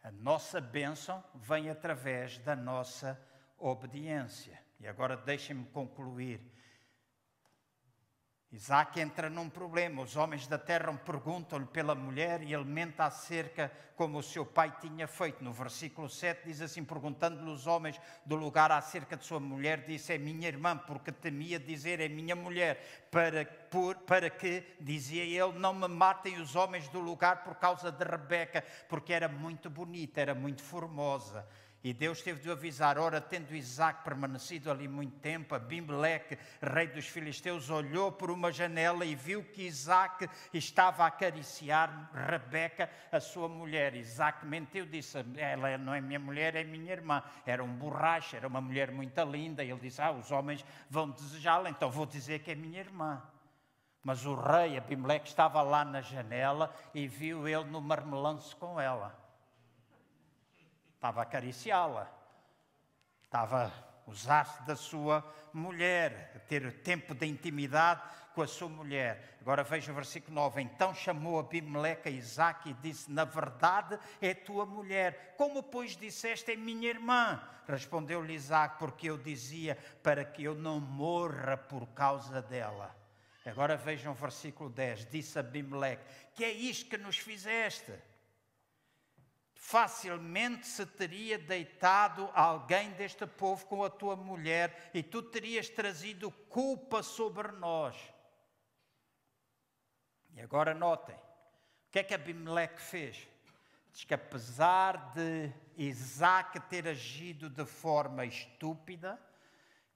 A 0.02 0.10
nossa 0.10 0.60
bênção 0.60 1.22
vem 1.32 1.70
através 1.70 2.38
da 2.38 2.56
nossa 2.56 3.24
obediência. 3.56 4.59
E 4.80 4.88
agora 4.88 5.16
deixem-me 5.16 5.66
concluir. 5.66 6.40
Isaac 8.52 8.98
entra 8.98 9.30
num 9.30 9.48
problema. 9.48 10.02
Os 10.02 10.16
homens 10.16 10.48
da 10.48 10.58
terra 10.58 10.92
perguntam-lhe 10.92 11.66
pela 11.66 11.94
mulher 11.94 12.42
e 12.42 12.52
ele 12.52 12.64
mente 12.64 13.00
acerca 13.00 13.70
como 13.94 14.18
o 14.18 14.22
seu 14.22 14.44
pai 14.44 14.74
tinha 14.80 15.06
feito. 15.06 15.44
No 15.44 15.52
versículo 15.52 16.08
7 16.08 16.46
diz 16.46 16.60
assim: 16.60 16.82
perguntando-lhe 16.82 17.48
os 17.48 17.68
homens 17.68 18.00
do 18.26 18.34
lugar 18.34 18.72
acerca 18.72 19.16
de 19.16 19.24
sua 19.24 19.38
mulher, 19.38 19.84
disse: 19.86 20.14
É 20.14 20.18
minha 20.18 20.48
irmã, 20.48 20.76
porque 20.76 21.12
temia 21.12 21.60
dizer: 21.60 22.00
É 22.00 22.08
minha 22.08 22.34
mulher, 22.34 23.08
para, 23.08 23.44
por, 23.44 23.94
para 23.98 24.28
que, 24.28 24.64
dizia 24.80 25.22
ele, 25.22 25.56
não 25.56 25.72
me 25.72 25.86
matem 25.86 26.40
os 26.40 26.56
homens 26.56 26.88
do 26.88 26.98
lugar 26.98 27.44
por 27.44 27.54
causa 27.54 27.92
de 27.92 28.04
Rebeca, 28.04 28.64
porque 28.88 29.12
era 29.12 29.28
muito 29.28 29.70
bonita, 29.70 30.20
era 30.20 30.34
muito 30.34 30.62
formosa. 30.62 31.46
E 31.82 31.94
Deus 31.94 32.20
teve 32.20 32.40
de 32.40 32.50
avisar, 32.50 32.98
ora, 32.98 33.22
tendo 33.22 33.54
Isaac 33.54 34.04
permanecido 34.04 34.70
ali 34.70 34.86
muito 34.86 35.18
tempo, 35.20 35.54
Abimeleque, 35.54 36.38
rei 36.60 36.88
dos 36.88 37.06
filisteus, 37.06 37.70
olhou 37.70 38.12
por 38.12 38.30
uma 38.30 38.52
janela 38.52 39.02
e 39.02 39.14
viu 39.14 39.42
que 39.42 39.62
Isaac 39.62 40.28
estava 40.52 41.04
a 41.04 41.06
acariciar 41.06 42.10
Rebeca, 42.12 42.90
a 43.10 43.18
sua 43.18 43.48
mulher. 43.48 43.94
Isaac 43.94 44.44
mentiu, 44.44 44.84
disse, 44.84 45.24
ela 45.38 45.78
não 45.78 45.94
é 45.94 46.02
minha 46.02 46.18
mulher, 46.18 46.54
é 46.54 46.62
minha 46.62 46.92
irmã. 46.92 47.22
Era 47.46 47.64
um 47.64 47.74
borracho, 47.74 48.36
era 48.36 48.46
uma 48.46 48.60
mulher 48.60 48.90
muito 48.90 49.22
linda. 49.24 49.64
E 49.64 49.70
ele 49.70 49.80
disse, 49.80 50.02
ah, 50.02 50.10
os 50.10 50.30
homens 50.30 50.62
vão 50.90 51.08
desejá-la, 51.08 51.70
então 51.70 51.90
vou 51.90 52.04
dizer 52.04 52.40
que 52.40 52.50
é 52.50 52.54
minha 52.54 52.80
irmã. 52.80 53.22
Mas 54.02 54.26
o 54.26 54.34
rei 54.34 54.76
Abimeleque 54.76 55.28
estava 55.28 55.62
lá 55.62 55.82
na 55.82 56.02
janela 56.02 56.74
e 56.92 57.08
viu 57.08 57.48
ele 57.48 57.64
no 57.64 57.80
marmelanço 57.80 58.54
com 58.56 58.78
ela. 58.78 59.19
Estava 61.00 61.20
a 61.20 61.22
acariciá-la. 61.22 62.12
Estava 63.22 63.68
a 63.68 64.10
usar-se 64.10 64.62
da 64.64 64.76
sua 64.76 65.24
mulher, 65.50 66.34
a 66.36 66.38
ter 66.40 66.82
tempo 66.82 67.14
de 67.14 67.24
intimidade 67.24 68.02
com 68.34 68.42
a 68.42 68.46
sua 68.46 68.68
mulher. 68.68 69.38
Agora 69.40 69.62
veja 69.62 69.92
o 69.92 69.94
versículo 69.94 70.34
9. 70.34 70.60
Então 70.60 70.94
chamou 70.94 71.40
Abimeleque 71.40 72.10
a 72.10 72.12
Isaac 72.12 72.68
e 72.68 72.74
disse: 72.74 73.10
Na 73.10 73.24
verdade 73.24 73.98
é 74.20 74.34
tua 74.34 74.66
mulher. 74.66 75.36
Como, 75.38 75.62
pois, 75.62 75.96
disseste 75.96 76.52
é 76.52 76.56
minha 76.56 76.90
irmã? 76.90 77.42
Respondeu-lhe 77.66 78.34
Isaac: 78.34 78.78
Porque 78.78 79.08
eu 79.08 79.16
dizia 79.16 79.78
para 80.02 80.22
que 80.22 80.44
eu 80.44 80.54
não 80.54 80.78
morra 80.78 81.56
por 81.56 81.86
causa 81.94 82.42
dela. 82.42 82.94
Agora 83.46 83.74
vejam 83.74 84.12
o 84.12 84.14
versículo 84.14 84.68
10. 84.68 85.06
Disse 85.06 85.38
Abimeleque: 85.38 86.04
Que 86.34 86.44
é 86.44 86.52
isto 86.52 86.90
que 86.90 86.98
nos 86.98 87.16
fizeste? 87.16 87.90
Facilmente 89.62 90.66
se 90.66 90.86
teria 90.86 91.38
deitado 91.38 92.30
alguém 92.32 92.92
deste 92.92 93.26
povo 93.26 93.66
com 93.66 93.84
a 93.84 93.90
tua 93.90 94.16
mulher 94.16 94.90
e 94.94 95.02
tu 95.02 95.22
terias 95.22 95.68
trazido 95.68 96.30
culpa 96.30 97.02
sobre 97.02 97.52
nós. 97.52 97.94
E 100.32 100.40
agora 100.40 100.72
notem, 100.72 101.14
o 101.14 101.90
que 101.90 101.98
é 101.98 102.02
que 102.02 102.14
Abimeleque 102.14 102.80
fez? 102.80 103.28
Diz 103.92 104.02
que 104.04 104.14
apesar 104.14 105.12
de 105.12 105.52
Isaac 105.76 106.58
ter 106.60 106.88
agido 106.88 107.50
de 107.50 107.66
forma 107.66 108.24
estúpida, 108.24 109.20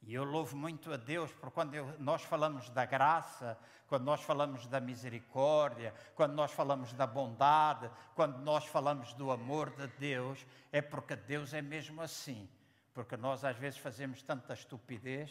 e 0.06 0.14
eu 0.14 0.24
louvo 0.24 0.56
muito 0.56 0.92
a 0.92 0.96
Deus, 0.96 1.32
porque 1.32 1.54
quando 1.54 1.74
eu, 1.74 1.98
nós 1.98 2.22
falamos 2.22 2.68
da 2.70 2.84
graça, 2.84 3.58
quando 3.86 4.04
nós 4.04 4.20
falamos 4.20 4.66
da 4.66 4.78
misericórdia, 4.78 5.94
quando 6.14 6.34
nós 6.34 6.52
falamos 6.52 6.92
da 6.92 7.06
bondade, 7.06 7.90
quando 8.14 8.38
nós 8.38 8.66
falamos 8.66 9.14
do 9.14 9.30
amor 9.30 9.70
de 9.70 9.86
Deus, 9.98 10.44
é 10.70 10.82
porque 10.82 11.16
Deus 11.16 11.54
é 11.54 11.62
mesmo 11.62 12.02
assim. 12.02 12.48
Porque 12.92 13.16
nós 13.16 13.44
às 13.44 13.56
vezes 13.56 13.78
fazemos 13.78 14.22
tanta 14.22 14.52
estupidez 14.52 15.30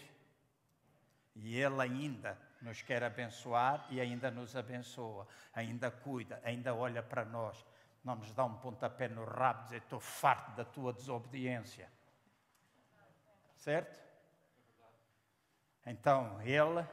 e 1.36 1.56
Ele 1.56 1.82
ainda 1.82 2.38
nos 2.62 2.82
quer 2.82 3.04
abençoar 3.04 3.86
e 3.90 4.02
ainda 4.02 4.32
nos 4.32 4.56
abençoa, 4.56 5.28
ainda 5.54 5.92
cuida, 5.92 6.42
ainda 6.44 6.74
olha 6.74 7.04
para 7.04 7.24
nós. 7.24 7.64
Não 8.04 8.16
nos 8.16 8.34
dá 8.34 8.44
um 8.44 8.56
pontapé 8.56 9.08
no 9.08 9.24
rabo 9.24 9.62
e 9.62 9.64
dizer: 9.66 9.78
Estou 9.78 10.00
farto 10.00 10.52
da 10.56 10.66
tua 10.66 10.92
desobediência. 10.92 11.90
Certo? 13.56 14.03
Então 15.86 16.42
ele 16.42 16.86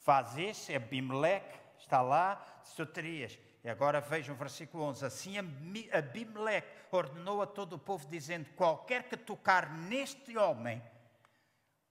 faz 0.00 0.36
isso, 0.36 0.74
Abimeleque 0.74 1.58
está 1.78 2.00
lá, 2.00 2.60
soterias. 2.64 3.38
E 3.64 3.68
agora 3.68 4.00
vejam 4.00 4.34
o 4.34 4.38
versículo 4.38 4.84
11. 4.84 5.04
Assim 5.04 5.34
Abimeleque 5.38 6.68
ordenou 6.90 7.42
a 7.42 7.46
todo 7.46 7.74
o 7.74 7.78
povo, 7.78 8.08
dizendo: 8.08 8.50
Qualquer 8.56 9.08
que 9.08 9.16
tocar 9.16 9.70
neste 9.70 10.36
homem 10.36 10.82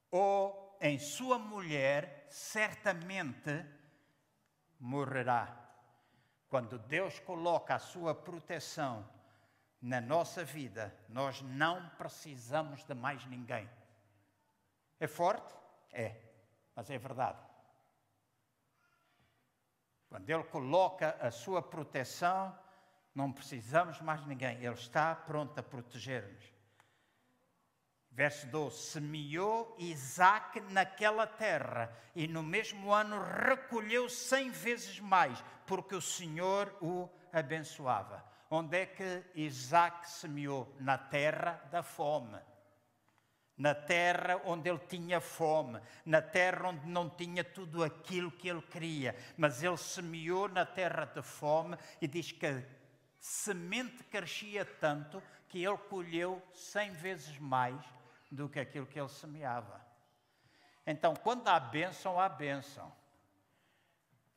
ou 0.09 0.77
em 0.81 0.97
sua 0.97 1.37
mulher, 1.37 2.25
certamente 2.27 3.65
morrerá. 4.79 5.57
Quando 6.49 6.77
Deus 6.79 7.19
coloca 7.19 7.75
a 7.75 7.79
sua 7.79 8.13
proteção 8.13 9.07
na 9.81 10.01
nossa 10.01 10.43
vida, 10.43 10.93
nós 11.07 11.41
não 11.41 11.87
precisamos 11.91 12.83
de 12.83 12.93
mais 12.93 13.25
ninguém. 13.27 13.69
É 14.99 15.07
forte? 15.07 15.55
É 15.93 16.30
mas 16.75 16.89
é 16.89 16.97
verdade. 16.97 17.39
Quando 20.09 20.29
Ele 20.29 20.43
coloca 20.43 21.15
a 21.19 21.31
sua 21.31 21.61
proteção, 21.61 22.57
não 23.15 23.31
precisamos 23.31 24.01
mais 24.01 24.25
ninguém, 24.25 24.57
Ele 24.57 24.73
está 24.73 25.15
pronto 25.15 25.57
a 25.57 25.63
proteger-nos. 25.63 26.51
Verso 28.11 28.45
12: 28.47 28.77
Semeou 28.91 29.73
Isaac 29.79 30.59
naquela 30.59 31.25
terra 31.25 31.95
e 32.13 32.27
no 32.27 32.43
mesmo 32.43 32.91
ano 32.93 33.21
recolheu 33.21 34.09
cem 34.09 34.51
vezes 34.51 34.99
mais, 34.99 35.41
porque 35.65 35.95
o 35.95 36.01
Senhor 36.01 36.75
o 36.81 37.09
abençoava. 37.31 38.21
Onde 38.49 38.77
é 38.79 38.85
que 38.85 39.23
Isaac 39.33 40.09
semeou? 40.09 40.75
Na 40.77 40.97
terra 40.97 41.61
da 41.71 41.81
fome. 41.81 42.37
Na 43.61 43.75
terra 43.75 44.41
onde 44.45 44.71
ele 44.71 44.79
tinha 44.79 45.21
fome, 45.21 45.79
na 46.03 46.19
terra 46.19 46.69
onde 46.69 46.87
não 46.87 47.07
tinha 47.07 47.43
tudo 47.43 47.83
aquilo 47.83 48.31
que 48.31 48.47
ele 48.47 48.63
queria, 48.63 49.15
mas 49.37 49.61
ele 49.61 49.77
semeou 49.77 50.49
na 50.49 50.65
terra 50.65 51.05
de 51.05 51.21
fome 51.21 51.77
e 52.01 52.07
diz 52.07 52.31
que 52.31 52.47
a 52.47 52.63
semente 53.19 54.03
crescia 54.05 54.65
tanto 54.65 55.21
que 55.47 55.63
ele 55.63 55.77
colheu 55.77 56.41
cem 56.55 56.91
vezes 56.91 57.37
mais 57.37 57.79
do 58.31 58.49
que 58.49 58.59
aquilo 58.59 58.87
que 58.87 58.99
ele 58.99 59.09
semeava. 59.09 59.79
Então, 60.83 61.15
quando 61.15 61.47
há 61.47 61.59
bênção, 61.59 62.19
há 62.19 62.27
bênção. 62.27 62.91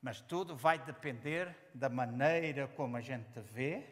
Mas 0.03 0.21
tudo 0.21 0.55
vai 0.55 0.79
depender 0.79 1.57
da 1.73 1.89
maneira 1.89 2.69
como 2.69 2.95
a 2.99 3.01
gente 3.01 3.41
vê, 3.41 3.87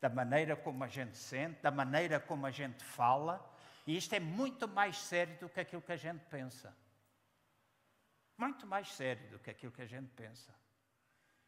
da 0.00 0.08
maneira 0.08 0.54
como 0.54 0.84
a 0.84 0.86
gente 0.86 1.16
sente, 1.16 1.60
da 1.60 1.72
maneira 1.72 2.20
como 2.20 2.46
a 2.46 2.52
gente 2.52 2.84
fala. 2.84 3.55
E 3.86 3.96
isto 3.96 4.14
é 4.14 4.20
muito 4.20 4.66
mais 4.66 4.98
sério 4.98 5.38
do 5.38 5.48
que 5.48 5.60
aquilo 5.60 5.82
que 5.82 5.92
a 5.92 5.96
gente 5.96 6.24
pensa. 6.26 6.76
Muito 8.36 8.66
mais 8.66 8.88
sério 8.92 9.30
do 9.30 9.38
que 9.38 9.50
aquilo 9.50 9.72
que 9.72 9.82
a 9.82 9.86
gente 9.86 10.08
pensa. 10.10 10.54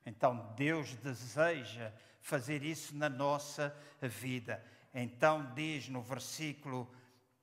Então 0.06 0.54
Deus 0.56 0.94
deseja 0.96 1.92
fazer 2.20 2.62
isso 2.62 2.96
na 2.96 3.08
nossa 3.08 3.76
vida. 4.00 4.64
Então 4.94 5.52
diz 5.54 5.88
no 5.88 6.00
versículo 6.00 6.90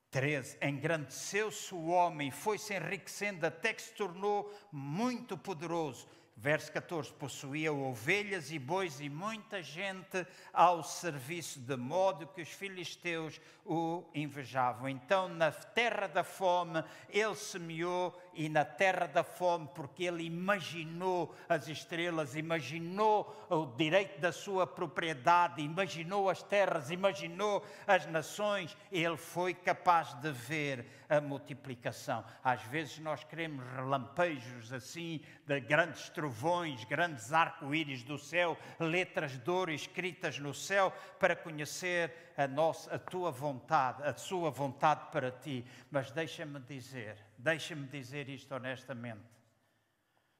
13: 0.09 0.57
Engrandeceu-se 0.61 1.75
o 1.75 1.87
homem, 1.87 2.31
foi-se 2.31 2.73
enriquecendo 2.73 3.45
até 3.45 3.73
que 3.73 3.81
se 3.81 3.93
tornou 3.93 4.51
muito 4.71 5.37
poderoso. 5.37 6.07
Verso 6.37 6.69
14: 6.71 7.13
Possuía 7.13 7.71
ovelhas 7.71 8.51
e 8.51 8.59
bois 8.59 8.99
e 8.99 9.07
muita 9.07 9.63
gente 9.63 10.27
ao 10.51 10.83
serviço, 10.83 11.59
de 11.59 11.77
modo 11.77 12.27
que 12.27 12.41
os 12.41 12.49
filisteus 12.49 13.39
o 13.65 14.03
invejavam. 14.13 14.89
Então, 14.89 15.29
na 15.29 15.49
terra 15.51 16.07
da 16.07 16.25
fome, 16.25 16.83
ele 17.09 17.35
semeou 17.35 18.13
e 18.35 18.49
na 18.49 18.65
terra 18.65 19.07
da 19.07 19.23
fome, 19.23 19.69
porque 19.73 20.03
ele 20.03 20.23
imaginou 20.23 21.33
as 21.47 21.67
estrelas, 21.67 22.35
imaginou 22.35 23.45
o 23.49 23.65
direito 23.65 24.19
da 24.19 24.31
sua 24.31 24.67
propriedade, 24.67 25.61
imaginou 25.61 26.29
as 26.29 26.43
terras, 26.43 26.91
imaginou 26.91 27.65
as 27.87 28.05
nações, 28.05 28.75
ele 28.91 29.17
foi 29.17 29.53
capaz 29.53 30.13
de 30.15 30.31
ver 30.31 30.85
a 31.07 31.21
multiplicação. 31.21 32.23
Às 32.43 32.61
vezes 32.63 32.99
nós 32.99 33.23
queremos 33.23 33.63
relampejos 33.73 34.73
assim, 34.73 35.21
de 35.45 35.59
grandes 35.61 36.09
trovões, 36.09 36.83
grandes 36.83 37.31
arco-íris 37.31 38.03
do 38.03 38.17
céu, 38.17 38.57
letras 38.79 39.37
de 39.37 39.49
ouro 39.49 39.71
escritas 39.71 40.39
no 40.39 40.53
céu, 40.53 40.91
para 41.19 41.35
conhecer 41.35 42.33
a, 42.37 42.47
nossa, 42.47 42.93
a 42.93 42.99
tua 42.99 43.31
vontade, 43.31 44.03
a 44.03 44.13
sua 44.13 44.49
vontade 44.49 45.09
para 45.11 45.31
ti. 45.31 45.65
Mas 45.89 46.11
deixa-me 46.11 46.59
dizer, 46.59 47.17
deixa-me 47.45 47.87
dizer 47.87 48.27
isto 48.27 48.51
honestamente. 48.55 49.29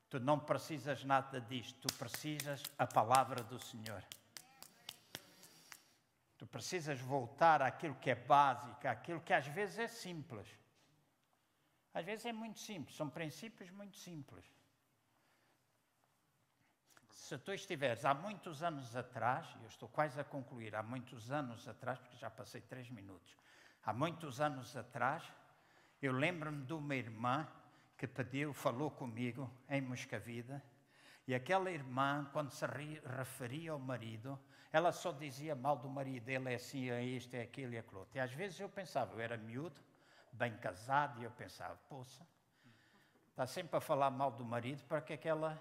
Tu 0.10 0.20
não 0.20 0.40
precisas 0.40 1.04
nada 1.04 1.40
disto, 1.40 1.88
tu 1.88 1.94
precisas 1.94 2.64
a 2.80 2.88
palavra 2.88 3.44
do 3.44 3.60
Senhor. 3.60 4.04
Tu 6.36 6.48
precisas 6.48 7.00
voltar 7.00 7.62
àquilo 7.62 7.94
que 7.96 8.10
é 8.10 8.16
básico, 8.16 8.88
àquilo 8.88 9.22
que 9.22 9.34
às 9.34 9.46
vezes 9.46 9.78
é 9.78 9.88
simples. 9.88 10.48
Às 11.94 12.04
vezes 12.04 12.26
é 12.26 12.34
muito 12.34 12.60
simples, 12.60 12.96
são 12.96 13.08
princípios 13.08 13.70
muito 13.70 13.98
simples. 13.98 14.44
Se 17.12 17.38
tu 17.38 17.54
estiveres 17.54 18.04
há 18.04 18.16
muitos 18.16 18.64
anos 18.64 18.96
atrás, 18.96 19.48
e 19.60 19.64
eu 19.64 19.70
estou 19.70 19.88
quase 19.90 20.20
a 20.20 20.24
concluir, 20.24 20.76
há 20.76 20.82
muitos 20.82 21.32
anos 21.32 21.68
atrás, 21.68 22.00
porque 22.00 22.18
já 22.18 22.32
passei 22.32 22.62
três 22.62 22.90
minutos, 22.90 23.36
há 23.84 23.94
muitos 23.94 24.42
anos 24.42 24.76
atrás, 24.76 25.24
eu 26.06 26.14
lembro-me 26.14 26.64
de 26.66 26.74
uma 26.74 26.96
irmã 26.96 27.48
que 27.98 28.08
pediu, 28.08 28.54
falou 28.54 28.92
comigo 28.92 29.50
em 29.70 29.82
Moscavida, 29.82 30.64
e 31.28 31.34
aquela 31.34 31.72
irmã, 31.72 32.30
quando 32.32 32.52
se 32.52 32.66
referia 33.18 33.72
ao 33.72 33.80
marido, 33.80 34.40
ela 34.72 34.92
só 34.92 35.12
dizia 35.12 35.56
mal 35.56 35.78
do 35.78 35.90
marido, 35.90 36.30
ele 36.30 36.52
é 36.52 36.56
assim, 36.56 36.90
é 36.90 37.04
isto, 37.04 37.34
é 37.34 37.42
aquilo 37.42 37.74
e 37.74 37.78
aquilo 37.78 38.00
outro. 38.02 38.18
E 38.18 38.20
às 38.20 38.32
vezes 38.32 38.60
eu 38.60 38.70
pensava, 38.70 39.14
eu 39.14 39.20
era 39.20 39.38
miúdo, 39.38 39.82
bem 40.32 40.56
casado, 40.58 41.20
e 41.20 41.24
eu 41.24 41.32
pensava, 41.32 41.76
poça, 41.90 42.28
está 43.32 43.48
sempre 43.48 43.78
a 43.78 43.82
falar 43.82 44.12
mal 44.12 44.32
do 44.32 44.46
marido, 44.46 44.84
para 44.86 45.02
que 45.02 45.14
é 45.14 45.18
que 45.18 45.28
ela 45.28 45.60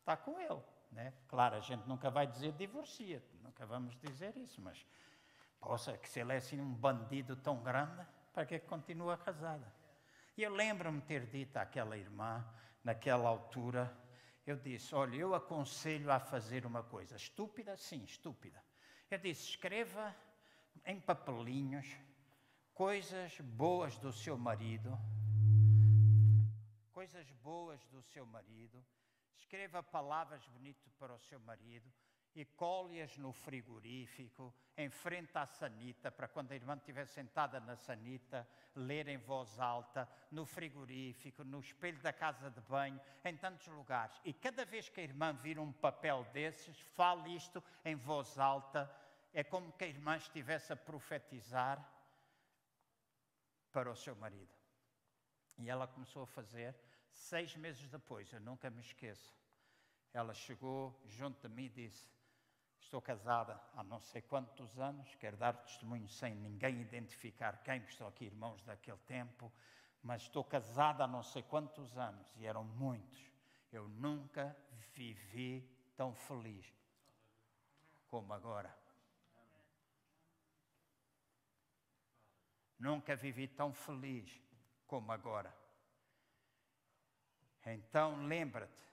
está 0.00 0.16
com 0.16 0.38
ele. 0.38 0.62
Né? 0.92 1.12
Claro, 1.26 1.56
a 1.56 1.60
gente 1.60 1.86
nunca 1.88 2.10
vai 2.10 2.26
dizer 2.26 2.52
divorcia-te, 2.52 3.36
nunca 3.42 3.66
vamos 3.66 3.96
dizer 3.96 4.36
isso, 4.36 4.60
mas 4.60 4.86
poxa, 5.58 5.96
que 5.98 6.08
se 6.08 6.20
ele 6.20 6.32
é 6.32 6.36
assim 6.36 6.60
um 6.60 6.72
bandido 6.72 7.34
tão 7.34 7.60
grande, 7.62 8.06
para 8.36 8.44
que 8.44 8.58
continua 8.58 9.16
casada? 9.16 9.66
E 10.36 10.42
eu 10.42 10.54
lembro-me 10.54 11.00
ter 11.00 11.24
dito 11.24 11.56
àquela 11.56 11.96
irmã, 11.96 12.46
naquela 12.84 13.30
altura, 13.30 13.90
eu 14.46 14.58
disse: 14.58 14.94
Olha, 14.94 15.16
eu 15.16 15.34
aconselho 15.34 16.12
a 16.12 16.20
fazer 16.20 16.66
uma 16.66 16.82
coisa 16.82 17.16
estúpida, 17.16 17.74
sim, 17.78 18.04
estúpida. 18.04 18.62
Eu 19.10 19.18
disse: 19.18 19.48
escreva 19.48 20.14
em 20.84 21.00
papelinhos 21.00 21.86
coisas 22.74 23.40
boas 23.40 23.96
do 23.96 24.12
seu 24.12 24.36
marido, 24.36 24.98
coisas 26.92 27.30
boas 27.42 27.82
do 27.86 28.02
seu 28.02 28.26
marido, 28.26 28.84
Escreva 29.38 29.82
palavras 29.82 30.44
bonitas 30.48 30.92
para 30.98 31.14
o 31.14 31.20
seu 31.20 31.38
marido 31.38 31.88
e 32.36 32.44
colhe-as 32.44 33.16
no 33.16 33.32
frigorífico, 33.32 34.54
em 34.76 34.88
frente 34.88 35.36
à 35.36 35.44
sanita, 35.46 36.12
para 36.12 36.28
quando 36.28 36.52
a 36.52 36.54
irmã 36.54 36.76
estiver 36.76 37.06
sentada 37.06 37.58
na 37.58 37.74
sanita, 37.74 38.46
ler 38.74 39.08
em 39.08 39.16
voz 39.16 39.58
alta, 39.58 40.08
no 40.30 40.44
frigorífico, 40.44 41.42
no 41.42 41.58
espelho 41.58 41.98
da 42.02 42.12
casa 42.12 42.50
de 42.50 42.60
banho, 42.60 43.00
em 43.24 43.36
tantos 43.36 43.66
lugares. 43.68 44.20
E 44.24 44.32
cada 44.32 44.64
vez 44.64 44.88
que 44.88 45.00
a 45.00 45.04
irmã 45.04 45.32
vir 45.32 45.58
um 45.58 45.72
papel 45.72 46.22
desses, 46.32 46.78
fale 46.78 47.34
isto 47.34 47.64
em 47.84 47.96
voz 47.96 48.38
alta, 48.38 48.88
é 49.32 49.42
como 49.42 49.72
que 49.72 49.84
a 49.84 49.88
irmã 49.88 50.16
estivesse 50.16 50.72
a 50.72 50.76
profetizar 50.76 51.84
para 53.72 53.90
o 53.90 53.96
seu 53.96 54.14
marido. 54.14 54.54
E 55.58 55.68
ela 55.68 55.88
começou 55.88 56.22
a 56.22 56.26
fazer 56.26 56.76
Seis 57.16 57.56
meses 57.56 57.88
depois, 57.88 58.30
eu 58.30 58.40
nunca 58.40 58.68
me 58.68 58.82
esqueço, 58.82 59.34
ela 60.12 60.34
chegou 60.34 61.02
junto 61.06 61.48
de 61.48 61.54
mim 61.54 61.64
e 61.64 61.70
disse: 61.70 62.06
Estou 62.86 63.02
casada 63.02 63.60
há 63.74 63.82
não 63.82 63.98
sei 63.98 64.22
quantos 64.22 64.78
anos, 64.78 65.12
quero 65.16 65.36
dar 65.36 65.54
testemunho 65.54 66.08
sem 66.08 66.36
ninguém 66.36 66.80
identificar 66.80 67.60
quem, 67.64 67.78
estou 67.78 68.06
aqui 68.06 68.26
irmãos 68.26 68.62
daquele 68.62 68.96
tempo, 68.98 69.52
mas 70.00 70.22
estou 70.22 70.44
casada 70.44 71.02
há 71.02 71.06
não 71.08 71.20
sei 71.20 71.42
quantos 71.42 71.98
anos, 71.98 72.24
e 72.36 72.46
eram 72.46 72.62
muitos. 72.62 73.20
Eu 73.72 73.88
nunca 73.88 74.56
vivi 74.94 75.68
tão 75.96 76.14
feliz 76.14 76.72
como 78.06 78.32
agora. 78.32 78.72
Nunca 82.78 83.16
vivi 83.16 83.48
tão 83.48 83.72
feliz 83.74 84.40
como 84.86 85.10
agora. 85.10 85.52
Então 87.64 88.24
lembra-te, 88.26 88.85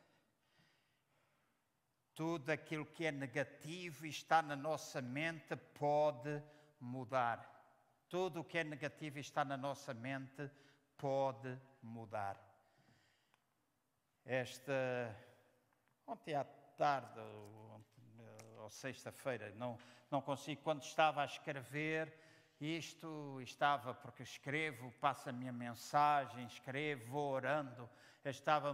tudo 2.15 2.49
aquilo 2.51 2.85
que 2.85 3.05
é 3.05 3.11
negativo 3.11 4.05
e 4.05 4.09
está 4.09 4.41
na 4.41 4.55
nossa 4.55 5.01
mente 5.01 5.55
pode 5.55 6.41
mudar. 6.79 7.49
Tudo 8.07 8.41
o 8.41 8.43
que 8.43 8.57
é 8.57 8.63
negativo 8.63 9.17
e 9.17 9.21
está 9.21 9.43
na 9.43 9.57
nossa 9.57 9.93
mente 9.93 10.49
pode 10.97 11.57
mudar. 11.81 12.39
Esta, 14.25 15.15
ontem 16.07 16.35
à 16.35 16.43
tarde, 16.77 17.19
ou, 18.59 18.69
sexta-feira, 18.69 19.51
não, 19.55 19.77
não 20.09 20.21
consigo, 20.21 20.61
quando 20.61 20.83
estava 20.83 21.21
a 21.21 21.25
escrever, 21.25 22.13
isto 22.61 23.41
estava 23.41 23.93
porque 23.93 24.23
escrevo, 24.23 24.91
passa 25.01 25.31
a 25.31 25.33
minha 25.33 25.51
mensagem, 25.51 26.45
escrevo, 26.45 27.11
vou 27.11 27.31
orando 27.33 27.89
estava 28.29 28.73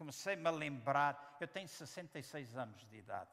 comecei-me 0.00 0.48
a 0.48 0.50
lembrar, 0.50 1.36
eu 1.38 1.46
tenho 1.46 1.68
66 1.68 2.56
anos 2.56 2.80
de 2.88 2.96
idade. 2.96 3.28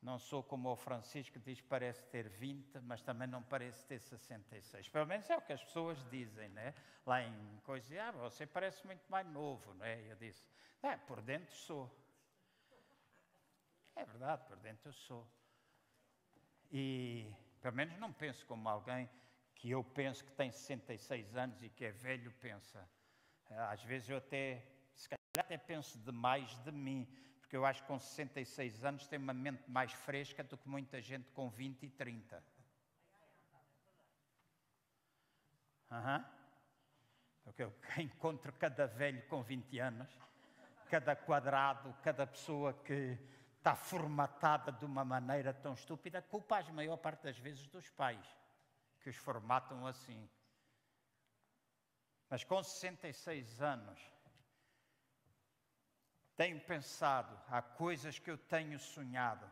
Não 0.00 0.18
sou 0.18 0.42
como 0.42 0.70
o 0.70 0.76
Francisco 0.76 1.38
diz 1.38 1.60
parece 1.60 2.02
ter 2.06 2.30
20, 2.30 2.80
mas 2.80 3.02
também 3.02 3.28
não 3.28 3.42
parece 3.42 3.84
ter 3.84 4.00
66. 4.00 4.88
Pelo 4.88 5.04
menos 5.04 5.28
é 5.28 5.36
o 5.36 5.42
que 5.42 5.52
as 5.52 5.62
pessoas 5.62 6.02
dizem, 6.08 6.48
né? 6.48 6.74
Lá 7.04 7.22
em 7.22 7.60
coisa, 7.62 8.02
ah, 8.04 8.10
você 8.12 8.46
parece 8.46 8.86
muito 8.86 9.04
mais 9.10 9.26
novo, 9.26 9.74
não 9.74 9.84
é? 9.84 10.00
Eu 10.10 10.16
disse, 10.16 10.48
é, 10.82 10.96
por 10.96 11.20
dentro 11.20 11.54
sou. 11.54 11.94
É 13.96 14.04
verdade, 14.06 14.46
por 14.46 14.56
dentro 14.56 14.88
eu 14.88 14.94
sou. 14.94 15.28
E 16.72 17.30
pelo 17.60 17.76
menos 17.76 17.98
não 17.98 18.14
penso 18.14 18.46
como 18.46 18.66
alguém 18.66 19.10
que 19.54 19.72
eu 19.72 19.84
penso 19.84 20.24
que 20.24 20.32
tem 20.32 20.50
66 20.50 21.36
anos 21.36 21.62
e 21.62 21.68
que 21.68 21.84
é 21.84 21.92
velho 21.92 22.32
pensa. 22.40 22.88
Às 23.50 23.82
vezes 23.82 24.08
eu 24.08 24.16
até, 24.16 24.75
até 25.38 25.56
penso 25.56 25.98
demais 25.98 26.56
de 26.64 26.72
mim, 26.72 27.06
porque 27.40 27.56
eu 27.56 27.64
acho 27.64 27.82
que 27.82 27.88
com 27.88 27.98
66 27.98 28.84
anos 28.84 29.06
tenho 29.06 29.22
uma 29.22 29.32
mente 29.32 29.70
mais 29.70 29.92
fresca 29.92 30.42
do 30.42 30.56
que 30.56 30.68
muita 30.68 31.00
gente 31.00 31.30
com 31.30 31.48
20 31.48 31.84
e 31.84 31.90
30. 31.90 32.42
Uhum. 35.90 36.24
Porque 37.44 37.62
eu 37.62 37.72
encontro 37.98 38.52
cada 38.54 38.86
velho 38.86 39.22
com 39.28 39.42
20 39.42 39.78
anos, 39.78 40.08
cada 40.90 41.14
quadrado, 41.14 41.94
cada 42.02 42.26
pessoa 42.26 42.72
que 42.72 43.18
está 43.56 43.74
formatada 43.74 44.70
de 44.72 44.84
uma 44.84 45.04
maneira 45.04 45.52
tão 45.52 45.74
estúpida, 45.74 46.22
culpa 46.22 46.58
a 46.58 46.72
maior 46.72 46.96
parte 46.96 47.24
das 47.24 47.38
vezes 47.38 47.66
dos 47.66 47.88
pais, 47.90 48.26
que 49.00 49.08
os 49.08 49.16
formatam 49.16 49.86
assim. 49.86 50.28
Mas 52.28 52.44
com 52.44 52.62
66 52.62 53.62
anos, 53.62 54.15
tenho 56.36 56.60
pensado, 56.60 57.38
há 57.48 57.62
coisas 57.62 58.18
que 58.18 58.30
eu 58.30 58.36
tenho 58.36 58.78
sonhado. 58.78 59.50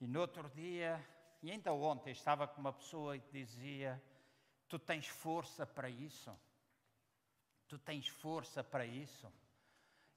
E 0.00 0.06
no 0.06 0.20
outro 0.20 0.48
dia, 0.50 1.04
e 1.42 1.50
ainda 1.50 1.72
ontem, 1.72 2.10
estava 2.10 2.46
com 2.46 2.60
uma 2.60 2.72
pessoa 2.72 3.16
e 3.16 3.22
dizia: 3.32 4.02
Tu 4.68 4.78
tens 4.78 5.06
força 5.06 5.66
para 5.66 5.88
isso? 5.88 6.36
Tu 7.68 7.78
tens 7.78 8.08
força 8.08 8.64
para 8.64 8.84
isso? 8.84 9.32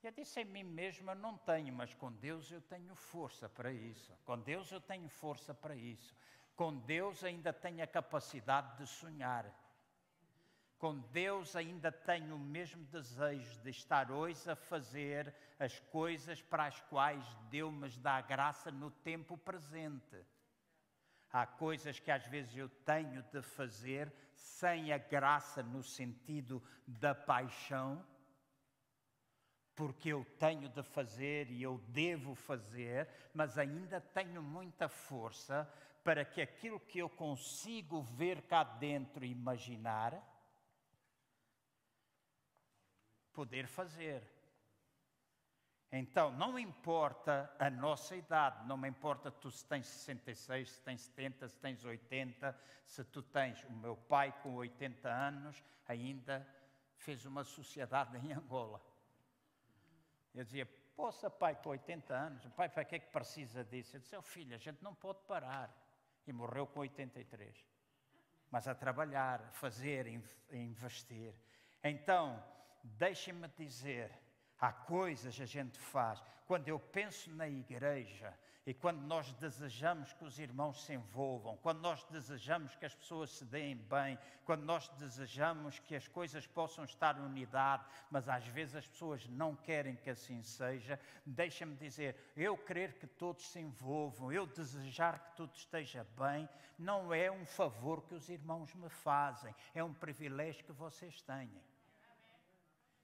Eu 0.02 0.12
disse 0.12 0.42
em 0.42 0.46
mim 0.46 0.64
mesmo, 0.64 1.10
eu 1.10 1.16
não 1.16 1.38
tenho, 1.38 1.74
mas 1.74 1.94
com 1.94 2.12
Deus 2.12 2.52
eu 2.52 2.62
tenho 2.62 2.94
força 2.94 3.48
para 3.48 3.72
isso. 3.72 4.14
Com 4.26 4.38
Deus 4.38 4.70
eu 4.70 4.82
tenho 4.82 5.08
força 5.08 5.54
para 5.54 5.76
isso. 5.76 6.14
Com 6.58 6.76
Deus 6.76 7.24
ainda 7.24 7.54
tenho 7.54 7.82
a 7.82 7.88
capacidade 7.88 8.78
de 8.78 8.86
sonhar. 8.86 9.46
Com 10.84 11.00
Deus 11.14 11.56
ainda 11.56 11.94
tenho 11.94 12.36
o 12.36 12.38
mesmo 12.38 12.84
desejo 12.88 13.58
de 13.62 13.70
estar 13.70 14.12
hoje 14.12 14.52
a 14.52 14.54
fazer 14.54 15.34
as 15.58 15.80
coisas 15.80 16.42
para 16.42 16.66
as 16.66 16.82
quais 16.82 17.26
Deus 17.50 17.74
me 17.74 17.90
dá 18.02 18.20
graça 18.20 18.70
no 18.70 18.92
tempo 18.92 19.38
presente. 19.38 20.18
Há 21.32 21.48
coisas 21.48 22.02
que 22.02 22.12
às 22.12 22.28
vezes 22.28 22.58
eu 22.58 22.68
tenho 22.68 23.24
de 23.32 23.42
fazer 23.42 24.12
sem 24.36 24.92
a 24.92 24.98
graça 24.98 25.64
no 25.64 25.82
sentido 25.82 26.62
da 26.86 27.16
paixão 27.16 28.06
porque 29.74 30.10
eu 30.10 30.26
tenho 30.38 30.68
de 30.68 30.84
fazer 30.84 31.50
e 31.50 31.64
eu 31.64 31.78
devo 31.88 32.36
fazer, 32.36 33.08
mas 33.34 33.58
ainda 33.58 34.02
tenho 34.02 34.44
muita 34.44 34.90
força 34.90 35.66
para 36.04 36.26
que 36.26 36.42
aquilo 36.42 36.78
que 36.78 37.00
eu 37.00 37.08
consigo 37.08 38.02
ver 38.02 38.42
cá 38.42 38.66
dentro 38.66 39.24
e 39.24 39.32
imaginar, 39.32 40.22
poder 43.34 43.68
fazer. 43.68 44.24
Então, 45.96 46.32
não 46.32 46.58
importa 46.58 47.56
a 47.60 47.70
nossa 47.70 48.16
idade, 48.16 48.66
não 48.66 48.76
me 48.76 48.90
importa 48.90 49.30
tu 49.30 49.52
se 49.52 49.64
tens 49.64 49.86
66, 49.86 50.72
se 50.72 50.82
tens 50.82 51.02
70, 51.02 51.48
se 51.48 51.60
tens 51.60 51.86
80, 51.86 52.60
se 52.84 53.04
tu 53.04 53.22
tens. 53.22 53.64
O 53.66 53.72
meu 53.74 53.96
pai, 53.96 54.34
com 54.42 54.56
80 54.56 55.08
anos, 55.08 55.64
ainda 55.88 56.48
fez 56.98 57.26
uma 57.26 57.44
sociedade 57.44 58.18
em 58.18 58.34
Angola. 58.34 58.82
Eu 60.34 60.44
dizia, 60.44 60.66
poça 60.96 61.30
pai 61.30 61.56
com 61.62 61.70
80 61.70 62.12
anos, 62.12 62.44
pai 62.56 62.70
para 62.70 62.86
que 62.86 62.96
é 62.96 63.00
que 63.00 63.12
precisa 63.12 63.64
disso? 63.64 63.96
Eu 63.96 64.00
disse, 64.00 64.16
oh, 64.16 64.22
filho, 64.24 64.56
a 64.56 64.58
gente 64.58 64.82
não 64.84 64.96
pode 64.96 65.20
parar. 65.28 65.72
E 66.26 66.34
morreu 66.34 66.66
com 66.66 66.80
83. 66.80 67.56
Mas 68.50 68.68
a 68.68 68.74
trabalhar, 68.74 69.42
a 69.42 69.52
fazer, 69.52 70.08
a 70.08 70.56
investir. 70.56 71.36
Então, 71.84 72.42
deixem-me 72.84 73.48
dizer, 73.50 74.12
há 74.60 74.72
coisas 74.72 75.40
a 75.40 75.46
gente 75.46 75.80
faz. 75.80 76.22
Quando 76.46 76.68
eu 76.68 76.80
penso 76.80 77.32
na 77.32 77.48
igreja, 77.48 78.34
e 78.66 78.74
quando 78.74 79.02
nós 79.02 79.34
desejamos 79.34 80.14
que 80.14 80.24
os 80.24 80.40
irmãos 80.40 80.86
se 80.86 80.94
envolvam, 80.94 81.58
quando 81.58 81.82
nós 81.82 82.02
desejamos 82.06 82.74
que 82.76 82.86
as 82.86 82.96
pessoas 82.96 83.30
se 83.30 83.44
deem 83.44 83.76
bem, 83.76 84.18
quando 84.46 84.64
nós 84.64 84.88
desejamos 84.98 85.80
que 85.80 85.94
as 85.94 86.08
coisas 86.08 86.48
possam 86.48 86.86
estar 86.86 87.20
unidade, 87.20 87.86
mas 88.10 88.30
às 88.30 88.46
vezes 88.48 88.76
as 88.76 88.88
pessoas 88.88 89.28
não 89.28 89.54
querem 89.54 89.98
que 89.98 90.10
assim 90.10 90.42
seja, 90.44 90.98
deixa-me 91.26 91.76
dizer, 91.76 92.16
eu 92.38 92.58
querer 92.58 92.94
que 92.94 93.06
todos 93.06 93.46
se 93.50 93.60
envolvam, 93.60 94.32
eu 94.32 94.48
desejar 94.48 95.20
que 95.20 95.36
tudo 95.36 95.54
esteja 95.56 96.08
bem, 96.18 96.48
não 96.80 97.14
é 97.14 97.30
um 97.30 97.46
favor 97.46 98.02
que 98.04 98.16
os 98.16 98.30
irmãos 98.30 98.74
me 98.76 98.88
fazem, 98.88 99.54
é 99.76 99.84
um 99.84 99.94
privilégio 99.94 100.64
que 100.64 100.72
vocês 100.72 101.22
têm. 101.22 101.52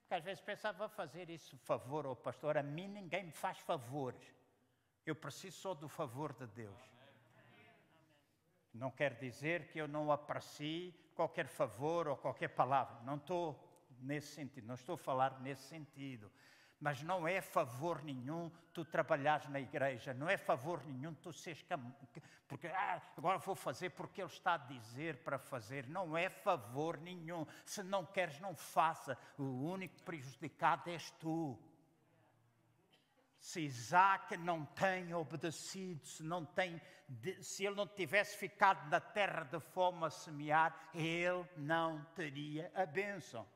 Porque 0.09 0.21
às 0.21 0.23
vezes 0.23 0.41
pensava 0.41 0.89
fazer 0.89 1.29
isso 1.29 1.55
favor 1.59 2.07
ao 2.07 2.15
pastor, 2.15 2.57
a 2.57 2.63
mim 2.63 2.87
ninguém 2.87 3.25
me 3.25 3.31
faz 3.31 3.59
favores. 3.59 4.35
Eu 5.05 5.15
preciso 5.15 5.55
só 5.55 5.75
do 5.75 5.87
favor 5.87 6.33
de 6.33 6.47
Deus. 6.47 6.81
Não 8.73 8.89
quer 8.89 9.19
dizer 9.19 9.67
que 9.67 9.77
eu 9.77 9.87
não 9.87 10.11
aprecie 10.11 10.95
qualquer 11.13 11.45
favor 11.45 12.07
ou 12.07 12.17
qualquer 12.17 12.47
palavra. 12.47 12.99
Não 13.03 13.17
estou 13.17 13.87
nesse 13.99 14.33
sentido, 14.33 14.65
não 14.65 14.73
estou 14.73 14.95
a 14.95 14.97
falar 14.97 15.39
nesse 15.41 15.61
sentido. 15.67 16.31
Mas 16.79 17.01
não 17.01 17.27
é 17.27 17.41
favor 17.41 18.01
nenhum 18.03 18.49
tu 18.73 18.85
trabalhares 18.85 19.47
na 19.49 19.59
igreja, 19.59 20.13
não 20.13 20.29
é 20.29 20.37
favor 20.37 20.81
nenhum 20.85 21.13
tu 21.13 21.33
seres 21.33 21.65
porque 22.47 22.67
ah, 22.67 23.01
agora 23.15 23.37
vou 23.37 23.53
fazer 23.53 23.91
porque 23.91 24.21
ele 24.21 24.29
está 24.29 24.55
a 24.55 24.57
dizer 24.57 25.17
para 25.17 25.37
fazer. 25.37 25.87
Não 25.87 26.17
é 26.17 26.29
favor 26.29 26.97
nenhum. 26.97 27.45
Se 27.63 27.83
não 27.83 28.03
queres, 28.03 28.39
não 28.39 28.55
faça. 28.55 29.15
O 29.37 29.43
único 29.43 30.01
prejudicado 30.03 30.89
és 30.89 31.11
tu 31.11 31.59
se 33.39 33.61
Isaac 33.61 34.35
não 34.37 34.65
tem 34.65 35.13
obedecido, 35.13 36.05
se, 36.05 36.21
não 36.23 36.45
tem, 36.45 36.81
se 37.41 37.65
ele 37.65 37.75
não 37.75 37.87
tivesse 37.87 38.37
ficado 38.37 38.89
na 38.89 38.99
terra 38.99 39.43
de 39.43 39.59
fome 39.59 40.05
a 40.05 40.09
semear, 40.09 40.89
ele 40.93 41.45
não 41.55 42.03
teria 42.15 42.71
a 42.75 42.85
bênção. 42.85 43.47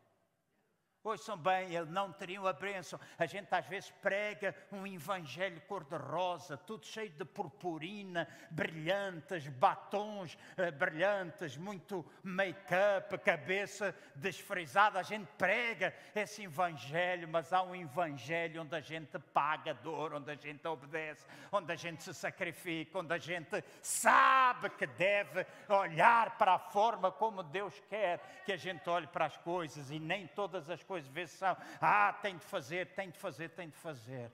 Ouçam 1.04 1.36
bem, 1.36 1.76
ele 1.76 1.92
não 1.92 2.14
teria 2.14 2.40
a 2.40 2.54
bênção. 2.54 2.98
A 3.18 3.26
gente 3.26 3.54
às 3.54 3.66
vezes 3.68 3.92
prega 4.02 4.56
um 4.72 4.88
evangelho 4.88 5.60
cor-de-rosa, 5.68 6.56
tudo 6.56 6.86
cheio 6.86 7.10
de 7.10 7.26
purpurina, 7.26 8.26
brilhantes, 8.50 9.46
batons 9.50 10.38
uh, 10.58 10.72
brilhantes, 10.72 11.58
muito 11.58 12.06
make-up, 12.24 13.18
cabeça 13.18 13.94
desfrisada. 14.16 14.98
A 14.98 15.04
gente 15.04 15.28
prega 15.38 15.94
esse 16.16 16.44
evangelho, 16.44 17.28
mas 17.28 17.52
há 17.52 17.62
um 17.62 17.76
evangelho 17.76 18.62
onde 18.62 18.74
a 18.74 18.80
gente 18.80 19.20
paga 19.20 19.74
dor, 19.74 20.14
onde 20.14 20.32
a 20.32 20.36
gente 20.36 20.66
obedece, 20.66 21.26
onde 21.52 21.70
a 21.70 21.76
gente 21.76 22.02
se 22.02 22.14
sacrifica, 22.14 23.00
onde 23.00 23.14
a 23.14 23.18
gente 23.18 23.62
sabe 23.82 24.70
que 24.70 24.88
deve 24.88 25.46
olhar 25.68 26.38
para 26.38 26.54
a 26.54 26.60
forma 26.60 27.12
como 27.12 27.44
Deus 27.44 27.78
quer 27.90 28.42
que 28.46 28.54
a 28.54 28.58
gente 28.58 28.90
olhe 28.90 29.08
para 29.08 29.26
as 29.26 29.36
coisas 29.36 29.92
e 29.92 30.00
nem 30.00 30.28
todas 30.28 30.70
as 30.70 30.82
coisas 30.82 30.93
coisas, 30.94 31.10
vê 31.10 31.26
se 31.26 31.38
são, 31.38 31.58
ah, 31.82 32.14
tem 32.14 32.38
de 32.38 32.46
fazer, 32.46 32.94
tem 32.94 33.10
de 33.10 33.18
fazer, 33.18 33.50
tem 33.50 33.68
de 33.68 33.76
fazer. 33.76 34.32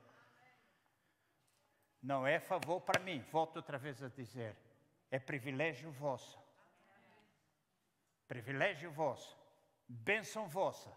Não 2.02 2.26
é 2.26 2.38
favor 2.38 2.80
para 2.82 3.02
mim, 3.02 3.20
volto 3.30 3.56
outra 3.56 3.78
vez 3.78 4.02
a 4.02 4.08
dizer, 4.08 4.54
é 5.10 5.18
privilégio 5.18 5.90
vosso. 5.90 6.38
Privilégio 8.28 8.90
vosso, 8.90 9.36
bênção 9.88 10.46
vossa. 10.46 10.90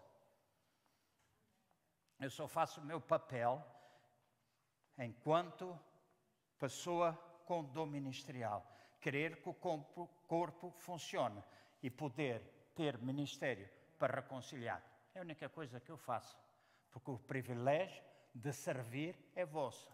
Eu 2.20 2.30
só 2.30 2.46
faço 2.46 2.80
o 2.80 2.84
meu 2.84 3.00
papel 3.00 3.52
enquanto 4.98 5.78
pessoa 6.58 7.14
com 7.46 7.64
dom 7.64 7.86
ministerial. 7.86 8.60
Querer 9.00 9.42
que 9.42 9.48
o 9.48 9.54
corpo, 9.54 10.08
corpo 10.28 10.70
funcione 10.78 11.42
e 11.82 11.90
poder 11.90 12.70
ter 12.74 12.98
ministério 12.98 13.68
para 13.98 14.20
reconciliar. 14.20 14.93
É 15.14 15.20
a 15.20 15.22
única 15.22 15.48
coisa 15.48 15.80
que 15.80 15.90
eu 15.90 15.96
faço. 15.96 16.36
Porque 16.90 17.10
o 17.10 17.18
privilégio 17.18 18.02
de 18.34 18.52
servir 18.52 19.16
é 19.34 19.44
vosso. 19.44 19.92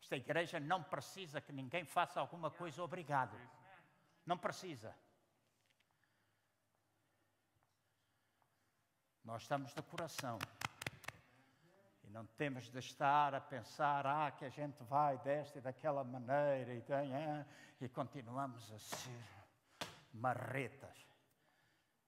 Esta 0.00 0.16
igreja 0.16 0.58
não 0.58 0.82
precisa 0.82 1.40
que 1.40 1.52
ninguém 1.52 1.84
faça 1.84 2.18
alguma 2.18 2.50
coisa 2.50 2.82
obrigado. 2.82 3.36
Não 4.26 4.36
precisa. 4.36 4.94
Nós 9.24 9.42
estamos 9.42 9.72
de 9.72 9.82
coração. 9.82 10.38
E 12.02 12.10
não 12.10 12.26
temos 12.26 12.68
de 12.68 12.78
estar 12.78 13.34
a 13.34 13.40
pensar, 13.40 14.04
ah, 14.06 14.30
que 14.32 14.44
a 14.44 14.48
gente 14.48 14.82
vai 14.84 15.18
desta 15.18 15.58
e 15.58 15.60
daquela 15.60 16.02
maneira 16.02 16.74
e, 16.74 16.82
e 17.80 17.88
continuamos 17.88 18.72
a 18.72 18.78
ser 18.78 19.24
marretas. 20.12 21.09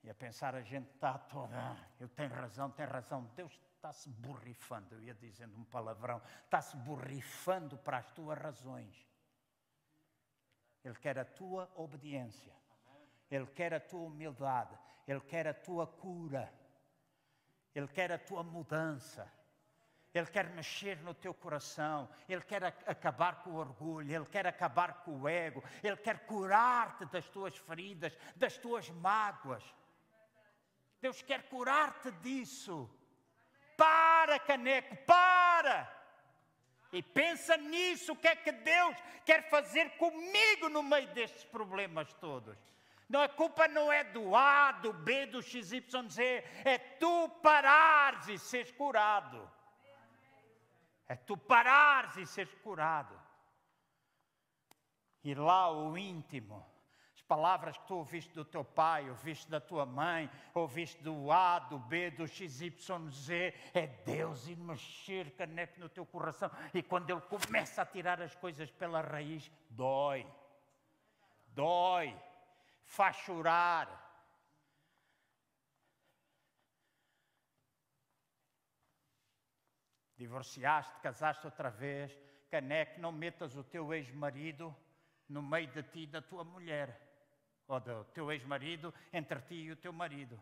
E 0.05 0.11
a 0.11 0.15
pensar, 0.15 0.55
a 0.55 0.63
gente 0.63 0.91
está 0.91 1.17
toda, 1.17 1.57
ah, 1.57 1.77
eu 2.01 2.09
tenho 2.09 2.31
razão, 2.31 2.71
tenho 2.71 2.89
razão. 2.89 3.25
Deus 3.37 3.53
está-se 3.77 4.09
borrifando, 4.11 4.95
eu 4.95 5.03
ia 5.03 5.15
dizendo 5.15 5.57
um 5.57 5.65
palavrão, 5.65 6.21
está-se 6.45 6.77
borrifando 6.79 7.79
para 7.79 7.99
as 7.99 8.11
tuas 8.11 8.39
razões. 8.39 9.07
Ele 10.85 10.95
quer 10.97 11.19
a 11.19 11.25
tua 11.25 11.71
obediência. 11.77 12.53
Ele 13.31 13.47
quer 13.47 13.73
a 13.73 13.81
tua 13.81 14.03
humildade. 14.09 14.77
Ele 15.07 15.21
quer 15.21 15.47
a 15.47 15.55
tua 15.55 15.87
cura. 15.87 16.53
Ele 17.75 17.89
quer 17.89 18.11
a 18.13 18.19
tua 18.19 18.43
mudança. 18.43 19.31
Ele 20.13 20.27
quer 20.27 20.51
mexer 20.51 21.01
no 21.03 21.15
teu 21.15 21.33
coração, 21.33 22.07
Ele 22.29 22.43
quer 22.43 22.63
acabar 22.87 23.43
com 23.43 23.51
o 23.51 23.55
orgulho, 23.57 24.15
Ele 24.15 24.27
quer 24.27 24.47
acabar 24.47 25.03
com 25.03 25.23
o 25.23 25.29
ego, 25.29 25.65
Ele 25.83 25.97
quer 25.97 26.27
curar-te 26.27 27.07
das 27.07 27.27
tuas 27.31 27.57
feridas, 27.57 28.15
das 28.37 28.59
tuas 28.59 28.91
mágoas. 28.91 29.65
Deus 31.03 31.21
quer 31.21 31.43
curar-te 31.49 32.13
disso. 32.13 32.89
Para, 33.77 34.39
caneco, 34.39 34.97
para! 35.05 36.01
E 36.93 37.03
pensa 37.03 37.57
nisso, 37.57 38.13
o 38.13 38.17
que 38.17 38.29
é 38.29 38.37
que 38.37 38.53
Deus 38.53 38.97
quer 39.25 39.49
fazer 39.51 39.91
comigo 39.97 40.69
no 40.69 40.83
meio 40.83 41.09
destes 41.09 41.43
problemas 41.43 42.13
todos. 42.15 42.57
Não, 43.09 43.21
a 43.21 43.29
culpa 43.29 43.67
não 43.67 43.91
é 43.91 44.05
do 44.05 44.37
A, 44.37 44.73
do 44.73 44.93
B, 44.93 45.27
do 45.27 45.43
XYZ, 45.43 46.19
é 46.65 46.79
tu 46.79 47.29
parares 47.43 48.29
e 48.29 48.39
seres 48.39 48.71
curado. 48.71 49.51
É 51.09 51.17
tu 51.17 51.37
parares 51.37 52.17
e 52.17 52.27
seres 52.27 52.55
curado. 52.63 53.21
Ir 55.25 55.39
lá 55.39 55.63
ao 55.65 55.99
íntimo. 55.99 56.72
As 57.33 57.37
palavras 57.39 57.79
que 57.79 57.87
tu 57.87 57.95
ouviste 57.95 58.35
do 58.35 58.45
teu 58.45 58.63
pai, 58.63 59.09
ouviste 59.09 59.51
da 59.51 59.59
tua 59.59 59.87
mãe, 59.87 60.31
ouviste 60.53 61.03
do 61.03 61.33
A, 61.33 61.61
do 61.61 61.79
B, 61.79 62.11
do 62.11 62.29
XYZ, 62.29 63.31
é 63.73 63.87
Deus 64.05 64.47
ir 64.49 64.59
mexer 64.59 65.31
caneco 65.31 65.81
no 65.81 65.89
teu 65.89 66.05
coração. 66.05 66.51
E 66.75 66.83
quando 66.83 67.09
Ele 67.09 67.23
começa 67.23 67.81
a 67.81 67.87
tirar 67.87 68.21
as 68.21 68.35
coisas 68.35 68.71
pela 68.71 69.01
raiz, 69.01 69.51
dói. 69.71 70.27
Dói. 71.55 72.15
Faz 72.85 73.17
chorar 73.17 73.89
divorciaste, 80.19 81.01
casaste 81.01 81.47
outra 81.47 81.71
vez, 81.71 82.17
caneque, 82.51 83.01
não 83.01 83.11
metas 83.11 83.57
o 83.57 83.65
teu 83.65 83.95
ex-marido 83.95 84.77
no 85.29 85.43
meio 85.43 85.69
de 85.69 85.83
ti 85.83 86.01
e 86.01 86.07
da 86.07 86.21
tua 86.21 86.45
mulher, 86.45 87.02
ou 87.73 87.81
do 87.81 88.05
teu 88.07 88.31
ex-marido 88.31 88.93
entre 89.13 89.41
ti 89.41 89.55
e 89.55 89.73
o 89.73 89.77
teu 89.77 89.93
marido. 89.93 90.39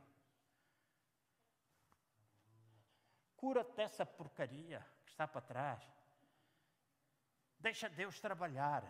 Cura-te 3.36 3.74
dessa 3.76 4.04
porcaria 4.04 4.84
que 5.04 5.12
está 5.12 5.26
para 5.26 5.40
trás. 5.40 5.82
Deixa 7.58 7.88
Deus 7.88 8.20
trabalhar. 8.20 8.84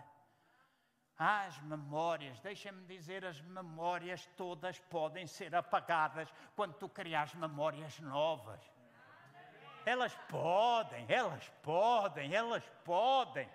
As 1.16 1.60
memórias, 1.62 2.40
deixa-me 2.40 2.86
dizer, 2.86 3.24
as 3.26 3.40
memórias 3.42 4.26
todas 4.36 4.78
podem 4.78 5.26
ser 5.26 5.54
apagadas 5.54 6.32
quando 6.56 6.74
tu 6.74 6.88
criares 6.88 7.34
memórias 7.34 8.00
novas. 8.00 8.60
Elas 9.84 10.14
podem, 10.28 11.04
elas 11.08 11.48
podem, 11.62 12.34
elas 12.34 12.66
podem. 12.84 13.48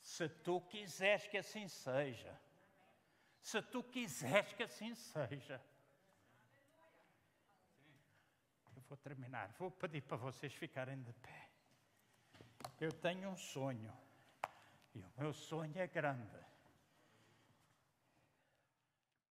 Se 0.00 0.28
tu 0.28 0.60
quiseres 0.62 1.26
que 1.28 1.38
assim 1.38 1.68
seja. 1.68 2.45
Se 3.46 3.62
tu 3.62 3.80
quiseres 3.84 4.52
que 4.54 4.64
assim 4.64 4.92
seja. 4.96 5.62
Eu 8.74 8.82
vou 8.88 8.96
terminar. 8.96 9.54
Vou 9.56 9.70
pedir 9.70 10.02
para 10.02 10.16
vocês 10.16 10.52
ficarem 10.52 11.00
de 11.00 11.12
pé. 11.12 11.48
Eu 12.80 12.92
tenho 12.92 13.28
um 13.28 13.36
sonho. 13.36 13.96
E 14.92 14.98
o 15.00 15.12
meu 15.16 15.32
sonho 15.32 15.78
é 15.78 15.86
grande. 15.86 16.45